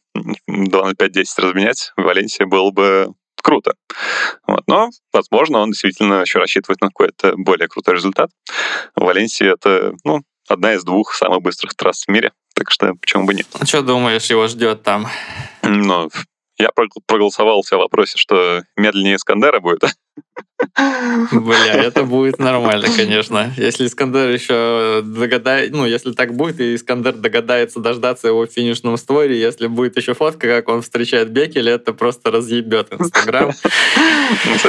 2 0.48 0.86
на 0.86 0.91
5-10 0.91 1.26
разменять 1.38 1.91
в 1.98 2.04
Валенсии 2.04 2.46
было 2.46 2.72
бы 2.72 3.13
круто. 3.44 3.76
Вот. 4.48 4.63
Но, 4.68 4.89
возможно, 5.13 5.60
он 5.60 5.72
действительно 5.72 6.22
еще 6.22 6.39
рассчитывает 6.39 6.82
на 6.82 6.88
какой-то 6.88 7.34
более 7.38 7.68
крутой 7.68 7.96
результат. 7.96 8.32
В 8.96 9.04
Валенсии 9.04 9.52
это, 9.52 9.94
ну, 10.04 10.22
одна 10.48 10.74
из 10.74 10.84
двух 10.84 11.13
самых 11.13 11.41
быстрых 11.41 11.76
трасс 11.76 12.06
в 12.06 12.12
мире, 12.12 12.32
так 12.56 12.72
что 12.72 12.94
почему 12.96 13.26
бы 13.26 13.34
нет. 13.34 13.48
А 13.60 13.65
что 13.65 13.82
думаешь, 13.82 14.30
его 14.30 14.48
ждет 14.48 14.82
там? 14.84 15.08
Ну, 15.62 16.10
я 16.58 16.70
проголосовал 17.06 17.62
в 17.63 17.72
вопросе, 17.78 18.18
что 18.18 18.63
медленнее 18.76 19.15
Искандера 19.15 19.60
будет. 19.60 19.84
Бля, 21.32 21.73
это 21.84 22.04
будет 22.04 22.39
нормально, 22.39 22.88
конечно. 22.95 23.54
Если 23.58 23.88
Искандер 23.88 24.30
еще 24.30 25.01
догадает, 25.04 25.71
ну, 25.71 25.86
если 25.86 26.12
так 26.12 26.34
будет, 26.34 26.60
и 26.60 26.75
Искандер 26.75 27.13
догадается 27.13 27.80
дождаться 27.80 28.28
его 28.28 28.45
в 28.45 28.51
финишном 28.51 28.97
створе, 28.97 29.39
если 29.39 29.67
будет 29.67 29.97
еще 29.97 30.13
фотка, 30.13 30.47
как 30.47 30.69
он 30.69 30.82
встречает 30.82 31.30
Бекеля, 31.30 31.73
это 31.73 31.93
просто 31.93 32.32
разъебет 32.32 32.91
Инстаграм. 32.91 33.51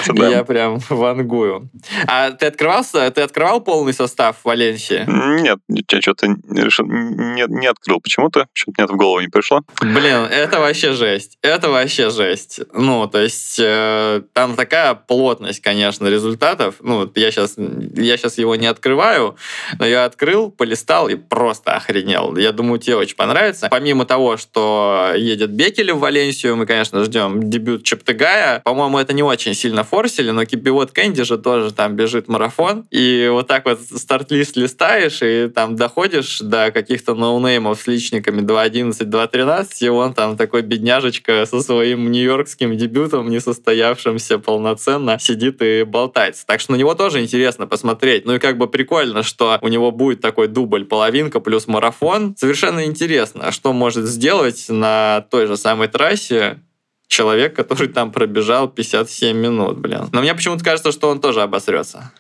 Ну, 0.09 0.29
Я 0.29 0.45
прям 0.45 0.81
вангую. 0.91 1.71
А 2.07 2.31
ты 2.31 2.47
открывался, 2.47 3.11
ты 3.11 3.23
открывал 3.23 3.63
полный 3.63 3.95
состав 3.95 4.37
Валенсии? 4.45 5.05
Нет, 5.41 5.59
я 5.69 6.03
что-то 6.03 6.27
не, 6.29 7.67
открыл 7.67 8.01
почему-то, 8.01 8.49
что-то 8.53 8.75
мне 8.77 8.85
это 8.85 8.93
в 8.93 8.97
голову 8.97 9.21
не 9.21 9.29
пришло. 9.29 9.63
Блин, 9.81 10.27
это 10.31 10.61
вообще 10.61 10.93
жесть. 10.93 11.39
Это 11.41 11.71
вообще 11.71 12.11
жесть. 12.11 12.61
Ну, 12.75 13.07
то 13.07 13.19
есть 13.23 13.59
э, 13.59 14.23
там 14.35 14.57
такая 14.57 14.95
плотная 14.95 15.36
плотность, 15.37 15.61
конечно, 15.61 16.07
результатов. 16.07 16.77
Ну, 16.81 17.11
я 17.15 17.31
сейчас, 17.31 17.57
я 17.59 18.17
сейчас 18.17 18.39
его 18.39 18.57
не 18.57 18.67
открываю, 18.67 19.37
но 19.79 19.87
я 19.87 20.05
открыл, 20.05 20.51
полистал 20.51 21.09
и 21.09 21.15
просто 21.15 21.73
охренел. 21.73 22.37
Я 22.37 22.53
думаю, 22.53 22.79
тебе 22.79 22.97
очень 22.97 23.17
понравится. 23.17 23.69
Помимо 23.71 24.07
того, 24.07 24.37
что 24.37 25.13
едет 25.15 25.51
Бекели 25.51 25.93
в 25.93 25.99
Валенсию, 25.99 26.57
мы, 26.57 26.67
конечно, 26.67 27.05
ждем 27.05 27.51
дебют 27.51 27.85
Чептыгая. 27.85 28.61
По-моему, 28.61 28.99
это 28.99 29.13
не 29.13 29.23
очень 29.23 29.55
сильно 29.55 29.85
форсили, 29.85 30.31
но 30.31 30.45
Кипивот 30.45 30.93
Кэнди 30.93 31.25
же 31.25 31.37
тоже 31.37 31.73
там 31.73 31.97
бежит 31.97 32.29
марафон. 32.29 32.87
И 32.91 33.29
вот 33.31 33.47
так 33.47 33.67
вот 33.67 33.81
старт-лист 33.81 34.57
листаешь, 34.57 35.21
и 35.23 35.49
там 35.49 35.77
доходишь 35.77 36.41
до 36.41 36.71
каких-то 36.71 37.15
ноунеймов 37.15 37.81
с 37.81 37.87
личниками 37.87 38.41
2.11, 38.41 39.05
2.13, 39.05 39.67
и 39.81 39.89
он 39.89 40.15
там 40.15 40.37
такой 40.37 40.63
бедняжечка 40.63 41.45
со 41.47 41.61
своим 41.61 42.11
нью-йоркским 42.11 42.77
дебютом, 42.77 43.29
не 43.29 43.41
состоявшимся 43.41 44.39
полноценно, 44.47 45.19
сидит 45.27 45.61
и 45.63 45.85
болтается. 45.85 46.47
Так 46.47 46.61
что 46.61 46.73
на 46.73 46.77
него 46.77 46.95
тоже 46.95 47.23
интересно 47.23 47.67
посмотреть. 47.67 48.25
Ну 48.25 48.35
и 48.35 48.39
как 48.39 48.59
бы 48.59 48.69
прикольно, 48.69 49.23
что 49.23 49.59
у 49.61 49.69
него 49.69 49.91
будет 49.91 50.21
такой 50.21 50.49
дубль 50.49 50.85
половинка 50.85 51.41
плюс 51.41 51.67
марафон. 51.67 52.37
Совершенно 52.37 52.85
интересно, 52.85 53.53
что 53.53 53.73
может 53.73 54.07
сделать 54.07 54.67
на 54.69 55.27
той 55.31 55.47
же 55.47 55.57
самой 55.57 55.89
трассе 55.89 56.61
человек, 57.09 57.55
который 57.55 57.89
там 57.89 58.13
пробежал 58.13 58.69
57 58.69 59.37
минут, 59.37 59.79
блин. 59.79 60.09
Но 60.13 60.21
мне 60.21 60.35
почему-то 60.35 60.65
кажется, 60.65 60.93
что 60.93 61.09
он 61.09 61.21
тоже 61.21 61.43
обосрется. 61.43 62.13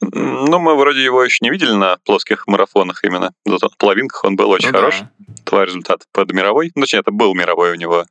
Ну, 0.00 0.58
мы 0.58 0.76
вроде 0.76 1.04
его 1.04 1.22
еще 1.22 1.38
не 1.42 1.50
видели 1.50 1.72
на 1.72 1.98
плоских 2.04 2.46
марафонах 2.46 3.04
именно. 3.04 3.32
Зато 3.44 3.68
на 3.68 3.76
половинках 3.76 4.24
он 4.24 4.34
был 4.34 4.50
очень 4.50 4.70
ну, 4.70 4.78
хорош. 4.78 5.00
Да. 5.00 5.34
Твой 5.44 5.66
результат 5.66 6.04
под 6.12 6.32
мировой. 6.32 6.72
Ну, 6.74 6.82
точнее, 6.82 7.00
это 7.00 7.10
был 7.10 7.34
мировой 7.34 7.72
у 7.72 7.74
него 7.74 8.06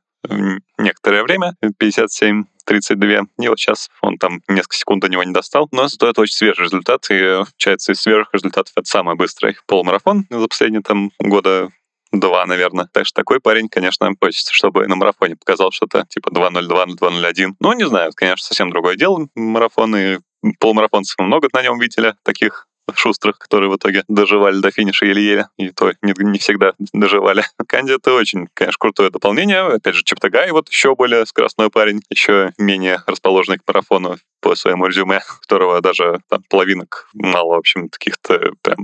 некоторое 0.78 1.22
время, 1.22 1.54
57 1.78 2.44
32. 2.70 3.22
И 3.40 3.48
вот 3.48 3.58
сейчас 3.58 3.90
он 4.00 4.16
там 4.16 4.42
несколько 4.46 4.76
секунд 4.76 5.02
до 5.02 5.08
него 5.08 5.24
не 5.24 5.32
достал. 5.32 5.68
Но 5.72 5.88
зато 5.88 6.08
это 6.08 6.20
очень 6.20 6.36
свежий 6.36 6.62
результат. 6.62 7.04
И, 7.10 7.18
получается, 7.18 7.90
из 7.90 8.00
свежих 8.00 8.28
результатов 8.32 8.72
это 8.76 8.86
самый 8.86 9.16
быстрый 9.16 9.56
полумарафон 9.66 10.26
за 10.30 10.46
последние 10.46 10.82
там 10.82 11.10
года 11.18 11.70
два, 12.12 12.46
наверное. 12.46 12.88
Так 12.92 13.06
что 13.06 13.20
такой 13.20 13.40
парень, 13.40 13.68
конечно, 13.68 14.08
хочется, 14.20 14.54
чтобы 14.54 14.86
на 14.86 14.94
марафоне 14.94 15.34
показал 15.34 15.72
что-то 15.72 16.06
типа 16.08 16.28
2.02, 16.28 16.96
2.01. 16.96 17.54
Ну, 17.58 17.72
не 17.72 17.88
знаю, 17.88 18.12
конечно, 18.14 18.46
совсем 18.46 18.70
другое 18.70 18.94
дело. 18.94 19.26
Марафоны, 19.34 20.20
полумарафонцев 20.60 21.18
много 21.18 21.48
на 21.52 21.62
нем 21.62 21.76
видели, 21.80 22.14
таких 22.22 22.68
шустрых, 22.96 23.38
которые 23.38 23.70
в 23.70 23.76
итоге 23.76 24.04
доживали 24.08 24.60
до 24.60 24.70
финиша 24.70 25.06
еле-еле, 25.06 25.48
и 25.56 25.70
то 25.70 25.92
не, 26.02 26.14
не 26.18 26.38
всегда 26.38 26.72
доживали. 26.92 27.44
Канди 27.66 27.92
это 27.92 28.14
очень, 28.14 28.48
конечно, 28.54 28.78
крутое 28.78 29.10
дополнение. 29.10 29.60
Опять 29.60 29.94
же, 29.94 30.04
Чептагай 30.04 30.50
вот 30.50 30.68
еще 30.68 30.94
более 30.94 31.26
скоростной 31.26 31.70
парень, 31.70 32.02
еще 32.10 32.52
менее 32.58 33.02
расположенный 33.06 33.58
к 33.58 33.62
марафону 33.66 34.18
по 34.40 34.54
своему 34.54 34.86
резюме, 34.86 35.20
которого 35.40 35.80
даже 35.80 36.20
там 36.28 36.42
половинок 36.48 37.08
мало, 37.12 37.56
в 37.56 37.58
общем, 37.58 37.88
таких-то 37.88 38.52
прям 38.62 38.78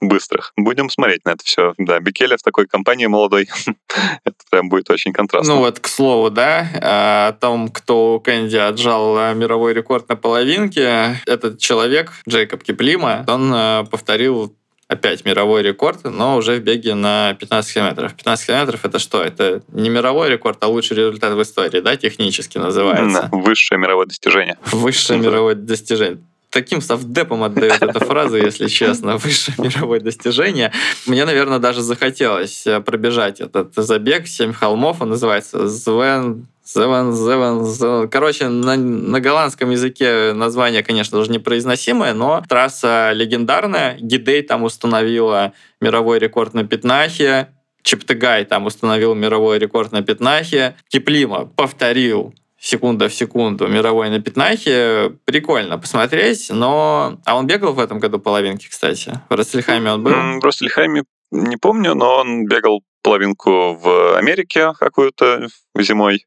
быстрых. 0.00 0.52
Будем 0.56 0.90
смотреть 0.90 1.24
на 1.24 1.30
это 1.30 1.44
все. 1.44 1.74
Да, 1.78 2.00
Бекеля 2.00 2.36
в 2.36 2.42
такой 2.42 2.66
компании 2.66 3.06
молодой. 3.06 3.48
это 4.24 4.36
прям 4.50 4.68
будет 4.68 4.90
очень 4.90 5.12
контрастно. 5.12 5.54
Ну 5.54 5.60
вот, 5.60 5.80
к 5.80 5.88
слову, 5.88 6.30
да, 6.30 6.68
о 6.82 7.32
том, 7.32 7.68
кто 7.68 8.16
у 8.16 8.20
Кэнди 8.20 8.56
отжал 8.56 9.18
э, 9.18 9.34
мировой 9.34 9.72
рекорд 9.72 10.08
на 10.08 10.16
половинке, 10.16 11.20
этот 11.26 11.58
человек, 11.58 12.12
Джейкоб 12.28 12.62
Киплима, 12.62 13.24
он 13.26 13.39
э, 13.52 13.84
повторил 13.90 14.54
опять 14.88 15.24
мировой 15.24 15.62
рекорд, 15.62 16.04
но 16.04 16.36
уже 16.36 16.56
в 16.56 16.62
беге 16.62 16.94
на 16.94 17.34
15 17.34 17.74
километров. 17.74 18.14
15 18.14 18.46
километров 18.46 18.84
это 18.84 18.98
что? 18.98 19.22
Это 19.22 19.62
не 19.68 19.88
мировой 19.88 20.28
рекорд, 20.28 20.58
а 20.62 20.66
лучший 20.66 20.96
результат 20.96 21.32
в 21.32 21.42
истории, 21.42 21.80
да, 21.80 21.96
технически 21.96 22.58
называется? 22.58 23.28
Высшее 23.30 23.78
мировое 23.78 24.06
достижение. 24.06 24.58
Высшее 24.72 25.20
мировое 25.20 25.54
достижение 25.54 26.20
таким 26.50 26.80
совдепом 26.80 27.42
отдает 27.44 27.80
эта 27.80 28.00
фраза, 28.00 28.36
если 28.36 28.66
честно, 28.66 29.16
высшее 29.16 29.56
мировое 29.58 30.00
достижение. 30.00 30.72
Мне, 31.06 31.24
наверное, 31.24 31.58
даже 31.58 31.80
захотелось 31.80 32.66
э, 32.66 32.80
пробежать 32.80 33.40
этот 33.40 33.72
забег 33.74 34.26
«Семь 34.26 34.52
холмов», 34.52 35.00
он 35.00 35.10
называется 35.10 35.68
«Звен 35.68 36.48
Зевен, 36.74 37.12
Зевен, 37.12 37.64
Зевен. 37.64 38.08
Короче, 38.08 38.48
на, 38.48 38.76
на 38.76 39.20
голландском 39.20 39.70
языке 39.70 40.32
название, 40.32 40.82
конечно, 40.82 41.18
даже 41.18 41.30
непроизносимое, 41.30 42.14
но 42.14 42.42
трасса 42.48 43.10
легендарная. 43.12 43.96
Гидей 44.00 44.42
там 44.42 44.62
установила 44.62 45.52
мировой 45.80 46.18
рекорд 46.18 46.54
на 46.54 46.64
Пятнахе. 46.64 47.48
Чептыгай 47.82 48.44
там 48.44 48.66
установил 48.66 49.14
мировой 49.14 49.58
рекорд 49.58 49.92
на 49.92 50.02
Пятнахе. 50.02 50.76
Киплима 50.88 51.46
повторил 51.46 52.34
секунда 52.58 53.08
в 53.08 53.14
секунду 53.14 53.66
мировой 53.66 54.10
на 54.10 54.20
Пятнахе. 54.20 55.12
Прикольно 55.24 55.78
посмотреть, 55.78 56.50
но... 56.50 57.18
А 57.24 57.36
он 57.36 57.46
бегал 57.46 57.72
в 57.72 57.80
этом 57.80 57.98
году 57.98 58.18
половинки, 58.18 58.68
кстати? 58.68 59.18
В 59.28 59.34
Рассельхайме 59.34 59.92
он 59.92 60.02
был? 60.02 60.12
В 60.12 60.44
Рассельхайме 60.44 61.04
не 61.30 61.56
помню, 61.56 61.94
но 61.94 62.18
он 62.18 62.46
бегал 62.46 62.82
половинку 63.02 63.74
в 63.74 64.16
Америке 64.16 64.72
какую-то 64.78 65.48
зимой. 65.78 66.26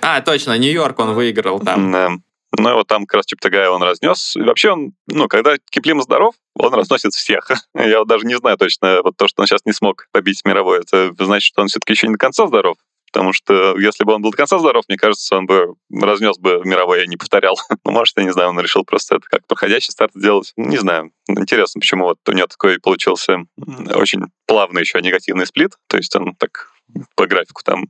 А, 0.00 0.20
точно, 0.20 0.56
Нью-Йорк 0.58 0.98
он 0.98 1.14
выиграл 1.14 1.60
там. 1.60 1.92
Да. 1.92 2.10
Ну 2.56 2.74
вот 2.74 2.86
там 2.86 3.04
как 3.04 3.18
раз 3.18 3.26
Чептагая 3.26 3.70
он 3.70 3.82
разнес. 3.82 4.34
И 4.36 4.40
вообще 4.40 4.70
он, 4.70 4.92
ну, 5.06 5.28
когда 5.28 5.56
Киплим 5.70 6.00
здоров, 6.00 6.34
он 6.54 6.72
разносит 6.72 7.12
всех. 7.12 7.50
Я 7.74 8.00
вот 8.00 8.08
даже 8.08 8.26
не 8.26 8.36
знаю 8.36 8.56
точно, 8.56 9.00
вот 9.02 9.16
то, 9.16 9.28
что 9.28 9.42
он 9.42 9.46
сейчас 9.46 9.60
не 9.66 9.72
смог 9.72 10.06
побить 10.12 10.42
мировой, 10.44 10.80
это 10.80 11.12
значит, 11.18 11.48
что 11.48 11.62
он 11.62 11.68
все-таки 11.68 11.92
еще 11.92 12.06
не 12.06 12.14
до 12.14 12.18
конца 12.18 12.46
здоров. 12.46 12.76
Потому 13.12 13.32
что 13.32 13.78
если 13.78 14.04
бы 14.04 14.12
он 14.14 14.22
был 14.22 14.30
до 14.30 14.36
конца 14.36 14.58
здоров, 14.58 14.84
мне 14.88 14.96
кажется, 14.96 15.36
он 15.36 15.46
бы 15.46 15.74
разнес 15.92 16.38
бы 16.38 16.60
мировой, 16.64 17.00
я 17.00 17.06
не 17.06 17.16
повторял. 17.16 17.58
ну, 17.84 17.90
может, 17.90 18.16
я 18.16 18.24
не 18.24 18.32
знаю, 18.32 18.50
он 18.50 18.60
решил 18.60 18.84
просто 18.84 19.16
это 19.16 19.26
как 19.28 19.46
проходящий 19.46 19.92
старт 19.92 20.12
сделать. 20.14 20.52
Не 20.56 20.78
знаю. 20.78 21.12
Интересно, 21.28 21.80
почему 21.80 22.04
вот 22.04 22.18
у 22.26 22.32
него 22.32 22.46
такой 22.46 22.78
получился 22.80 23.38
очень 23.94 24.22
плавный 24.46 24.80
еще 24.80 25.00
негативный 25.00 25.46
сплит. 25.46 25.72
То 25.88 25.96
есть 25.96 26.14
он 26.16 26.34
так 26.34 26.72
по 27.16 27.26
графику 27.26 27.62
там 27.64 27.86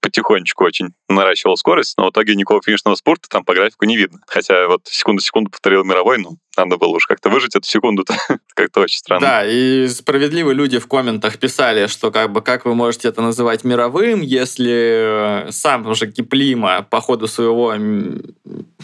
потихонечку 0.00 0.64
очень 0.64 0.88
наращивал 1.08 1.56
скорость, 1.56 1.96
но 1.96 2.06
в 2.06 2.10
итоге 2.10 2.34
никакого 2.34 2.62
финишного 2.62 2.94
спорта 2.94 3.28
там 3.28 3.44
по 3.44 3.54
графику 3.54 3.84
не 3.86 3.96
видно. 3.96 4.20
Хотя 4.26 4.68
вот 4.68 4.86
секунду-секунду 4.86 5.50
повторил 5.50 5.84
мировой, 5.84 6.18
ну, 6.18 6.36
надо 6.56 6.76
было 6.76 6.94
уж 6.96 7.06
как-то 7.06 7.30
выжить 7.30 7.56
эту 7.56 7.66
секунду 7.66 8.04
как-то 8.54 8.80
очень 8.80 8.98
странно. 8.98 9.26
Да, 9.26 9.46
и 9.46 9.88
справедливые 9.88 10.54
люди 10.54 10.78
в 10.78 10.86
комментах 10.86 11.38
писали, 11.38 11.86
что 11.86 12.10
как 12.10 12.32
бы 12.32 12.42
как 12.42 12.64
вы 12.64 12.74
можете 12.74 13.08
это 13.08 13.22
называть 13.22 13.64
мировым, 13.64 14.20
если 14.20 15.46
э, 15.46 15.50
сам 15.50 15.86
уже 15.86 16.10
Киплима 16.10 16.86
по 16.88 17.00
ходу 17.00 17.26
своего... 17.26 17.74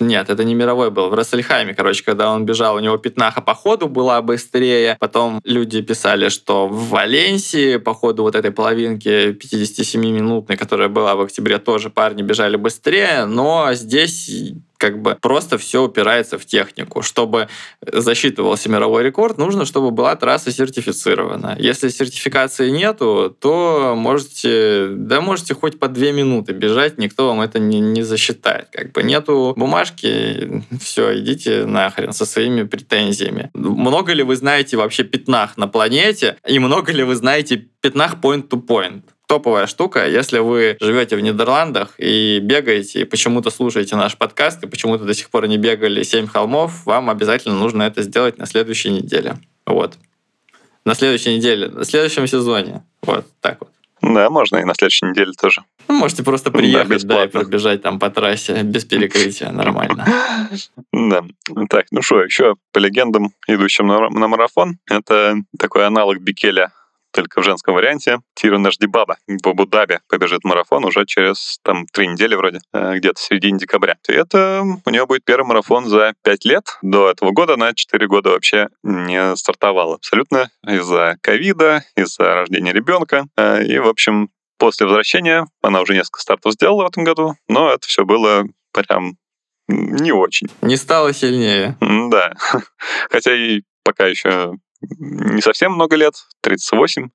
Нет, 0.00 0.30
это 0.30 0.44
не 0.44 0.54
мировой 0.54 0.90
был, 0.90 1.10
в 1.10 1.14
Рассельхайме, 1.14 1.74
короче, 1.74 2.04
когда 2.04 2.30
он 2.30 2.44
бежал, 2.44 2.76
у 2.76 2.80
него 2.80 2.96
пятнаха 2.98 3.40
по 3.40 3.54
ходу 3.54 3.88
была 3.88 4.22
быстрее. 4.22 4.96
Потом 5.00 5.40
люди 5.44 5.82
писали, 5.82 6.28
что 6.28 6.68
в 6.68 6.90
Валенсии 6.90 7.78
по 7.78 7.94
ходу 7.94 8.22
вот 8.22 8.34
этой 8.34 8.52
половинки 8.52 9.32
57-минутной, 9.32 10.56
которая 10.56 10.88
была 10.88 11.16
в 11.16 11.22
октябре, 11.22 11.58
тоже 11.58 11.90
парни 11.90 12.22
бежали 12.22 12.56
быстрее, 12.56 13.24
но 13.24 13.70
здесь 13.74 14.30
как 14.78 15.02
бы 15.02 15.16
просто 15.20 15.58
все 15.58 15.82
упирается 15.82 16.38
в 16.38 16.46
технику. 16.46 17.02
Чтобы 17.02 17.48
засчитывался 17.82 18.70
мировой 18.70 19.02
рекорд, 19.02 19.36
нужно, 19.36 19.66
чтобы 19.66 19.90
была 19.90 20.16
трасса 20.16 20.50
сертифицирована. 20.52 21.56
Если 21.58 21.88
сертификации 21.88 22.70
нету, 22.70 23.36
то 23.38 23.94
можете, 23.96 24.88
да 24.90 25.20
можете 25.20 25.54
хоть 25.54 25.78
по 25.78 25.88
две 25.88 26.12
минуты 26.12 26.52
бежать, 26.52 26.98
никто 26.98 27.26
вам 27.28 27.40
это 27.40 27.58
не, 27.58 27.80
не 27.80 28.02
засчитает. 28.02 28.68
Как 28.72 28.92
бы 28.92 29.02
нету 29.02 29.52
бумажки, 29.56 30.64
все, 30.80 31.18
идите 31.18 31.66
нахрен 31.66 32.12
со 32.12 32.24
своими 32.24 32.62
претензиями. 32.62 33.50
Много 33.54 34.12
ли 34.12 34.22
вы 34.22 34.36
знаете 34.36 34.76
вообще 34.76 35.02
пятнах 35.02 35.56
на 35.56 35.66
планете, 35.66 36.36
и 36.46 36.58
много 36.58 36.92
ли 36.92 37.02
вы 37.02 37.16
знаете 37.16 37.68
пятнах 37.80 38.14
point-to-point? 38.22 38.68
-point? 38.68 39.02
Топовая 39.28 39.66
штука. 39.66 40.08
Если 40.08 40.38
вы 40.38 40.76
живете 40.80 41.14
в 41.16 41.20
Нидерландах 41.20 41.94
и 41.98 42.40
бегаете, 42.42 43.02
и 43.02 43.04
почему-то 43.04 43.50
слушаете 43.50 43.94
наш 43.94 44.16
подкаст, 44.16 44.64
и 44.64 44.66
почему-то 44.66 45.04
до 45.04 45.14
сих 45.14 45.30
пор 45.30 45.46
не 45.46 45.58
бегали 45.58 46.02
«Семь 46.02 46.26
холмов», 46.26 46.86
вам 46.86 47.10
обязательно 47.10 47.54
нужно 47.54 47.84
это 47.84 48.02
сделать 48.02 48.38
на 48.38 48.46
следующей 48.46 48.90
неделе. 48.90 49.36
Вот. 49.66 49.98
На 50.84 50.94
следующей 50.94 51.36
неделе, 51.36 51.68
на 51.68 51.84
следующем 51.84 52.26
сезоне. 52.26 52.82
Вот 53.02 53.26
так 53.40 53.58
вот. 53.60 53.70
Да, 54.00 54.30
можно 54.30 54.56
и 54.56 54.64
на 54.64 54.74
следующей 54.74 55.06
неделе 55.06 55.32
тоже. 55.32 55.62
Ну, 55.88 55.98
можете 55.98 56.22
просто 56.22 56.50
приехать, 56.50 57.04
да, 57.04 57.16
да, 57.16 57.24
и 57.24 57.28
пробежать 57.28 57.82
там 57.82 57.98
по 57.98 58.10
трассе 58.10 58.62
без 58.62 58.84
перекрытия, 58.84 59.50
нормально. 59.50 60.06
Да. 60.92 61.22
Так, 61.68 61.86
ну 61.90 62.00
что, 62.00 62.22
еще 62.22 62.54
по 62.72 62.78
легендам, 62.78 63.32
идущим 63.46 63.86
на, 63.86 64.28
марафон, 64.28 64.78
это 64.88 65.36
такой 65.58 65.86
аналог 65.86 66.20
Бикеля 66.20 66.72
только 67.12 67.40
в 67.40 67.44
женском 67.44 67.74
варианте. 67.74 68.20
Тира 68.34 68.58
Наждибаба 68.58 69.16
в 69.26 69.48
Абу-Даби 69.48 70.00
побежит 70.08 70.44
марафон 70.44 70.84
уже 70.84 71.06
через 71.06 71.58
там 71.62 71.86
три 71.86 72.08
недели 72.08 72.34
вроде, 72.34 72.60
э, 72.72 72.96
где-то 72.96 73.18
в 73.18 73.22
середине 73.22 73.58
декабря. 73.58 73.96
И 74.08 74.12
это 74.12 74.62
у 74.84 74.90
нее 74.90 75.06
будет 75.06 75.24
первый 75.24 75.46
марафон 75.46 75.86
за 75.86 76.14
пять 76.22 76.44
лет. 76.44 76.78
До 76.82 77.10
этого 77.10 77.30
года 77.32 77.54
она 77.54 77.74
четыре 77.74 78.06
года 78.06 78.30
вообще 78.30 78.68
не 78.82 79.36
стартовала 79.36 79.96
абсолютно 79.96 80.50
из-за 80.66 81.16
ковида, 81.20 81.84
из-за 81.96 82.34
рождения 82.34 82.72
ребенка. 82.72 83.26
Э, 83.36 83.64
и, 83.64 83.78
в 83.78 83.88
общем, 83.88 84.30
после 84.58 84.86
возвращения 84.86 85.46
она 85.62 85.80
уже 85.80 85.94
несколько 85.94 86.20
стартов 86.20 86.52
сделала 86.52 86.84
в 86.84 86.88
этом 86.88 87.04
году, 87.04 87.34
но 87.48 87.70
это 87.70 87.86
все 87.86 88.04
было 88.04 88.44
прям 88.72 89.16
не 89.68 90.12
очень. 90.12 90.48
Не 90.62 90.76
стало 90.76 91.12
сильнее. 91.12 91.76
Да. 91.80 92.32
Хотя 93.10 93.34
и 93.34 93.62
пока 93.84 94.06
еще 94.06 94.54
не 94.80 95.42
совсем 95.42 95.72
много 95.72 95.96
лет, 95.96 96.14
38. 96.42 97.08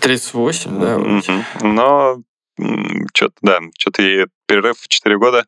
38, 0.00 0.80
да. 0.80 0.98
Угу. 0.98 1.66
Но 1.68 2.16
что-то, 3.14 3.34
да, 3.42 3.60
что-то 3.78 4.02
ей 4.02 4.26
перерыв 4.46 4.78
в 4.78 4.88
4 4.88 5.18
года, 5.18 5.46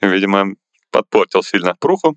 видимо, 0.00 0.54
подпортил 0.90 1.42
сильно 1.42 1.74
пруху, 1.74 2.16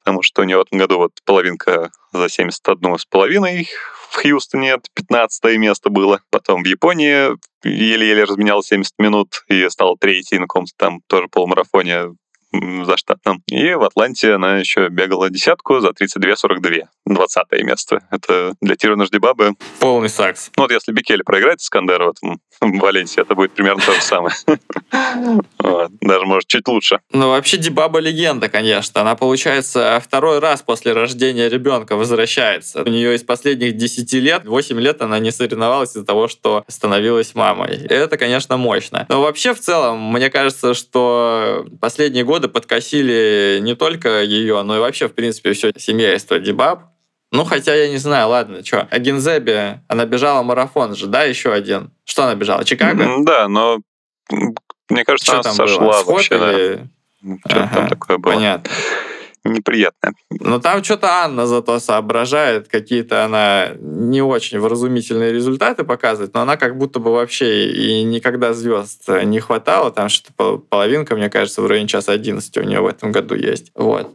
потому 0.00 0.22
что 0.22 0.42
у 0.42 0.44
нее 0.44 0.58
в 0.58 0.62
этом 0.62 0.78
году 0.78 0.98
вот 0.98 1.12
половинка 1.24 1.90
за 2.12 2.28
71 2.28 2.98
с 2.98 3.06
половиной 3.06 3.68
в 4.10 4.16
Хьюстоне 4.16 4.78
15 4.94 5.58
место 5.58 5.88
было. 5.90 6.20
Потом 6.30 6.62
в 6.62 6.66
Японии 6.66 7.30
еле-еле 7.64 8.24
разменял 8.24 8.62
70 8.62 8.98
минут 8.98 9.44
и 9.48 9.68
стал 9.70 9.96
третий 9.96 10.38
на 10.38 10.44
каком-то 10.44 10.72
там 10.76 11.00
тоже 11.06 11.28
полумарафоне 11.28 12.16
за 12.52 12.96
штатом. 12.96 13.42
И 13.46 13.74
в 13.74 13.82
Атланте 13.82 14.34
она 14.34 14.58
еще 14.58 14.88
бегала 14.88 15.30
десятку 15.30 15.80
за 15.80 15.90
32-42. 15.90 16.84
20 17.06 17.64
место. 17.64 18.00
Это 18.10 18.54
для 18.60 18.76
Тирана 18.76 19.04
Ждебабы. 19.06 19.54
Полный 19.80 20.08
сакс. 20.08 20.50
Ну 20.56 20.64
вот 20.64 20.72
если 20.72 20.92
Бикели 20.92 21.22
проиграет 21.22 21.60
Искандера 21.60 22.06
в 22.06 22.10
этом 22.10 22.40
в 22.60 22.78
Валенсии, 22.78 23.20
это 23.20 23.34
будет 23.34 23.52
примерно 23.52 23.82
то 23.82 23.92
же 23.92 24.00
самое. 24.00 24.34
Даже, 26.00 26.26
может, 26.26 26.48
чуть 26.48 26.66
лучше. 26.66 27.00
Ну, 27.12 27.28
вообще, 27.28 27.56
Дебаба 27.56 27.98
легенда, 28.00 28.48
конечно. 28.48 29.00
Она, 29.00 29.14
получается, 29.14 30.00
второй 30.04 30.38
раз 30.40 30.62
после 30.62 30.92
рождения 30.92 31.48
ребенка 31.48 31.96
возвращается. 31.96 32.82
У 32.82 32.88
нее 32.88 33.14
из 33.14 33.22
последних 33.22 33.76
10 33.76 34.12
лет, 34.14 34.46
8 34.46 34.80
лет 34.80 35.02
она 35.02 35.18
не 35.18 35.30
соревновалась 35.30 35.90
из-за 35.90 36.04
того, 36.04 36.28
что 36.28 36.64
становилась 36.66 37.34
мамой. 37.34 37.86
Это, 37.88 38.16
конечно, 38.16 38.56
мощно. 38.56 39.06
Но 39.08 39.22
вообще, 39.22 39.54
в 39.54 39.60
целом, 39.60 40.12
мне 40.12 40.30
кажется, 40.30 40.74
что 40.74 41.66
последние 41.80 42.24
годы 42.24 42.37
подкосили 42.46 43.58
не 43.60 43.74
только 43.74 44.22
ее, 44.22 44.62
но 44.62 44.76
и 44.76 44.80
вообще, 44.80 45.08
в 45.08 45.14
принципе, 45.14 45.52
все 45.54 45.72
семейство 45.76 46.38
Дебаб. 46.38 46.82
Ну, 47.32 47.44
хотя 47.44 47.74
я 47.74 47.88
не 47.88 47.96
знаю, 47.96 48.28
ладно, 48.28 48.64
что. 48.64 48.86
А 48.88 48.98
Гензеби, 49.00 49.80
она 49.88 50.06
бежала 50.06 50.42
марафон 50.42 50.94
же, 50.94 51.08
да, 51.08 51.24
еще 51.24 51.52
один. 51.52 51.90
Что 52.04 52.24
она 52.24 52.34
бежала? 52.36 52.64
Чикаго? 52.64 53.06
Да, 53.24 53.48
но 53.48 53.80
мне 54.88 55.04
кажется, 55.04 55.32
что 55.32 55.40
она 55.40 55.52
сошла 55.52 56.02
было? 56.02 56.04
вообще. 56.04 56.34
Или... 56.36 56.88
Да. 57.22 57.50
Что 57.50 57.62
ага, 57.64 57.74
там 57.74 57.88
такое 57.88 58.18
было? 58.18 58.32
Понятно 58.32 58.70
неприятное. 59.52 60.14
Но 60.30 60.58
там 60.58 60.82
что-то 60.84 61.08
Анна 61.24 61.46
зато 61.46 61.78
соображает, 61.80 62.68
какие-то 62.68 63.24
она 63.24 63.70
не 63.80 64.22
очень 64.22 64.58
вразумительные 64.58 65.32
результаты 65.32 65.84
показывает, 65.84 66.34
но 66.34 66.40
она 66.40 66.56
как 66.56 66.76
будто 66.76 66.98
бы 67.00 67.12
вообще 67.12 67.68
и 67.68 68.02
никогда 68.02 68.52
звезд 68.52 69.08
не 69.24 69.40
хватало, 69.40 69.90
там 69.90 70.08
что-то 70.08 70.58
половинка, 70.58 71.16
мне 71.16 71.30
кажется, 71.30 71.62
в 71.62 71.66
районе 71.66 71.88
часа 71.88 72.12
11 72.12 72.56
у 72.58 72.62
нее 72.62 72.80
в 72.80 72.86
этом 72.86 73.12
году 73.12 73.34
есть. 73.34 73.72
Вот. 73.74 74.10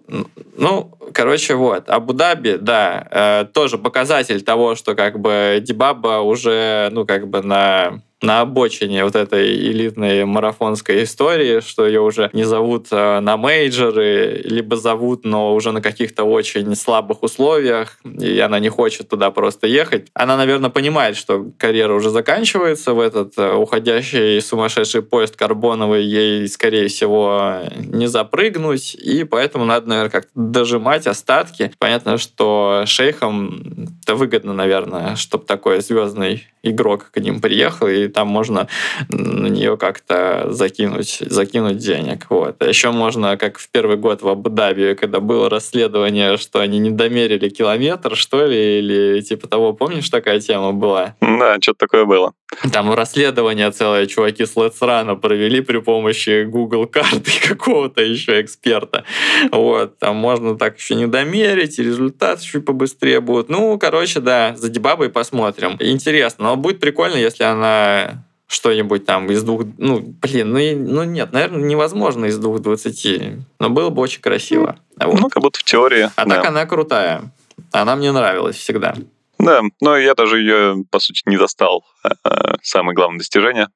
Ну, 0.55 0.91
короче, 1.13 1.55
вот. 1.55 1.89
Абу-Даби, 1.89 2.57
да, 2.59 3.07
э, 3.11 3.45
тоже 3.53 3.77
показатель 3.77 4.41
того, 4.41 4.75
что 4.75 4.95
как 4.95 5.19
бы 5.19 5.59
Дибаба 5.61 6.19
уже, 6.21 6.89
ну, 6.91 7.05
как 7.05 7.27
бы 7.27 7.41
на 7.41 8.01
на 8.23 8.41
обочине 8.41 9.03
вот 9.03 9.15
этой 9.15 9.53
элитной 9.53 10.25
марафонской 10.25 11.03
истории, 11.03 11.59
что 11.59 11.85
ее 11.85 11.99
уже 12.01 12.29
не 12.33 12.45
зовут 12.45 12.87
э, 12.91 13.19
на 13.19 13.35
мейджоры, 13.37 14.41
либо 14.45 14.77
зовут, 14.77 15.25
но 15.25 15.53
уже 15.53 15.71
на 15.71 15.81
каких-то 15.81 16.23
очень 16.23 16.73
слабых 16.75 17.21
условиях, 17.21 17.97
и 18.03 18.39
она 18.39 18.59
не 18.59 18.69
хочет 18.69 19.09
туда 19.09 19.29
просто 19.29 19.67
ехать. 19.67 20.07
Она, 20.13 20.37
наверное, 20.37 20.69
понимает, 20.69 21.17
что 21.17 21.51
карьера 21.57 21.93
уже 21.93 22.09
заканчивается 22.09 22.93
в 22.93 22.99
этот 23.01 23.33
э, 23.37 23.53
уходящий 23.53 24.41
сумасшедший 24.41 25.01
поезд 25.01 25.35
карбоновый, 25.35 26.03
ей, 26.03 26.47
скорее 26.47 26.87
всего, 26.87 27.59
не 27.77 28.07
запрыгнуть, 28.07 28.95
и 28.95 29.25
поэтому 29.25 29.65
надо, 29.65 29.89
наверное, 29.89 30.11
как-то 30.11 30.31
дожимать 30.33 31.07
остатки. 31.07 31.71
Понятно, 31.77 32.17
что 32.17 32.83
шейхам 32.85 33.89
это 34.03 34.15
выгодно, 34.15 34.53
наверное, 34.53 35.15
чтобы 35.17 35.45
такой 35.45 35.81
звездный 35.81 36.47
игрок 36.63 37.09
к 37.11 37.19
ним 37.19 37.41
приехал, 37.41 37.87
и 37.87 38.07
там 38.13 38.27
можно 38.27 38.67
на 39.09 39.47
нее 39.47 39.77
как-то 39.77 40.47
закинуть, 40.49 41.17
закинуть 41.19 41.77
денег. 41.77 42.27
Вот. 42.29 42.61
А 42.61 42.65
еще 42.65 42.91
можно, 42.91 43.37
как 43.37 43.57
в 43.57 43.69
первый 43.69 43.97
год 43.97 44.21
в 44.21 44.27
Абу-Даби, 44.27 44.95
когда 44.95 45.19
было 45.19 45.49
расследование, 45.49 46.37
что 46.37 46.59
они 46.59 46.79
не 46.79 46.91
домерили 46.91 47.49
километр, 47.49 48.15
что 48.15 48.45
ли, 48.45 48.79
или 48.79 49.21
типа 49.21 49.47
того, 49.47 49.73
помнишь, 49.73 50.09
такая 50.09 50.39
тема 50.39 50.71
была? 50.71 51.15
Да, 51.21 51.57
что-то 51.61 51.79
такое 51.79 52.05
было. 52.05 52.33
Там 52.71 52.93
расследование 52.93 53.71
целое 53.71 54.05
чуваки 54.05 54.45
с 54.45 54.55
Let's 54.55 54.79
Run 54.81 55.15
провели 55.17 55.61
при 55.61 55.79
помощи 55.79 56.43
Google 56.43 56.87
карты 56.87 57.31
какого-то 57.47 58.01
еще 58.01 58.41
эксперта. 58.41 59.05
Вот, 59.51 59.97
там 59.99 60.15
можно 60.15 60.57
так 60.57 60.77
еще 60.77 60.95
не 60.95 61.07
домерить, 61.07 61.79
и 61.79 61.83
результат 61.83 62.41
чуть 62.41 62.65
побыстрее 62.65 63.21
будет. 63.21 63.49
Ну, 63.49 63.77
короче, 63.79 64.19
да, 64.19 64.55
за 64.55 64.69
дебабой 64.69 65.09
посмотрим. 65.09 65.77
Интересно, 65.79 66.45
но 66.45 66.55
будет 66.55 66.79
прикольно, 66.79 67.15
если 67.15 67.43
она 67.43 68.02
что-нибудь 68.47 69.05
там 69.05 69.29
из 69.31 69.43
двух... 69.43 69.63
Ну, 69.77 69.99
блин, 69.99 70.51
ну, 70.51 70.59
ну 70.93 71.03
нет, 71.03 71.31
наверное, 71.31 71.61
невозможно 71.61 72.25
из 72.25 72.37
двух 72.37 72.59
двадцати. 72.59 73.37
Но 73.59 73.69
было 73.69 73.89
бы 73.89 74.01
очень 74.01 74.21
красиво. 74.21 74.77
Вот. 74.97 75.19
Ну, 75.19 75.29
как 75.29 75.41
будто 75.41 75.59
в 75.59 75.63
теории. 75.63 76.09
А 76.15 76.25
да. 76.25 76.35
так 76.35 76.45
она 76.45 76.65
крутая. 76.65 77.33
Она 77.71 77.95
мне 77.95 78.11
нравилась 78.11 78.55
всегда. 78.55 78.95
Да, 79.39 79.61
но 79.81 79.97
я 79.97 80.13
даже 80.13 80.39
ее, 80.39 80.83
по 80.89 80.99
сути, 80.99 81.23
не 81.25 81.37
застал. 81.37 81.83
А, 82.23 82.55
самое 82.61 82.95
главное 82.95 83.19
достижение 83.19 83.67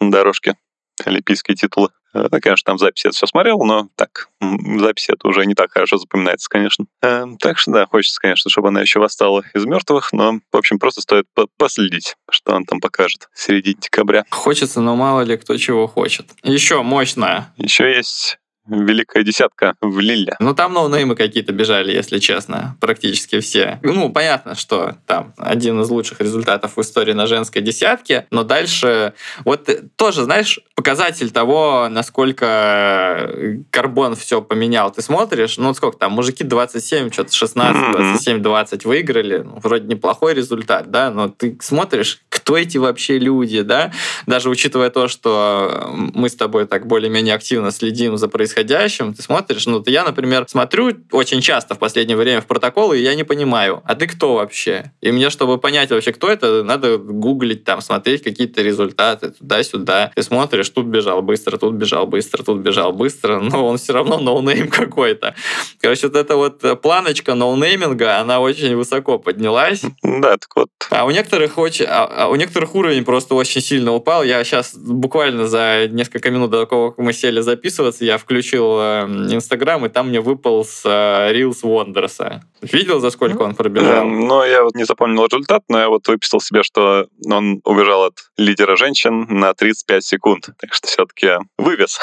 на 0.00 0.10
дорожке. 0.10 0.56
Олимпийские 1.04 1.54
титулы. 1.54 1.90
Ну, 2.30 2.40
конечно, 2.40 2.64
там 2.64 2.78
записи 2.78 3.06
это 3.08 3.16
все 3.16 3.26
смотрел, 3.26 3.62
но 3.64 3.88
так, 3.96 4.28
записи 4.40 5.12
это 5.12 5.28
уже 5.28 5.44
не 5.46 5.54
так 5.54 5.70
хорошо 5.72 5.98
запоминается, 5.98 6.48
конечно. 6.48 6.86
Э, 7.02 7.24
так 7.40 7.58
что, 7.58 7.72
да, 7.72 7.86
хочется, 7.86 8.20
конечно, 8.20 8.50
чтобы 8.50 8.68
она 8.68 8.80
еще 8.80 9.00
восстала 9.00 9.42
из 9.54 9.64
мертвых, 9.64 10.12
но, 10.12 10.40
в 10.52 10.56
общем, 10.56 10.78
просто 10.78 11.02
стоит 11.02 11.26
последить, 11.58 12.16
что 12.30 12.54
он 12.54 12.64
там 12.64 12.80
покажет 12.80 13.28
в 13.32 13.40
середине 13.40 13.76
декабря. 13.80 14.24
Хочется, 14.30 14.80
но 14.80 14.96
мало 14.96 15.22
ли 15.22 15.36
кто 15.36 15.56
чего 15.56 15.86
хочет. 15.86 16.26
Еще 16.42 16.82
мощная. 16.82 17.52
Еще 17.56 17.94
есть 17.94 18.38
Великая 18.68 19.22
десятка 19.22 19.74
в 19.80 19.98
Лилле. 19.98 20.36
Ну, 20.40 20.54
там 20.54 20.72
ноунеймы 20.72 21.14
какие-то 21.14 21.52
бежали, 21.52 21.92
если 21.92 22.18
честно, 22.18 22.76
практически 22.80 23.40
все. 23.40 23.78
Ну, 23.82 24.10
понятно, 24.10 24.54
что 24.54 24.96
там 25.06 25.34
один 25.38 25.80
из 25.80 25.90
лучших 25.90 26.20
результатов 26.20 26.76
в 26.76 26.80
истории 26.80 27.12
на 27.12 27.26
женской 27.26 27.62
десятке, 27.62 28.26
но 28.30 28.42
дальше 28.42 29.14
вот 29.44 29.68
тоже, 29.96 30.24
знаешь, 30.24 30.60
показатель 30.74 31.30
того, 31.30 31.88
насколько 31.90 33.30
карбон 33.70 34.14
все 34.16 34.42
поменял. 34.42 34.92
Ты 34.92 35.02
смотришь, 35.02 35.58
ну, 35.58 35.72
сколько 35.74 35.98
там, 35.98 36.12
мужики 36.12 36.44
27, 36.44 37.10
что-то 37.10 37.32
16, 37.32 37.92
27, 37.92 38.42
20 38.42 38.84
выиграли, 38.84 39.38
ну, 39.38 39.58
вроде 39.62 39.86
неплохой 39.86 40.34
результат, 40.34 40.90
да, 40.90 41.10
но 41.10 41.28
ты 41.28 41.56
смотришь, 41.60 42.20
кто 42.46 42.56
эти 42.56 42.78
вообще 42.78 43.18
люди, 43.18 43.62
да, 43.62 43.90
даже 44.26 44.50
учитывая 44.50 44.90
то, 44.90 45.08
что 45.08 45.90
мы 46.14 46.28
с 46.28 46.36
тобой 46.36 46.66
так 46.66 46.86
более-менее 46.86 47.34
активно 47.34 47.72
следим 47.72 48.16
за 48.16 48.28
происходящим 48.28 49.14
ты 49.14 49.22
смотришь, 49.22 49.66
ну, 49.66 49.82
я, 49.86 50.04
например, 50.04 50.46
смотрю 50.48 50.92
очень 51.10 51.40
часто 51.40 51.74
в 51.74 51.80
последнее 51.80 52.16
время 52.16 52.40
в 52.40 52.46
протоколы, 52.46 53.00
и 53.00 53.02
я 53.02 53.16
не 53.16 53.24
понимаю, 53.24 53.82
а 53.84 53.96
ты 53.96 54.06
кто 54.06 54.34
вообще? 54.34 54.92
И 55.00 55.10
мне, 55.10 55.28
чтобы 55.30 55.58
понять 55.58 55.90
вообще, 55.90 56.12
кто 56.12 56.30
это, 56.30 56.62
надо 56.62 56.98
гуглить, 56.98 57.64
там, 57.64 57.80
смотреть 57.80 58.22
какие-то 58.22 58.62
результаты 58.62 59.30
туда-сюда. 59.30 60.12
Ты 60.14 60.22
смотришь, 60.22 60.68
тут 60.70 60.86
бежал 60.86 61.22
быстро, 61.22 61.56
тут 61.56 61.74
бежал 61.74 62.06
быстро, 62.06 62.44
тут 62.44 62.58
бежал 62.60 62.92
быстро, 62.92 63.40
но 63.40 63.66
он 63.66 63.78
все 63.78 63.92
равно 63.92 64.18
ноунейм 64.18 64.68
какой-то. 64.68 65.34
Короче, 65.80 66.06
вот 66.06 66.16
эта 66.16 66.36
вот 66.36 66.80
планочка 66.80 67.34
ноунейминга, 67.34 68.20
она 68.20 68.38
очень 68.38 68.76
высоко 68.76 69.18
поднялась. 69.18 69.82
Да, 70.04 70.36
так 70.36 70.54
вот. 70.54 70.68
А 70.90 71.04
у 71.04 71.10
некоторых 71.10 71.58
очень, 71.58 71.86
а, 71.88 72.04
а 72.04 72.28
у 72.28 72.35
некоторых 72.36 72.74
уровень 72.74 73.04
просто 73.04 73.34
очень 73.34 73.60
сильно 73.60 73.92
упал. 73.92 74.22
Я 74.22 74.42
сейчас 74.44 74.74
буквально 74.76 75.46
за 75.46 75.88
несколько 75.88 76.30
минут 76.30 76.50
до 76.50 76.66
того, 76.66 76.90
как 76.90 77.04
мы 77.04 77.12
сели 77.12 77.40
записываться, 77.40 78.04
я 78.04 78.18
включил 78.18 78.78
эм, 78.78 79.32
Инстаграм, 79.32 79.84
и 79.86 79.88
там 79.88 80.08
мне 80.08 80.20
выпал 80.20 80.64
с 80.64 80.82
э, 80.84 81.32
Reels 81.32 81.62
Wonders. 81.62 82.40
Видел, 82.62 83.00
за 83.00 83.10
сколько 83.10 83.42
он 83.42 83.54
пробежал? 83.54 84.06
Эм, 84.06 84.26
ну, 84.26 84.44
я 84.44 84.64
вот 84.64 84.74
не 84.74 84.84
запомнил 84.84 85.26
результат, 85.26 85.62
но 85.68 85.78
я 85.78 85.88
вот 85.88 86.06
выписал 86.08 86.40
себе, 86.40 86.62
что 86.62 87.08
он 87.24 87.60
убежал 87.64 88.04
от 88.04 88.14
лидера 88.36 88.76
женщин 88.76 89.26
на 89.28 89.54
35 89.54 90.04
секунд. 90.04 90.48
Так 90.58 90.74
что 90.74 90.88
все-таки 90.88 91.38
вывез. 91.58 91.98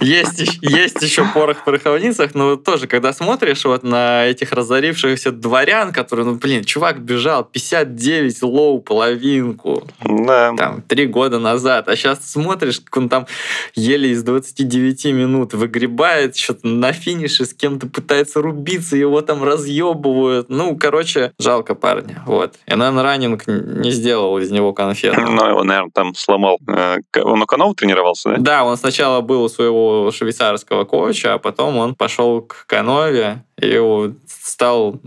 Есть, 0.00 0.40
есть 0.62 1.02
еще 1.02 1.24
порох 1.32 1.58
в 1.58 1.64
пороховницах, 1.64 2.34
но 2.34 2.56
тоже, 2.56 2.86
когда 2.86 3.12
смотришь 3.12 3.64
вот 3.64 3.82
на 3.82 4.26
этих 4.26 4.52
разорившихся 4.52 5.32
дворян, 5.32 5.92
которые, 5.92 6.26
ну, 6.26 6.34
блин, 6.34 6.64
чувак 6.64 7.00
бежал 7.00 7.44
59 7.44 8.42
low 8.42 8.80
половин, 8.80 9.31
половинку. 9.40 9.82
Да. 10.04 10.54
Там, 10.56 10.82
три 10.82 11.06
года 11.06 11.38
назад. 11.38 11.88
А 11.88 11.96
сейчас 11.96 12.30
смотришь, 12.30 12.80
как 12.80 12.96
он 12.96 13.08
там 13.08 13.26
еле 13.74 14.10
из 14.10 14.22
29 14.22 15.06
минут 15.06 15.54
выгребает, 15.54 16.36
что-то 16.36 16.66
на 16.66 16.92
финише 16.92 17.44
с 17.44 17.54
кем-то 17.54 17.86
пытается 17.86 18.42
рубиться, 18.42 18.96
его 18.96 19.20
там 19.22 19.42
разъебывают. 19.42 20.48
Ну, 20.48 20.76
короче, 20.76 21.32
жалко 21.38 21.74
парня. 21.74 22.22
Вот. 22.26 22.54
И, 22.66 22.74
наверное, 22.74 23.02
раннинг 23.02 23.46
не 23.46 23.90
сделал 23.90 24.38
из 24.38 24.50
него 24.50 24.72
конфету. 24.72 25.20
Ну, 25.20 25.48
его, 25.48 25.64
наверное, 25.64 25.90
там 25.90 26.14
сломал. 26.14 26.58
Э, 26.68 26.98
он 27.22 27.42
у 27.42 27.46
Канова 27.46 27.74
тренировался, 27.74 28.30
да? 28.30 28.36
Да, 28.38 28.64
он 28.64 28.76
сначала 28.76 29.20
был 29.20 29.44
у 29.44 29.48
своего 29.48 30.10
швейцарского 30.10 30.84
коуча, 30.84 31.34
а 31.34 31.38
потом 31.38 31.76
он 31.78 31.94
пошел 31.94 32.42
к 32.42 32.66
Канове, 32.66 33.44
и 33.62 34.14
стал 34.26 35.00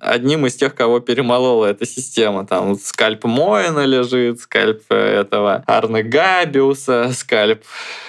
одним 0.00 0.46
из 0.46 0.54
тех, 0.54 0.74
кого 0.74 1.00
перемолола 1.00 1.66
эта 1.66 1.86
система. 1.86 2.46
Там 2.46 2.76
скальп 2.76 3.24
Моина 3.24 3.84
лежит, 3.84 4.40
скальп 4.40 4.90
этого 4.90 5.64
Арны 5.66 6.02
Габиуса, 6.02 7.10
скальп 7.12 7.64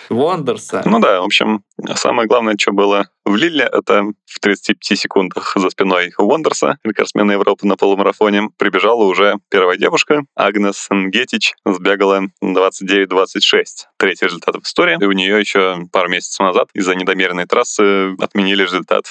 Вондерса. 0.10 0.84
Ну 0.86 1.00
да, 1.00 1.22
в 1.22 1.26
общем, 1.26 1.64
самое 1.96 2.28
главное, 2.28 2.56
что 2.60 2.72
было 2.72 3.08
в 3.26 3.36
Лилле, 3.36 3.68
это 3.72 4.04
в 4.26 4.40
35 4.40 5.00
секундах 5.00 5.54
за 5.56 5.70
спиной 5.72 6.14
Вондерса, 6.18 6.78
рекордсмена 6.84 7.32
Европы 7.32 7.66
на 7.66 7.76
полумарафоне, 7.76 8.50
прибежала 8.58 9.04
уже 9.06 9.36
первая 9.50 9.78
девушка, 9.78 10.22
Агнес 10.36 10.88
Нгетич, 10.92 11.54
сбегала 11.66 12.22
29-26. 12.44 13.64
Третий 13.98 14.26
результат 14.26 14.56
в 14.56 14.64
истории. 14.64 14.98
И 15.02 15.06
у 15.06 15.12
нее 15.12 15.40
еще 15.40 15.78
пару 15.92 16.10
месяцев 16.10 16.40
назад 16.40 16.70
из-за 16.74 16.94
недомеренной 16.94 17.48
трассы 17.48 18.14
отменили 18.20 18.62
результат 18.62 19.06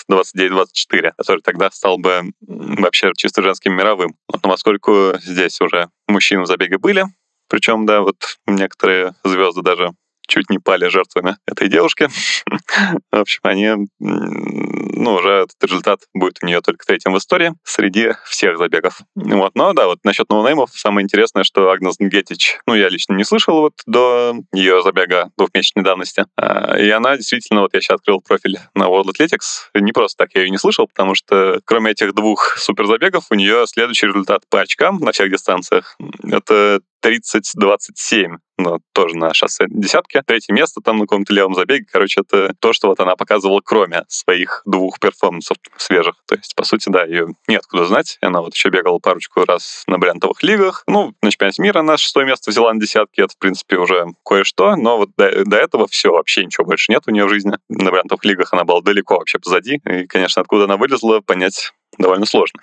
29-24, 0.49 1.12
который 1.16 1.40
тогда 1.40 1.70
стал 1.70 1.99
бы 1.99 2.32
вообще 2.40 3.12
чисто 3.16 3.42
женским 3.42 3.74
мировым. 3.74 4.16
Но 4.32 4.38
поскольку 4.51 5.12
здесь 5.20 5.61
уже 5.61 5.88
мужчины 6.09 6.42
в 6.42 6.47
забеге 6.47 6.78
были, 6.78 7.05
причем, 7.49 7.86
да, 7.86 8.01
вот 8.01 8.16
некоторые 8.47 9.14
звезды 9.24 9.62
даже 9.62 9.90
чуть 10.26 10.50
не 10.50 10.58
пали 10.58 10.88
жертвами 10.88 11.36
этой 11.46 11.68
девушки. 11.68 12.08
В 13.10 13.16
общем, 13.16 13.40
они, 13.42 13.88
ну, 13.98 15.14
уже 15.14 15.30
этот 15.30 15.62
результат 15.62 16.00
будет 16.12 16.38
у 16.42 16.46
нее 16.46 16.60
только 16.60 16.84
третьим 16.86 17.12
в 17.12 17.18
истории 17.18 17.52
среди 17.64 18.12
всех 18.24 18.58
забегов. 18.58 19.00
Вот, 19.14 19.54
но 19.54 19.72
да, 19.72 19.86
вот 19.86 19.98
насчет 20.04 20.28
ноунеймов 20.30 20.70
самое 20.72 21.04
интересное, 21.04 21.44
что 21.44 21.70
Агнес 21.70 21.98
Нгетич, 21.98 22.58
ну, 22.66 22.74
я 22.74 22.88
лично 22.88 23.14
не 23.14 23.24
слышал 23.24 23.60
вот 23.60 23.74
до 23.86 24.34
ее 24.52 24.82
забега 24.82 25.30
двухмесячной 25.36 25.84
давности. 25.84 26.26
А, 26.36 26.76
и 26.78 26.88
она 26.90 27.16
действительно, 27.16 27.62
вот 27.62 27.74
я 27.74 27.80
сейчас 27.80 27.96
открыл 27.96 28.20
профиль 28.20 28.58
на 28.74 28.84
World 28.84 29.12
Athletics, 29.12 29.68
не 29.74 29.92
просто 29.92 30.24
так 30.24 30.34
я 30.34 30.42
ее 30.42 30.50
не 30.50 30.58
слышал, 30.58 30.86
потому 30.86 31.14
что 31.14 31.60
кроме 31.64 31.92
этих 31.92 32.14
двух 32.14 32.56
суперзабегов 32.58 33.26
у 33.30 33.34
нее 33.34 33.66
следующий 33.66 34.06
результат 34.06 34.42
по 34.48 34.60
очкам 34.60 34.98
на 34.98 35.12
всех 35.12 35.30
дистанциях. 35.30 35.96
Это 36.24 36.80
30-27, 37.05 38.36
но 38.57 38.78
тоже 38.92 39.16
на 39.16 39.34
шоссе 39.34 39.66
десятки. 39.68 40.22
Третье 40.26 40.52
место 40.52 40.80
там 40.80 40.98
на 40.98 41.02
каком-то 41.02 41.34
левом 41.34 41.55
забеге. 41.55 41.86
Короче, 41.90 42.20
это 42.20 42.55
то, 42.61 42.72
что 42.72 42.88
вот 42.88 43.00
она 43.00 43.16
показывала, 43.16 43.61
кроме 43.62 44.05
своих 44.09 44.62
двух 44.64 44.98
перформансов 45.00 45.57
свежих. 45.76 46.14
То 46.26 46.36
есть, 46.36 46.55
по 46.55 46.64
сути, 46.64 46.88
да, 46.88 47.05
ее 47.05 47.28
неоткуда 47.48 47.84
знать. 47.86 48.18
Она 48.22 48.40
вот 48.40 48.55
еще 48.55 48.70
бегала 48.70 48.98
парочку 48.98 49.44
раз 49.44 49.84
на 49.86 49.98
брендовых 49.98 50.42
лигах. 50.42 50.84
Ну, 50.86 51.14
на 51.20 51.30
чемпионате 51.30 51.62
мира 51.62 51.80
она 51.80 51.98
шестое 51.98 52.26
место 52.26 52.50
взяла 52.50 52.72
на 52.72 52.80
десятке. 52.80 53.22
Это, 53.22 53.34
в 53.34 53.38
принципе, 53.38 53.76
уже 53.76 54.07
кое-что. 54.24 54.76
Но 54.76 54.98
вот 54.98 55.11
до, 55.16 55.44
до 55.44 55.57
этого 55.57 55.86
все, 55.88 56.11
вообще 56.12 56.44
ничего 56.44 56.64
больше 56.64 56.90
нет 56.92 57.02
у 57.07 57.11
нее 57.11 57.26
в 57.26 57.30
жизни. 57.30 57.52
На 57.68 57.90
брендовых 57.90 58.24
лигах 58.24 58.52
она 58.52 58.64
была 58.64 58.80
далеко 58.80 59.16
вообще 59.16 59.38
позади. 59.38 59.80
И, 59.84 60.07
конечно, 60.07 60.40
откуда 60.40 60.64
она 60.64 60.76
вылезла, 60.76 61.20
понять 61.20 61.72
довольно 61.99 62.26
сложно. 62.26 62.61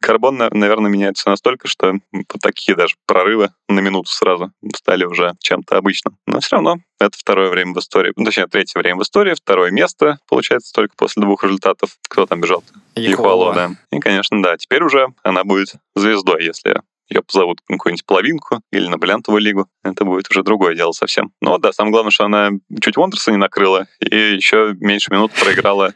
Карбон, 0.00 0.36
наверное, 0.36 0.90
меняется 0.90 1.28
настолько, 1.28 1.68
что 1.68 1.94
такие 2.42 2.76
даже 2.76 2.96
прорывы 3.06 3.50
на 3.68 3.80
минуту 3.80 4.10
сразу 4.10 4.52
стали 4.74 5.04
уже 5.04 5.34
чем-то 5.40 5.76
обычным. 5.76 6.16
Но 6.26 6.40
все 6.40 6.56
равно 6.56 6.78
это 6.98 7.16
второе 7.18 7.50
время 7.50 7.74
в 7.74 7.78
истории. 7.78 8.12
Ну, 8.16 8.24
точнее, 8.24 8.46
третье 8.46 8.78
время 8.78 8.96
в 8.96 9.02
истории, 9.02 9.34
второе 9.34 9.70
место, 9.70 10.18
получается, 10.28 10.72
только 10.72 10.94
после 10.96 11.22
двух 11.22 11.44
результатов. 11.44 11.96
Кто 12.08 12.26
там 12.26 12.40
бежал? 12.40 12.64
Ехуало, 12.94 13.54
да. 13.54 13.70
И, 13.90 14.00
конечно, 14.00 14.42
да, 14.42 14.56
теперь 14.56 14.82
уже 14.82 15.08
она 15.22 15.44
будет 15.44 15.74
звездой, 15.94 16.44
если 16.44 16.80
ее 17.10 17.22
позовут 17.22 17.58
на 17.68 17.76
какую-нибудь 17.76 18.06
половинку 18.06 18.60
или 18.70 18.86
на 18.86 18.96
бриллиантовую 18.96 19.42
лигу, 19.42 19.66
это 19.82 20.04
будет 20.04 20.30
уже 20.30 20.44
другое 20.44 20.76
дело 20.76 20.92
совсем. 20.92 21.32
Но 21.40 21.58
да, 21.58 21.72
самое 21.72 21.92
главное, 21.92 22.12
что 22.12 22.24
она 22.24 22.50
чуть 22.80 22.96
Вондерса 22.96 23.32
не 23.32 23.36
накрыла 23.36 23.88
и 23.98 24.16
еще 24.16 24.76
меньше 24.78 25.12
минут 25.12 25.32
проиграла 25.32 25.94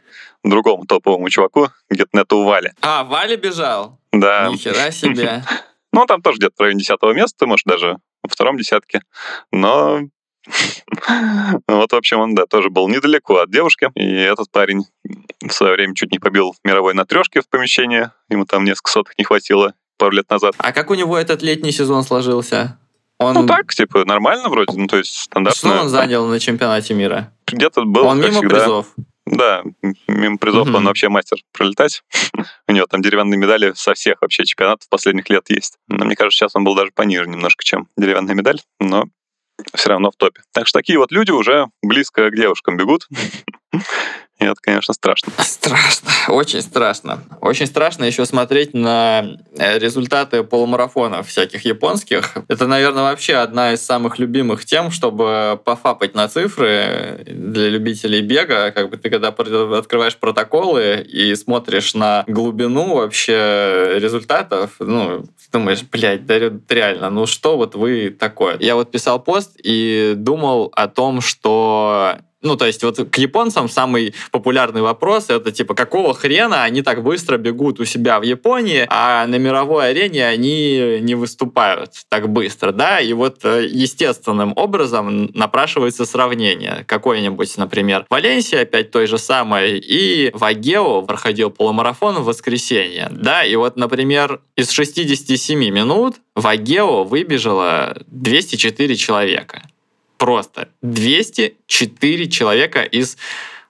другому 0.49 0.85
топовому 0.85 1.29
чуваку, 1.29 1.69
эту 1.89 2.43
Вале. 2.43 2.73
А, 2.81 3.03
Вале 3.03 3.37
бежал? 3.37 3.99
Да. 4.11 4.47
Нихера 4.49 4.91
себе. 4.91 5.43
Ну, 5.91 6.05
там 6.05 6.21
тоже 6.21 6.39
где-то 6.39 6.55
в 6.57 6.59
районе 6.59 6.81
десятого 6.81 7.13
места, 7.13 7.47
может, 7.47 7.65
даже 7.65 7.99
во 8.21 8.27
втором 8.27 8.57
десятке. 8.57 8.99
Но 9.53 10.01
вот, 11.67 11.91
в 11.91 11.95
общем, 11.95 12.19
он, 12.19 12.35
да, 12.35 12.45
тоже 12.45 12.69
был 12.69 12.89
недалеко 12.89 13.37
от 13.37 13.49
девушки. 13.49 13.89
И 13.95 14.05
этот 14.05 14.51
парень 14.51 14.83
в 15.41 15.51
свое 15.51 15.73
время 15.73 15.95
чуть 15.95 16.11
не 16.11 16.19
побил 16.19 16.53
мировой 16.65 16.93
на 16.93 17.05
трешке 17.05 17.39
в 17.39 17.47
помещении. 17.47 18.09
Ему 18.29 18.45
там 18.45 18.65
несколько 18.65 18.91
сотых 18.91 19.17
не 19.17 19.23
хватило 19.23 19.73
пару 19.97 20.11
лет 20.11 20.29
назад. 20.29 20.55
А 20.57 20.73
как 20.73 20.91
у 20.91 20.95
него 20.95 21.17
этот 21.17 21.41
летний 21.41 21.71
сезон 21.71 22.03
сложился? 22.03 22.77
Он... 23.17 23.33
Ну 23.33 23.47
так, 23.47 23.73
типа, 23.73 24.03
нормально 24.03 24.49
вроде, 24.49 24.77
ну 24.77 24.87
то 24.87 24.97
есть 24.97 25.15
стандартно. 25.15 25.57
Что 25.57 25.81
он 25.81 25.89
занял 25.89 26.25
на 26.27 26.39
чемпионате 26.39 26.93
мира? 26.93 27.31
Где-то 27.47 27.85
был, 27.85 28.05
Он 28.05 28.19
мимо 28.19 28.33
всегда. 28.33 28.59
призов? 28.59 28.87
Да, 29.25 29.63
мимо 30.07 30.37
призов 30.37 30.67
угу. 30.67 30.77
он 30.77 30.85
вообще 30.85 31.09
мастер 31.09 31.39
пролетать. 31.51 32.03
У 32.67 32.71
него 32.71 32.85
там 32.85 33.01
деревянные 33.01 33.37
медали 33.37 33.73
со 33.75 33.93
всех 33.93 34.21
вообще 34.21 34.45
чемпионатов 34.45 34.87
последних 34.89 35.29
лет 35.29 35.49
есть. 35.49 35.77
Но 35.87 36.05
мне 36.05 36.15
кажется, 36.15 36.37
сейчас 36.37 36.55
он 36.55 36.63
был 36.63 36.75
даже 36.75 36.91
пониже 36.93 37.27
немножко, 37.27 37.63
чем 37.63 37.87
деревянная 37.97 38.35
медаль, 38.35 38.59
но 38.79 39.05
все 39.73 39.89
равно 39.89 40.11
в 40.11 40.15
топе. 40.15 40.41
Так 40.53 40.67
что 40.67 40.79
такие 40.79 40.99
вот 40.99 41.11
люди 41.11 41.31
уже 41.31 41.67
близко 41.81 42.29
к 42.29 42.35
девушкам 42.35 42.77
бегут. 42.77 43.07
И 44.39 44.43
это, 44.43 44.55
конечно, 44.61 44.93
страшно. 44.93 45.31
Страшно, 45.39 46.09
очень 46.27 46.61
страшно. 46.61 47.23
Очень 47.39 47.67
страшно 47.67 48.03
еще 48.03 48.25
смотреть 48.25 48.73
на 48.73 49.37
э, 49.57 49.79
результаты 49.79 50.43
полумарафонов 50.43 51.29
всяких 51.29 51.63
японских. 51.63 52.33
Это, 52.49 52.67
наверное, 52.67 53.03
вообще 53.03 53.35
одна 53.35 53.73
из 53.73 53.81
самых 53.81 54.19
любимых 54.19 54.65
тем, 54.65 54.91
чтобы 54.91 55.59
пофапать 55.63 56.15
на 56.15 56.27
цифры 56.27 57.23
для 57.25 57.69
любителей 57.69 58.21
бега. 58.21 58.71
Как 58.71 58.89
бы 58.89 58.97
ты 58.97 59.09
когда 59.09 59.29
открываешь 59.29 60.17
протоколы 60.17 61.01
и 61.01 61.33
смотришь 61.35 61.93
на 61.93 62.25
глубину 62.27 62.95
вообще 62.95 63.93
результатов, 63.95 64.71
ну, 64.79 65.25
думаешь, 65.53 65.83
блядь, 65.83 66.25
да 66.25 66.35
реально, 66.67 67.09
ну 67.09 67.25
что 67.25 67.55
вот 67.55 67.75
вы 67.75 68.09
такое? 68.09 68.57
Я 68.59 68.75
вот 68.75 68.91
писал 68.91 69.23
пост 69.23 69.57
и 69.63 70.13
думал 70.17 70.73
о 70.75 70.89
том, 70.89 71.21
что 71.21 72.17
ну, 72.45 72.55
то 72.55 72.65
есть 72.65 72.83
вот 72.83 72.97
к 73.09 73.17
японцам 73.17 73.67
самый 73.67 74.13
популярный 74.31 74.81
вопрос 74.81 75.25
это 75.29 75.51
типа, 75.51 75.73
какого 75.73 76.13
хрена 76.13 76.63
они 76.63 76.81
так 76.81 77.03
быстро 77.03 77.37
бегут 77.37 77.79
у 77.79 77.85
себя 77.85 78.19
в 78.19 78.23
Японии, 78.23 78.85
а 78.89 79.25
на 79.27 79.35
мировой 79.35 79.89
арене 79.89 80.25
они 80.27 80.99
не 81.01 81.15
выступают 81.15 81.91
так 82.09 82.29
быстро, 82.29 82.71
да? 82.71 82.99
И 82.99 83.13
вот 83.13 83.43
э, 83.43 83.67
естественным 83.69 84.53
образом 84.55 85.31
напрашивается 85.33 86.05
сравнение. 86.05 86.85
Какой-нибудь, 86.87 87.57
например, 87.57 88.05
Валенсия 88.09 88.61
опять 88.61 88.91
той 88.91 89.07
же 89.07 89.17
самой, 89.17 89.79
и 89.79 90.29
Вагео 90.33 91.01
проходил 91.01 91.49
полумарафон 91.49 92.19
в 92.19 92.25
воскресенье, 92.25 93.09
да? 93.11 93.43
И 93.43 93.55
вот, 93.55 93.75
например, 93.75 94.41
из 94.55 94.69
67 94.69 95.59
минут 95.59 96.17
Вагео 96.35 97.03
выбежало 97.03 97.97
204 98.07 98.95
человека 98.95 99.63
просто 100.17 100.69
204 100.81 102.29
человека 102.29 102.83
из 102.83 103.17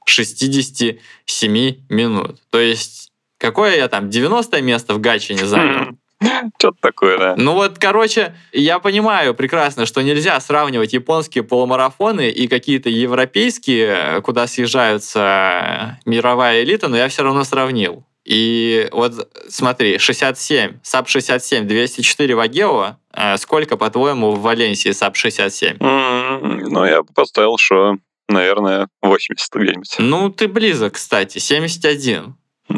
67 0.06 1.76
минут. 1.90 2.38
То 2.50 2.60
есть, 2.60 3.12
какое 3.38 3.78
я 3.78 3.88
там, 3.88 4.10
90 4.10 4.62
место 4.62 4.94
в 4.94 5.00
Агео 5.00 5.34
не 5.34 5.46
занял? 5.46 5.98
Что-то 6.58 6.78
такое, 6.80 7.18
да. 7.18 7.36
Ну 7.38 7.54
вот, 7.54 7.78
короче, 7.78 8.36
я 8.54 8.80
понимаю 8.80 9.36
прекрасно, 9.36 9.86
что 9.86 10.02
нельзя 10.02 10.40
сравнивать 10.40 10.94
японские 10.94 11.44
полумарафоны 11.44 12.30
и 12.30 12.48
какие-то 12.48 12.90
европейские, 12.90 14.22
куда 14.22 14.48
съезжаются 14.48 16.00
мировая 16.06 16.64
элита, 16.64 16.88
но 16.88 16.98
я 16.98 17.10
все 17.10 17.24
равно 17.24 17.44
сравнил. 17.44 18.04
И 18.26 18.90
вот 18.92 19.32
смотри, 19.50 20.00
67, 20.00 20.80
sub 20.82 21.08
67, 21.08 21.68
204 21.68 22.36
в 22.36 22.40
Агео. 22.40 22.98
А 23.12 23.38
сколько, 23.38 23.78
по-твоему, 23.78 24.32
в 24.32 24.42
Валенсии 24.42 24.92
sub 24.92 25.16
67? 25.16 25.78
Mm, 25.78 26.68
ну, 26.70 26.86
я 26.86 27.04
бы 27.04 27.14
поставил, 27.14 27.58
что, 27.58 27.98
наверное, 28.28 28.88
80 29.02 29.54
где-нибудь. 29.54 29.96
Ну, 30.00 30.30
ты 30.30 30.48
близок, 30.48 30.94
кстати, 30.94 31.38
71. 31.38 32.36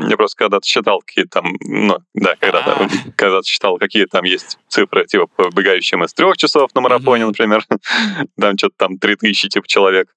Я 0.09 0.17
просто 0.17 0.37
когда-то 0.37 0.65
считал 0.65 1.01
какие 1.01 1.25
там, 1.25 1.45
ну, 1.61 1.97
да, 2.13 2.35
когда-то, 2.39 2.87
когда-то 3.15 3.47
считал, 3.47 3.77
какие 3.77 4.05
там 4.05 4.23
есть 4.25 4.57
цифры, 4.67 5.05
типа, 5.05 5.27
побегающим 5.27 6.03
из 6.03 6.13
трех 6.13 6.37
часов 6.37 6.73
на 6.75 6.81
марафоне, 6.81 7.25
например. 7.25 7.63
Там 8.39 8.57
что-то 8.57 8.75
там 8.77 8.97
3000, 8.97 9.49
типа, 9.49 9.67
человек. 9.67 10.09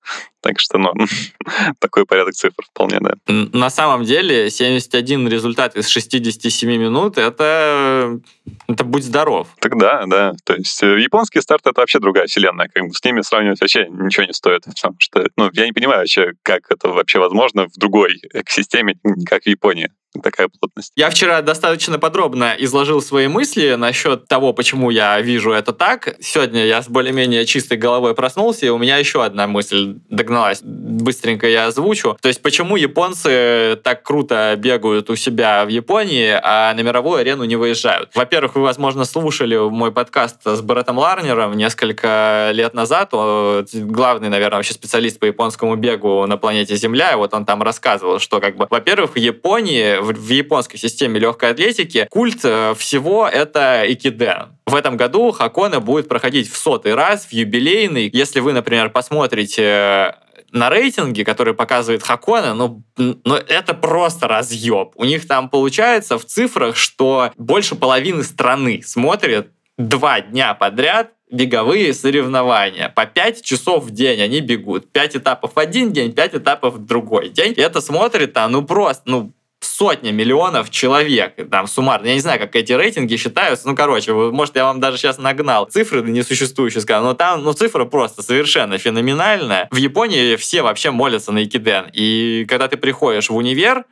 Так 0.43 0.59
что, 0.59 0.79
ну, 0.79 0.93
такой 1.81 2.07
порядок 2.07 2.35
цифр 2.35 2.65
вполне, 2.71 2.99
да. 3.01 3.15
На 3.27 3.71
самом 3.71 4.05
деле 4.05 4.51
71 4.51 5.29
результат 5.29 5.77
из 5.77 5.89
67 5.89 6.71
минут— 6.71 7.19
это, 7.19 8.19
это 8.67 8.85
будь 8.85 9.05
здоров. 9.05 9.49
Так 9.61 9.79
да, 9.79 10.05
да. 10.07 10.33
То 10.45 10.55
есть 10.55 10.83
э, 10.83 10.99
японский 11.01 11.41
старт— 11.43 11.63
это 11.67 11.81
вообще 11.81 11.99
другая 11.99 12.27
вселенная. 12.27 12.69
Как 12.73 12.87
бы 12.87 12.95
с 12.95 13.05
ними 13.05 13.21
сравнивать 13.21 13.61
вообще 13.61 13.87
ничего 13.89 14.25
не 14.25 14.33
стоит. 14.33 14.65
Потому 14.65 14.97
что, 14.99 15.27
ну, 15.37 15.51
я 15.53 15.67
не 15.67 15.73
понимаю 15.73 16.01
вообще, 16.01 16.33
как 16.43 16.71
это 16.71 16.89
вообще 16.89 17.19
возможно 17.19 17.67
в 17.67 17.77
другой 17.77 18.19
экосистеме, 18.33 18.97
как 19.27 19.43
в 19.43 19.47
Японии 19.47 19.70
законе 19.71 19.91
такая 20.23 20.49
плотность. 20.49 20.93
Я 20.97 21.11
вчера 21.11 21.41
достаточно 21.43 21.99
подробно 21.99 22.55
изложил 22.59 23.01
свои 23.01 23.29
мысли 23.29 23.75
насчет 23.75 24.27
того, 24.27 24.53
почему 24.53 24.91
я 24.91 25.21
вижу 25.21 25.53
это 25.53 25.73
так. 25.73 26.17
Сегодня 26.21 26.67
я 26.67 26.83
с 26.83 26.89
более-менее 26.89 27.47
чистой 27.47 27.79
головой 27.79 28.15
проснулся, 28.15 28.67
и 28.67 28.69
у 28.69 28.79
меня 28.79 28.97
еще 28.97 29.25
одна 29.25 29.47
мысль 29.47 29.97
догналась. 30.09 30.61
Быстренько 30.63 31.49
я 31.49 31.67
озвучу. 31.67 32.19
То 32.21 32.29
есть, 32.29 32.43
почему 32.43 32.77
японцы 32.77 33.79
так 33.83 34.03
круто 34.03 34.55
бегают 34.59 35.11
у 35.11 35.17
себя 35.17 35.65
в 35.65 35.69
Японии, 35.69 36.39
а 36.43 36.75
на 36.75 36.81
мировую 36.81 37.21
арену 37.21 37.45
не 37.45 37.57
выезжают? 37.57 38.11
Во-первых, 38.15 38.57
вы, 38.57 38.63
возможно, 38.63 39.05
слушали 39.05 39.57
мой 39.57 39.93
подкаст 39.93 40.45
с 40.45 40.61
Брэттом 40.61 40.99
Ларнером 40.99 41.57
несколько 41.57 42.51
лет 42.53 42.75
назад. 42.75 43.15
Он, 43.15 43.67
главный, 43.73 44.29
наверное, 44.29 44.59
вообще 44.59 44.75
специалист 44.75 45.19
по 45.19 45.27
японскому 45.27 45.77
бегу 45.77 46.27
на 46.27 46.37
планете 46.37 46.77
Земля. 46.77 47.13
И 47.13 47.17
вот 47.17 47.33
он 47.35 47.45
там 47.45 47.63
рассказывал, 47.63 48.19
что, 48.19 48.41
как 48.41 48.57
бы, 48.57 48.67
во-первых, 48.69 49.15
в 49.15 49.19
Японии 49.19 50.00
в, 50.01 50.31
японской 50.31 50.79
системе 50.79 51.21
легкой 51.21 51.51
атлетики 51.51 52.07
культ 52.11 52.41
э, 52.45 52.75
всего 52.77 53.29
это 53.29 53.85
икиден. 53.87 54.59
В 54.67 54.75
этом 54.75 54.97
году 54.97 55.33
Хакона 55.33 55.81
будет 55.81 56.09
проходить 56.09 56.51
в 56.51 56.57
сотый 56.57 56.95
раз, 56.95 57.27
в 57.27 57.33
юбилейный. 57.33 58.11
Если 58.13 58.41
вы, 58.41 58.53
например, 58.53 58.91
посмотрите 58.91 59.63
э, 59.63 60.13
на 60.53 60.71
рейтинге, 60.71 61.25
который 61.25 61.55
показывает 61.55 62.03
Хакона, 62.03 62.55
ну, 62.55 62.83
ну, 62.97 63.35
это 63.35 63.75
просто 63.75 64.29
разъеб. 64.29 64.93
У 64.95 65.05
них 65.05 65.27
там 65.27 65.49
получается 65.49 66.19
в 66.19 66.25
цифрах, 66.25 66.77
что 66.77 67.33
больше 67.37 67.75
половины 67.75 68.23
страны 68.23 68.83
смотрит 68.85 69.49
два 69.79 70.21
дня 70.21 70.55
подряд 70.55 71.13
беговые 71.31 71.95
соревнования. 71.95 72.89
По 72.89 73.07
5 73.07 73.43
часов 73.43 73.85
в 73.85 73.91
день 73.91 74.21
они 74.21 74.41
бегут. 74.41 74.91
5 74.91 75.17
этапов 75.17 75.53
один 75.55 75.93
день, 75.93 76.13
5 76.13 76.35
этапов 76.37 76.85
другой 76.85 77.29
день. 77.29 77.55
И 77.57 77.61
это 77.61 77.81
смотрит, 77.81 78.37
а, 78.37 78.49
ну 78.49 78.63
просто, 78.63 79.03
ну, 79.07 79.33
сотня 79.61 80.11
миллионов 80.11 80.71
человек, 80.71 81.35
там, 81.51 81.67
суммарно. 81.67 82.07
Я 82.07 82.15
не 82.15 82.21
знаю, 82.21 82.41
как 82.41 82.57
эти 82.57 82.73
рейтинги 82.73 83.17
считаются. 83.17 83.69
Ну, 83.69 83.77
короче, 83.77 84.13
может, 84.13 84.57
я 84.57 84.65
вам 84.65 84.81
даже 84.81 84.97
сейчас 84.97 85.19
нагнал 85.19 85.67
цифры 85.67 86.03
несуществующие, 86.03 86.81
сказал, 86.81 87.05
но 87.05 87.15
там, 87.15 87.43
ну, 87.45 87.53
цифра 87.53 87.85
просто 87.85 88.23
совершенно 88.23 88.79
феноменальная. 88.79 89.69
В 89.71 89.77
Японии 89.77 90.37
все 90.37 90.63
вообще 90.63 90.91
молятся 90.91 91.33
на 91.33 91.45
Икиден. 91.45 91.91
И 91.93 92.47
когда 92.49 92.69
ты 92.69 92.77
приходишь 92.77 93.31
в 93.31 93.37
универ, 93.37 93.85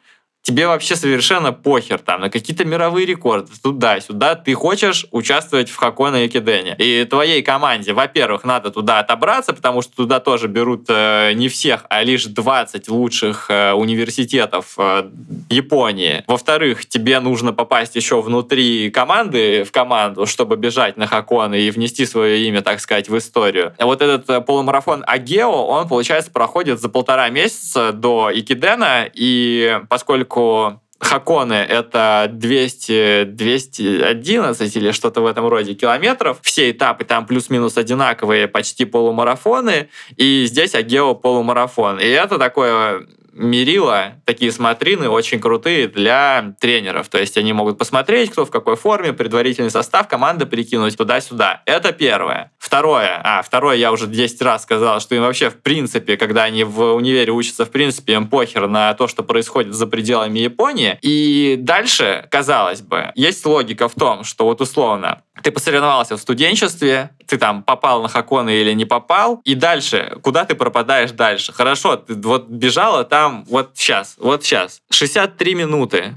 тебе 0.43 0.67
вообще 0.67 0.97
совершенно 0.97 1.53
похер 1.53 1.99
там 1.99 2.23
на 2.23 2.31
какие-то 2.31 2.65
мировые 2.65 3.05
рекорды, 3.05 3.53
туда-сюда. 3.63 4.35
Ты 4.35 4.55
хочешь 4.55 5.07
участвовать 5.11 5.69
в 5.69 5.77
Хакона 5.77 6.25
и 6.25 6.29
Кидене. 6.29 6.75
И 6.79 7.05
твоей 7.05 7.43
команде, 7.43 7.93
во-первых, 7.93 8.45
надо 8.45 8.71
туда 8.71 9.01
отобраться, 9.01 9.53
потому 9.53 9.83
что 9.83 9.95
туда 9.95 10.21
тоже 10.21 10.49
берут 10.49 10.87
э, 10.89 11.33
не 11.35 11.49
всех, 11.49 11.85
а 11.91 12.03
лишь 12.03 12.25
20 12.25 12.89
лучших 12.89 13.51
э, 13.51 13.73
университетов 13.73 14.75
э, 14.79 15.11
Японии. 15.51 16.25
Во-вторых, 16.27 16.87
тебе 16.87 17.21
нужно 17.21 17.53
попасть 17.53 17.95
еще 17.95 18.23
внутри 18.23 18.91
команды, 18.91 19.65
в 19.65 19.73
команду, 19.73 20.25
чтобы 20.25 20.57
бежать 20.57 20.97
на 20.97 21.07
Хакон 21.07 21.55
и 21.55 21.71
внести 21.71 22.07
свое 22.07 22.47
имя, 22.49 22.63
так 22.63 22.81
сказать, 22.81 23.11
в 23.11 23.19
историю. 23.19 23.75
Вот 23.79 24.01
этот 24.01 24.31
э, 24.31 24.41
полумарафон 24.41 25.05
Агео, 25.07 25.67
он, 25.67 25.89
получается, 25.89 26.31
проходит 26.31 26.81
за 26.81 26.89
полтора 26.89 27.29
месяца 27.29 27.93
до 27.93 28.31
Икидена, 28.33 29.11
и 29.13 29.81
поскольку 29.91 30.28
поскольку 30.29 30.81
Хаконы— 31.01 31.53
это 31.69 32.29
200, 32.31 33.25
211 33.25 34.77
или 34.77 34.91
что-то 34.91 35.21
в 35.21 35.27
этом 35.27 35.47
роде 35.47 35.75
километров. 35.75 36.39
Все 36.43 36.73
этапы 36.73 37.05
там 37.05 37.25
плюс-минус 37.25 37.77
одинаковые, 37.77 38.49
почти 38.49 38.85
полумарафоны. 38.85 39.91
И 40.17 40.45
здесь 40.47 40.75
Агео 40.75 41.15
полумарафон. 41.15 42.01
И 42.01 42.07
это 42.07 42.37
такое 42.39 43.07
мерила, 43.33 44.15
такие 44.25 44.53
смотрины 44.53 45.09
очень 45.09 45.41
крутые 45.41 45.89
для 45.89 46.55
тренеров. 46.61 47.09
То 47.09 47.19
есть 47.19 47.37
они 47.37 47.53
могут 47.53 47.79
посмотреть, 47.79 48.31
кто 48.31 48.45
в 48.45 48.51
какой 48.51 48.77
форме, 48.77 49.13
предварительный 49.13 49.71
состав 49.71 50.09
команды 50.09 50.47
прикинуть 50.47 50.97
туда-сюда. 50.97 51.63
Это 51.67 51.93
первое. 51.93 52.53
Второе. 52.59 53.21
А, 53.23 53.43
второе 53.43 53.77
я 53.77 53.93
уже 53.93 54.07
10 54.07 54.43
раз 54.43 54.63
сказал, 54.63 55.01
что 55.01 55.15
им 55.15 55.23
вообще 55.23 55.51
в 55.51 55.61
принципе, 55.63 56.17
когда 56.17 56.45
они 56.45 56.65
в 56.65 56.95
универе 56.95 57.33
учатся, 57.33 57.65
в 57.65 57.71
принципе, 57.71 58.15
им 58.15 58.29
похер 58.29 58.69
на 58.69 58.93
то, 58.95 59.09
что 59.09 59.23
происходит 59.23 59.75
за 59.75 59.87
пределами 59.87 60.41
Японии. 60.41 60.99
И 61.03 61.57
дальше, 61.59 62.27
казалось 62.31 62.83
бы, 62.83 63.13
есть 63.15 63.45
логика 63.47 63.89
в 63.89 63.95
том, 63.95 64.25
что 64.25 64.45
вот 64.45 64.61
условно 64.61 65.23
ты 65.43 65.53
посоревновался 65.53 66.17
в 66.17 66.21
студенчестве, 66.21 67.11
ты 67.29 67.37
там 67.37 67.63
попал 67.63 68.03
на 68.03 68.09
Хаконы 68.09 68.51
или 68.51 68.73
не 68.73 68.87
попал, 68.87 69.41
и 69.45 69.55
дальше, 69.55 70.19
куда 70.23 70.45
ты 70.45 70.55
пропадаешь 70.55 71.13
дальше? 71.13 71.53
Хорошо, 71.53 71.97
ты 71.97 72.15
вот 72.15 72.49
бежала 72.49 73.05
там 73.05 73.45
вот 73.45 73.73
сейчас, 73.75 74.17
вот 74.19 74.45
сейчас. 74.45 74.81
63 74.91 75.55
минуты. 75.55 76.17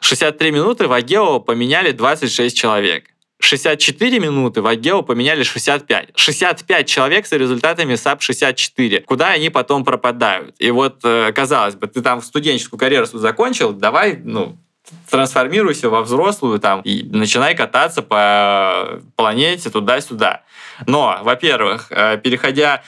63 0.00 0.50
минуты 0.50 0.88
в 0.88 0.92
Агео 0.92 1.38
поменяли 1.40 1.92
26 1.92 2.56
человек. 2.56 3.04
64 3.40 4.18
минуты 4.18 4.60
в 4.60 4.66
Агео 4.66 5.02
поменяли 5.02 5.44
65. 5.44 6.10
65 6.16 6.88
человек 6.88 7.26
с 7.26 7.32
результатами 7.32 7.94
sub-64. 7.94 9.04
Куда 9.04 9.28
они 9.30 9.50
потом 9.50 9.84
пропадают? 9.84 10.56
И 10.58 10.72
вот, 10.72 11.00
э, 11.04 11.32
казалось 11.32 11.76
бы, 11.76 11.86
ты 11.86 12.02
там 12.02 12.20
студенческую 12.20 12.80
карьеру 12.80 13.06
закончил, 13.06 13.72
давай, 13.72 14.16
ну, 14.16 14.58
трансформируйся 15.10 15.90
во 15.90 16.02
взрослую 16.02 16.58
там 16.58 16.80
и 16.82 17.02
начинай 17.02 17.54
кататься 17.54 18.02
по 18.02 19.00
планете 19.16 19.70
туда-сюда. 19.70 20.42
Но, 20.86 21.18
во-первых, 21.22 21.88
э, 21.90 22.18
переходя 22.18 22.82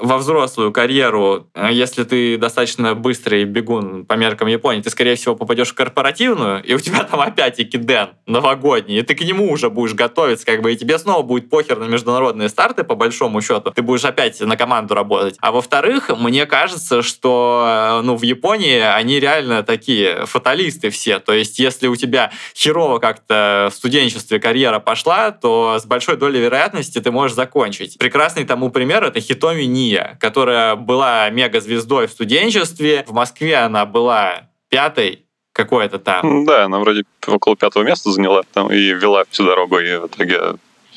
во 0.00 0.18
взрослую 0.18 0.72
карьеру, 0.72 1.48
э, 1.54 1.68
если 1.72 2.04
ты 2.04 2.36
достаточно 2.36 2.94
быстрый 2.94 3.44
бегун 3.44 4.04
по 4.04 4.14
меркам 4.14 4.48
Японии, 4.48 4.82
ты, 4.82 4.90
скорее 4.90 5.14
всего, 5.16 5.34
попадешь 5.34 5.70
в 5.70 5.74
корпоративную, 5.74 6.62
и 6.62 6.74
у 6.74 6.78
тебя 6.78 7.04
там 7.04 7.20
опять 7.20 7.60
экиден 7.60 8.08
новогодний, 8.26 8.98
и 8.98 9.02
ты 9.02 9.14
к 9.14 9.20
нему 9.20 9.50
уже 9.50 9.70
будешь 9.70 9.94
готовиться, 9.94 10.44
как 10.44 10.62
бы, 10.62 10.72
и 10.72 10.76
тебе 10.76 10.98
снова 10.98 11.22
будет 11.22 11.48
похер 11.50 11.78
на 11.78 11.84
международные 11.84 12.48
старты, 12.48 12.84
по 12.84 12.94
большому 12.94 13.40
счету. 13.40 13.70
Ты 13.70 13.82
будешь 13.82 14.04
опять 14.04 14.40
на 14.40 14.56
команду 14.56 14.94
работать. 14.94 15.36
А 15.40 15.52
во-вторых, 15.52 16.10
мне 16.18 16.46
кажется, 16.46 17.02
что, 17.02 18.00
э, 18.00 18.02
ну, 18.02 18.16
в 18.16 18.22
Японии 18.22 18.78
они 18.78 19.20
реально 19.20 19.62
такие 19.62 20.26
фаталисты 20.26 20.90
все. 20.90 21.18
То 21.18 21.32
есть, 21.32 21.58
если 21.58 21.86
у 21.86 21.96
тебя 21.96 22.30
херово 22.54 22.98
как-то 22.98 23.68
в 23.72 23.74
студенчестве 23.74 24.38
карьера 24.38 24.78
пошла, 24.78 25.30
то 25.30 25.78
с 25.80 25.86
большой 25.86 26.16
долей 26.16 26.40
вероятности 26.40 27.00
ты 27.00 27.10
можешь 27.10 27.34
закончить. 27.34 27.98
Прекрасный 27.98 28.44
тому 28.44 28.70
пример— 28.70 29.04
это 29.04 29.20
Хитоми 29.20 29.62
Ния, 29.78 30.18
которая 30.20 30.74
была 30.74 31.30
мега-звездой 31.30 32.08
в 32.08 32.10
студенчестве. 32.10 33.04
В 33.06 33.12
Москве 33.12 33.56
она 33.56 33.86
была 33.86 34.48
пятой 34.68 35.24
какой-то 35.52 35.98
там. 35.98 36.44
Да, 36.44 36.64
она 36.64 36.78
вроде 36.78 37.04
около 37.26 37.56
пятого 37.56 37.82
места 37.84 38.10
заняла 38.10 38.42
там 38.52 38.70
и 38.70 38.92
вела 38.92 39.24
всю 39.30 39.44
дорогу, 39.44 39.78
и 39.78 39.96
в 39.96 40.06
итоге 40.06 40.40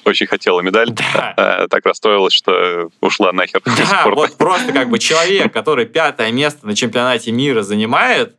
очень 0.05 0.27
хотела 0.27 0.61
медаль. 0.61 0.89
Да. 0.89 1.34
А, 1.38 1.67
так 1.67 1.86
расстроилась, 1.86 2.34
что 2.34 2.89
ушла 3.01 3.32
нахер. 3.32 3.61
Да, 3.65 4.05
вот 4.07 4.38
просто 4.38 4.71
как 4.73 4.89
бы 4.89 4.99
человек, 4.99 5.53
который 5.53 5.86
пятое 5.86 6.32
место 6.32 6.65
на 6.65 6.75
чемпионате 6.75 7.32
мира 7.32 7.61
занимает, 7.61 8.36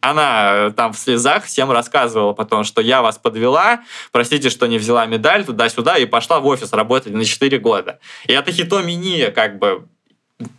она 0.00 0.70
там 0.70 0.92
в 0.92 0.98
слезах 0.98 1.44
всем 1.44 1.70
рассказывала 1.70 2.32
потом, 2.32 2.64
что 2.64 2.80
я 2.80 3.02
вас 3.02 3.18
подвела, 3.18 3.82
простите, 4.12 4.50
что 4.50 4.66
не 4.66 4.78
взяла 4.78 5.06
медаль 5.06 5.44
туда-сюда 5.44 5.98
и 5.98 6.06
пошла 6.06 6.40
в 6.40 6.46
офис 6.46 6.72
работать 6.72 7.12
на 7.12 7.24
4 7.24 7.58
года. 7.58 8.00
И 8.26 8.32
это 8.32 8.52
Хитоми 8.52 8.92
Ния 8.92 9.30
как 9.30 9.58
бы 9.58 9.86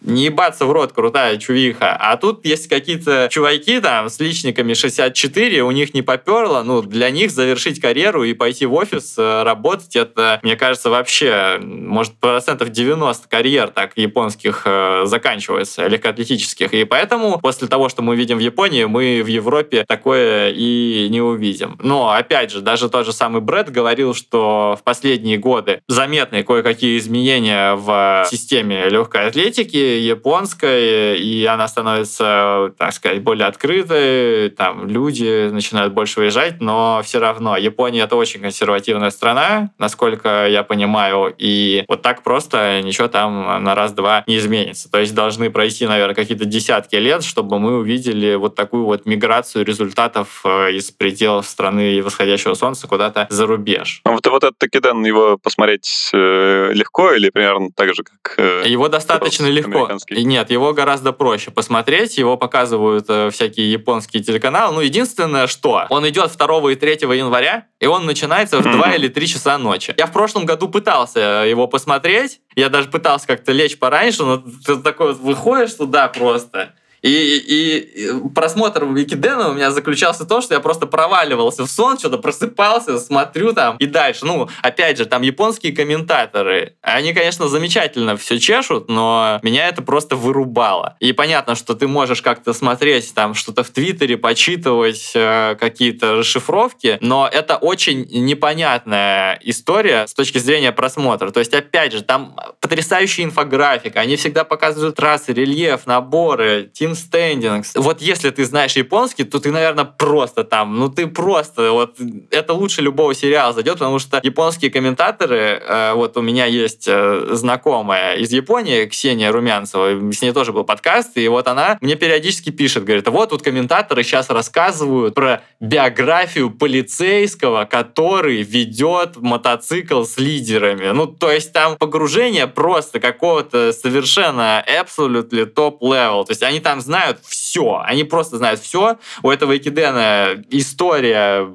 не 0.02 0.26
ебаться 0.26 0.66
в 0.66 0.72
рот, 0.72 0.94
крутая 0.94 1.38
чувиха. 1.38 1.96
А 1.96 2.18
тут 2.18 2.46
есть 2.46 2.68
какие-то 2.68 3.28
чуваки 3.32 3.80
там 3.80 4.10
с 4.10 4.20
личниками 4.20 4.74
64, 4.74 5.64
у 5.64 5.72
них 5.72 5.94
не 5.94 6.02
поперло, 6.02 6.64
ну, 6.64 6.82
для 6.82 7.10
них 7.10 7.32
завершить 7.32 7.80
карьеру 7.80 8.24
и 8.24 8.34
пойти 8.34 8.66
в 8.66 8.74
офис 8.74 9.16
э, 9.18 9.44
работать, 9.44 9.96
это, 9.96 10.40
мне 10.44 10.56
кажется, 10.56 10.90
вообще, 10.90 11.60
может, 11.62 12.14
процентов 12.14 12.70
90 12.70 13.28
карьер 13.28 13.70
так 13.70 13.94
японских 13.96 14.64
э, 14.66 15.04
заканчивается, 15.06 15.88
легкоатлетических. 15.88 16.74
И 16.74 16.84
поэтому 16.84 17.40
после 17.40 17.68
того, 17.68 17.90
что 17.90 18.02
мы 18.02 18.16
видим 18.16 18.38
в 18.38 18.42
Японии, 18.42 18.86
мы 18.86 19.22
в 19.24 19.28
Европе 19.28 19.86
такое 19.88 20.50
и 20.50 21.08
не 21.10 21.22
увидим. 21.22 21.78
Но, 21.82 22.12
опять 22.12 22.52
же, 22.52 22.62
даже 22.62 22.90
тот 22.90 23.06
же 23.06 23.14
самый 23.14 23.42
Брэд 23.42 23.70
говорил, 23.70 24.14
что 24.14 24.78
в 24.80 24.84
последние 24.84 25.38
годы 25.38 25.82
заметны 25.88 26.44
кое-какие 26.44 26.98
изменения 26.98 27.76
в 27.76 28.26
системе 28.30 28.90
легкой 28.90 29.28
атлетики, 29.28 29.71
Америки, 29.72 30.02
японской, 30.02 31.18
и 31.18 31.46
она 31.46 31.68
становится, 31.68 32.74
так 32.78 32.94
сказать, 32.94 33.22
более 33.22 33.48
открытой, 33.48 34.50
там 34.50 34.88
люди 34.88 35.50
начинают 35.50 35.94
больше 35.94 36.20
выезжать, 36.20 36.62
но 36.62 37.02
все 37.04 37.20
равно 37.20 37.58
Япония 37.58 38.02
это 38.02 38.16
очень 38.16 38.42
консервативная 38.42 39.12
страна, 39.12 39.72
насколько 39.78 40.48
я 40.48 40.64
понимаю, 40.64 41.34
и 41.38 41.84
вот 41.88 42.02
так 42.02 42.24
просто 42.24 42.82
ничего 42.84 43.08
там 43.08 43.64
на 43.64 43.76
раз-два 43.76 44.24
не 44.28 44.38
изменится. 44.38 44.92
То 44.92 45.00
есть 45.00 45.14
должны 45.14 45.50
пройти, 45.50 45.88
наверное, 45.88 46.16
какие-то 46.16 46.46
десятки 46.46 46.96
лет, 46.96 47.24
чтобы 47.24 47.60
мы 47.60 47.78
увидели 47.78 48.36
вот 48.36 48.56
такую 48.56 48.86
вот 48.86 49.06
миграцию 49.06 49.66
результатов 49.66 50.42
э, 50.44 50.74
из 50.74 50.92
пределов 50.92 51.46
страны 51.46 52.02
восходящего 52.04 52.54
солнца 52.56 52.88
куда-то 52.88 53.28
за 53.30 53.46
рубеж. 53.46 54.02
А 54.04 54.12
вот, 54.12 54.26
вот 54.28 54.44
этот 54.44 54.58
Такидан, 54.58 55.04
его 55.06 55.38
посмотреть 55.38 56.10
э, 56.14 56.72
легко 56.74 57.14
или 57.14 57.30
примерно 57.30 57.70
так 57.76 57.94
же, 57.94 58.04
как... 58.04 58.36
Э, 58.38 58.64
его 58.66 58.88
достаточно 58.90 59.48
легко. 59.68 59.90
Нет, 60.10 60.52
его 60.52 60.74
гораздо 60.74 61.12
проще 61.12 61.52
посмотреть. 61.52 62.18
Его 62.18 62.38
показывают 62.38 63.06
э, 63.10 63.30
всякие 63.32 63.72
японские 63.72 64.24
телеканалы. 64.24 64.76
Ну, 64.76 64.82
единственное, 64.82 65.48
что 65.48 65.86
он 65.90 66.08
идет 66.08 66.32
2 66.38 66.72
и 66.72 66.76
3 66.76 66.92
января, 67.18 67.68
и 67.80 67.86
он 67.86 68.06
начинается 68.06 68.60
в 68.60 68.64
2 68.64 68.96
или 68.96 69.08
3 69.08 69.28
часа 69.28 69.58
ночи. 69.58 69.94
Я 69.98 70.06
в 70.06 70.12
прошлом 70.12 70.46
году 70.46 70.68
пытался 70.70 71.46
его 71.48 71.68
посмотреть. 71.68 72.42
Я 72.56 72.70
даже 72.70 72.90
пытался 72.90 73.28
как-то 73.28 73.52
лечь 73.52 73.80
пораньше, 73.80 74.24
но 74.24 74.38
ты 74.38 74.78
такой 74.78 75.14
выходишь 75.14 75.74
туда 75.74 76.08
просто 76.08 76.74
и, 77.02 77.38
и, 77.38 78.30
просмотр 78.34 78.86
Викидена 78.86 79.50
у 79.50 79.54
меня 79.54 79.72
заключался 79.72 80.24
в 80.24 80.28
том, 80.28 80.42
что 80.42 80.54
я 80.54 80.60
просто 80.60 80.86
проваливался 80.86 81.66
в 81.66 81.70
сон, 81.70 81.98
что-то 81.98 82.18
просыпался, 82.18 83.00
смотрю 83.00 83.54
там 83.54 83.78
и 83.78 83.86
дальше. 83.86 84.26
Ну, 84.26 84.50
опять 84.62 84.98
же, 84.98 85.06
там 85.06 85.22
японские 85.22 85.74
комментаторы, 85.74 86.76
они, 86.82 87.14
конечно, 87.14 87.48
замечательно 87.48 88.18
все 88.18 88.40
чешут, 88.40 88.90
но 88.90 89.40
меня 89.42 89.68
это 89.68 89.82
просто 89.82 90.16
вырубало. 90.16 90.96
И 91.00 91.12
понятно, 91.14 91.56
что 91.56 91.74
ты 91.74 91.88
можешь 91.88 92.22
как-то 92.22 92.54
смотреть 92.54 93.14
там 93.14 93.34
что-то 93.34 93.64
в 93.64 93.70
Твиттере, 93.70 94.18
почитывать 94.18 95.12
э, 95.16 95.56
какие-то 95.60 96.18
расшифровки, 96.18 96.98
но 97.02 97.28
это 97.32 97.58
очень 97.58 98.08
непонятная 98.12 99.40
история 99.44 100.06
с 100.08 100.14
точки 100.14 100.38
зрения 100.38 100.72
просмотра. 100.72 101.32
То 101.32 101.40
есть, 101.40 101.54
опять 101.54 101.94
же, 101.94 102.04
там 102.04 102.36
потрясающая 102.60 103.26
инфографика, 103.26 104.00
они 104.00 104.16
всегда 104.16 104.44
показывают 104.44 104.96
трассы, 104.96 105.34
рельеф, 105.34 105.88
наборы, 105.88 106.70
тим 106.72 106.91
Team 106.92 106.96
Standings. 106.96 107.72
Вот 107.76 108.02
если 108.02 108.30
ты 108.30 108.46
знаешь 108.46 108.76
японский, 108.76 109.24
то 109.24 109.40
ты, 109.40 109.52
наверное, 109.52 109.86
просто 109.86 110.44
там, 110.44 110.78
ну 110.78 110.90
ты 110.90 111.08
просто, 111.08 111.72
вот 111.72 111.98
это 112.30 112.54
лучше 112.54 112.82
любого 112.82 113.14
сериала 113.14 113.54
зайдет, 113.54 113.74
потому 113.74 114.00
что 114.00 114.20
японские 114.24 114.72
комментаторы, 114.72 115.62
э, 115.62 115.94
вот 115.94 116.18
у 116.18 116.22
меня 116.22 116.46
есть 116.46 116.86
э, 116.88 117.30
знакомая 117.32 118.16
из 118.16 118.32
Японии, 118.32 118.86
Ксения 118.86 119.32
Румянцева, 119.32 120.12
с 120.12 120.22
ней 120.22 120.32
тоже 120.32 120.52
был 120.52 120.64
подкаст, 120.64 121.18
и 121.18 121.28
вот 121.28 121.48
она 121.48 121.78
мне 121.82 121.96
периодически 121.96 122.50
пишет, 122.50 122.84
говорит, 122.84 123.08
вот 123.08 123.30
тут 123.30 123.42
комментаторы 123.42 124.04
сейчас 124.04 124.30
рассказывают 124.30 125.16
про 125.16 125.44
биографию 125.60 126.52
полицейского, 126.52 127.66
который 127.66 128.42
ведет 128.42 129.18
мотоцикл 129.18 130.04
с 130.04 130.18
лидерами. 130.18 130.92
Ну, 130.92 131.08
то 131.08 131.32
есть 131.32 131.54
там 131.54 131.78
погружение 131.78 132.48
просто 132.48 133.00
какого-то 133.00 133.72
совершенно 133.74 134.64
absolutely 134.68 135.46
top-level. 135.46 136.26
То 136.26 136.32
есть 136.32 136.44
они 136.44 136.60
там 136.60 136.81
знают 136.82 137.20
все. 137.26 137.82
Они 137.86 138.04
просто 138.04 138.38
знают 138.38 138.60
все. 138.60 138.98
У 139.24 139.30
этого 139.30 139.56
Экидена 139.58 140.44
история 140.50 141.48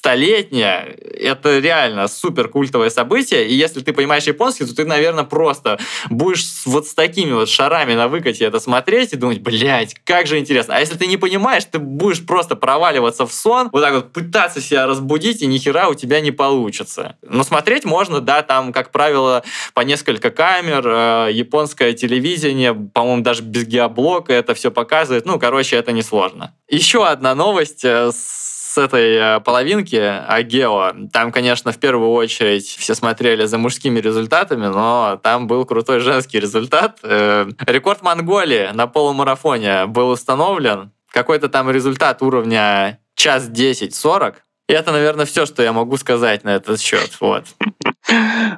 столетняя, 0.00 0.96
это 1.18 1.58
реально 1.58 2.08
супер 2.08 2.48
культовое 2.48 2.88
событие, 2.88 3.46
и 3.46 3.54
если 3.54 3.80
ты 3.80 3.92
понимаешь 3.92 4.24
японский, 4.24 4.64
то 4.64 4.74
ты, 4.74 4.86
наверное, 4.86 5.24
просто 5.24 5.78
будешь 6.08 6.46
вот 6.64 6.86
с 6.86 6.94
такими 6.94 7.32
вот 7.32 7.50
шарами 7.50 7.92
на 7.92 8.08
выкате 8.08 8.46
это 8.46 8.60
смотреть 8.60 9.12
и 9.12 9.16
думать, 9.16 9.40
блядь, 9.40 9.94
как 10.04 10.26
же 10.26 10.38
интересно. 10.38 10.76
А 10.76 10.80
если 10.80 10.96
ты 10.96 11.06
не 11.06 11.18
понимаешь, 11.18 11.64
ты 11.66 11.78
будешь 11.78 12.24
просто 12.24 12.56
проваливаться 12.56 13.26
в 13.26 13.32
сон, 13.32 13.68
вот 13.72 13.82
так 13.82 13.92
вот 13.92 14.12
пытаться 14.12 14.62
себя 14.62 14.86
разбудить, 14.86 15.42
и 15.42 15.46
ни 15.46 15.58
хера 15.58 15.88
у 15.88 15.94
тебя 15.94 16.20
не 16.20 16.30
получится. 16.30 17.16
Но 17.22 17.44
смотреть 17.44 17.84
можно, 17.84 18.20
да, 18.20 18.40
там, 18.40 18.72
как 18.72 18.92
правило, 18.92 19.44
по 19.74 19.82
несколько 19.82 20.30
камер, 20.30 20.82
э, 20.86 21.28
японское 21.32 21.92
телевидение, 21.92 22.72
по-моему, 22.72 23.22
даже 23.22 23.42
без 23.42 23.64
геоблока 23.64 24.32
это 24.32 24.54
все 24.54 24.70
показывает. 24.70 25.26
Ну, 25.26 25.38
короче, 25.38 25.76
это 25.76 25.92
несложно. 25.92 26.54
Еще 26.68 27.06
одна 27.06 27.34
новость 27.34 27.84
э, 27.84 28.10
с 28.12 28.49
с 28.70 28.78
этой 28.78 29.14
э, 29.16 29.40
половинки 29.40 29.96
Агео, 29.96 30.92
там, 31.12 31.32
конечно, 31.32 31.72
в 31.72 31.78
первую 31.78 32.12
очередь 32.12 32.66
все 32.66 32.94
смотрели 32.94 33.44
за 33.46 33.58
мужскими 33.58 33.98
результатами, 33.98 34.66
но 34.66 35.18
там 35.22 35.48
был 35.48 35.64
крутой 35.64 35.98
женский 35.98 36.38
результат. 36.38 37.00
Э, 37.02 37.48
рекорд 37.66 38.02
Монголии 38.02 38.70
на 38.72 38.86
полумарафоне 38.86 39.86
был 39.86 40.10
установлен. 40.10 40.92
Какой-то 41.10 41.48
там 41.48 41.68
результат 41.68 42.22
уровня 42.22 43.00
час 43.16 43.48
10-40. 43.48 44.36
И 44.68 44.72
это, 44.72 44.92
наверное, 44.92 45.26
все, 45.26 45.46
что 45.46 45.64
я 45.64 45.72
могу 45.72 45.96
сказать 45.96 46.44
на 46.44 46.50
этот 46.50 46.80
счет. 46.80 47.10
Вот. 47.18 47.46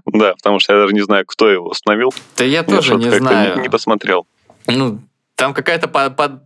Да, 0.07 0.35
потому 0.35 0.61
что 0.61 0.75
я 0.75 0.81
даже 0.83 0.93
не 0.93 1.01
знаю, 1.01 1.25
кто 1.27 1.49
его 1.49 1.69
установил. 1.69 2.13
Да 2.37 2.45
я 2.45 2.63
тоже 2.63 2.97
не 2.97 3.11
знаю. 3.11 3.61
Не 3.63 3.71
посмотрел. 3.71 4.27
Ну, 4.67 5.01
там 5.37 5.55
какая-то 5.55 5.89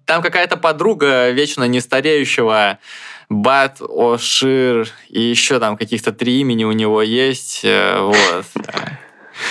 там 0.04 0.22
какая-то 0.22 0.56
подруга 0.56 1.30
вечно 1.30 1.64
нестареющего 1.64 2.78
Бат, 3.28 3.80
Ошир 3.80 4.88
и 5.08 5.20
еще 5.20 5.58
там 5.58 5.76
каких-то 5.76 6.12
три 6.12 6.40
имени 6.40 6.64
у 6.64 6.72
него 6.72 7.02
есть. 7.02 7.62
Э, 7.64 8.00
вот. 8.00 8.44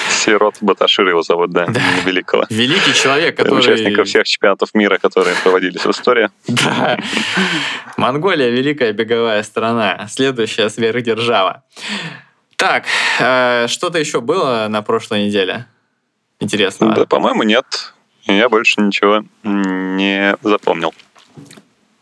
Сирот 0.10 0.56
Баташир 0.62 1.08
его 1.08 1.22
зовут, 1.22 1.52
да, 1.52 1.68
да. 1.68 1.82
великого. 2.06 2.46
Великий 2.50 2.94
человек, 2.94 3.38
который... 3.38 3.60
Участников 3.60 4.08
всех 4.08 4.24
чемпионатов 4.26 4.74
мира, 4.74 4.98
которые 4.98 5.36
проводились 5.44 5.82
в 5.86 5.92
истории. 5.92 6.30
Да. 6.48 6.98
Монголия— 7.98 8.50
великая 8.52 8.94
беговая 8.94 9.44
страна. 9.44 10.08
Следующая 10.10 10.70
сверхдержава. 10.70 11.64
Так, 12.56 12.86
э, 13.20 13.68
что-то 13.68 14.00
еще 14.00 14.22
было 14.22 14.68
на 14.70 14.82
прошлой 14.82 15.26
неделе? 15.26 15.68
Интересного? 16.40 16.96
Да, 16.96 17.06
по-моему, 17.06 17.44
нет. 17.44 17.94
Я 18.26 18.50
больше 18.50 18.82
ничего 18.82 19.24
не 19.44 20.36
запомнил. 20.42 20.94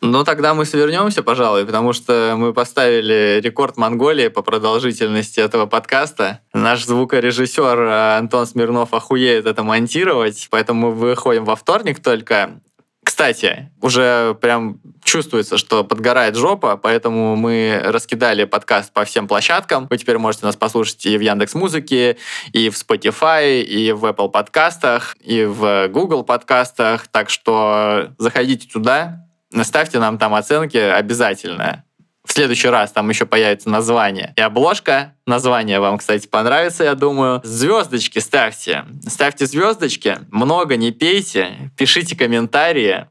Ну, 0.05 0.26
тогда 0.26 0.53
мы 0.53 0.65
свернемся, 0.65 1.24
пожалуй, 1.24 1.65
потому 1.65 1.93
что 1.93 2.36
мы 2.38 2.53
поставили 2.53 3.39
рекорд 3.41 3.78
Монголии 3.78 4.28
по 4.28 4.41
продолжительности 4.41 5.39
этого 5.39 5.65
подкаста. 5.65 6.41
Наш 6.51 6.84
звукорежиссер 6.84 7.80
э, 7.80 8.17
Антон 8.17 8.45
Смирнов 8.45 8.93
охуеет 8.93 9.45
это 9.45 9.63
монтировать, 9.63 10.49
поэтому 10.51 10.89
мы 10.89 10.93
выходим 10.93 11.45
во 11.45 11.55
вторник 11.55 12.03
только. 12.03 12.59
Кстати, 13.04 13.72
уже 13.82 14.36
прям 14.41 14.80
чувствуется, 15.04 15.58
что 15.58 15.84
подгорает 15.84 16.36
жопа, 16.36 16.78
поэтому 16.78 17.36
мы 17.36 17.82
раскидали 17.84 18.45
подкаст 18.45 18.93
по 18.93 19.04
всем 19.06 19.28
площадкам. 19.28 19.88
Вы 19.89 19.97
теперь 19.97 20.18
можете 20.18 20.45
нас 20.45 20.56
послушать 20.56 21.06
и 21.06 21.18
в 21.18 21.22
Яндекс 21.22 21.54
Музыке, 21.54 22.18
и 22.54 22.70
в 22.70 22.74
Spotify, 22.74 23.62
и 23.62 23.91
в 23.91 24.06
Apple 24.06 24.30
подкастах, 24.30 25.16
и 25.20 25.43
в 25.43 25.88
Google 25.89 26.24
подкастах. 26.24 27.08
Так 27.08 27.30
что 27.30 28.14
заходите 28.18 28.68
туда, 28.68 29.28
ставьте 29.64 29.99
нам 29.99 30.18
там 30.18 30.34
оценки 30.34 30.78
обязательно. 30.78 31.84
Следующий 32.34 32.69
раз 32.69 32.91
там 32.91 33.07
еще 33.09 33.27
появится 33.27 33.69
название 33.69 34.34
и 34.36 34.41
обложка. 34.41 35.13
Название 35.27 35.79
вам, 35.79 35.99
кстати, 35.99 36.25
понравится, 36.25 36.84
я 36.84 36.95
думаю. 36.95 37.41
Звездочки 37.43 38.17
ставьте. 38.17 38.86
Ставьте 39.07 39.45
звездочки. 39.45 40.17
Много 40.31 40.75
не 40.75 40.89
пейте. 40.89 41.71
Пишите 41.77 42.17
комментарии. 42.17 43.05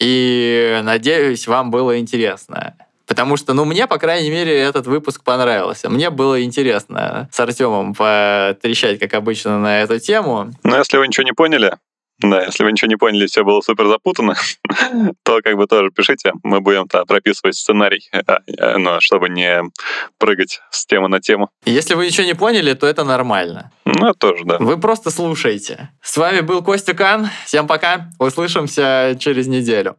И 0.00 0.80
надеюсь, 0.84 1.46
вам 1.46 1.70
было 1.70 1.98
интересно. 1.98 2.74
Потому 3.06 3.36
что, 3.36 3.52
ну, 3.52 3.66
мне, 3.66 3.86
по 3.86 3.98
крайней 3.98 4.30
мере, 4.30 4.58
этот 4.58 4.86
выпуск 4.86 5.22
понравился. 5.22 5.90
Мне 5.90 6.08
было 6.08 6.42
интересно 6.42 7.28
с 7.30 7.38
Артемом 7.40 7.92
потрещать, 7.92 8.98
как 8.98 9.12
обычно, 9.12 9.58
на 9.58 9.82
эту 9.82 9.98
тему. 9.98 10.50
Ну, 10.62 10.78
если 10.78 10.96
вы 10.96 11.08
ничего 11.08 11.24
не 11.24 11.32
поняли, 11.32 11.76
да, 12.22 12.44
если 12.44 12.64
вы 12.64 12.72
ничего 12.72 12.88
не 12.88 12.96
поняли, 12.96 13.26
все 13.26 13.44
было 13.44 13.60
супер 13.60 13.86
запутано, 13.88 14.34
то 15.22 15.40
как 15.42 15.56
бы 15.56 15.66
тоже 15.66 15.90
пишите. 15.90 16.32
Мы 16.42 16.60
будем 16.60 16.82
-то 16.84 17.04
прописывать 17.06 17.56
сценарий, 17.56 18.08
а, 18.12 18.38
а, 18.58 18.78
но 18.78 19.00
чтобы 19.00 19.28
не 19.28 19.62
прыгать 20.18 20.60
с 20.70 20.86
темы 20.86 21.08
на 21.08 21.20
тему. 21.20 21.50
Если 21.64 21.94
вы 21.94 22.06
ничего 22.06 22.26
не 22.26 22.34
поняли, 22.34 22.74
то 22.74 22.86
это 22.86 23.04
нормально. 23.04 23.70
Ну, 23.84 24.14
тоже, 24.14 24.44
да. 24.44 24.58
Вы 24.58 24.78
просто 24.78 25.10
слушайте. 25.10 25.90
С 26.02 26.16
вами 26.16 26.40
был 26.40 26.62
Костя 26.62 26.94
Кан. 26.94 27.28
Всем 27.46 27.66
пока. 27.66 28.10
Услышимся 28.18 29.16
через 29.18 29.46
неделю. 29.48 29.96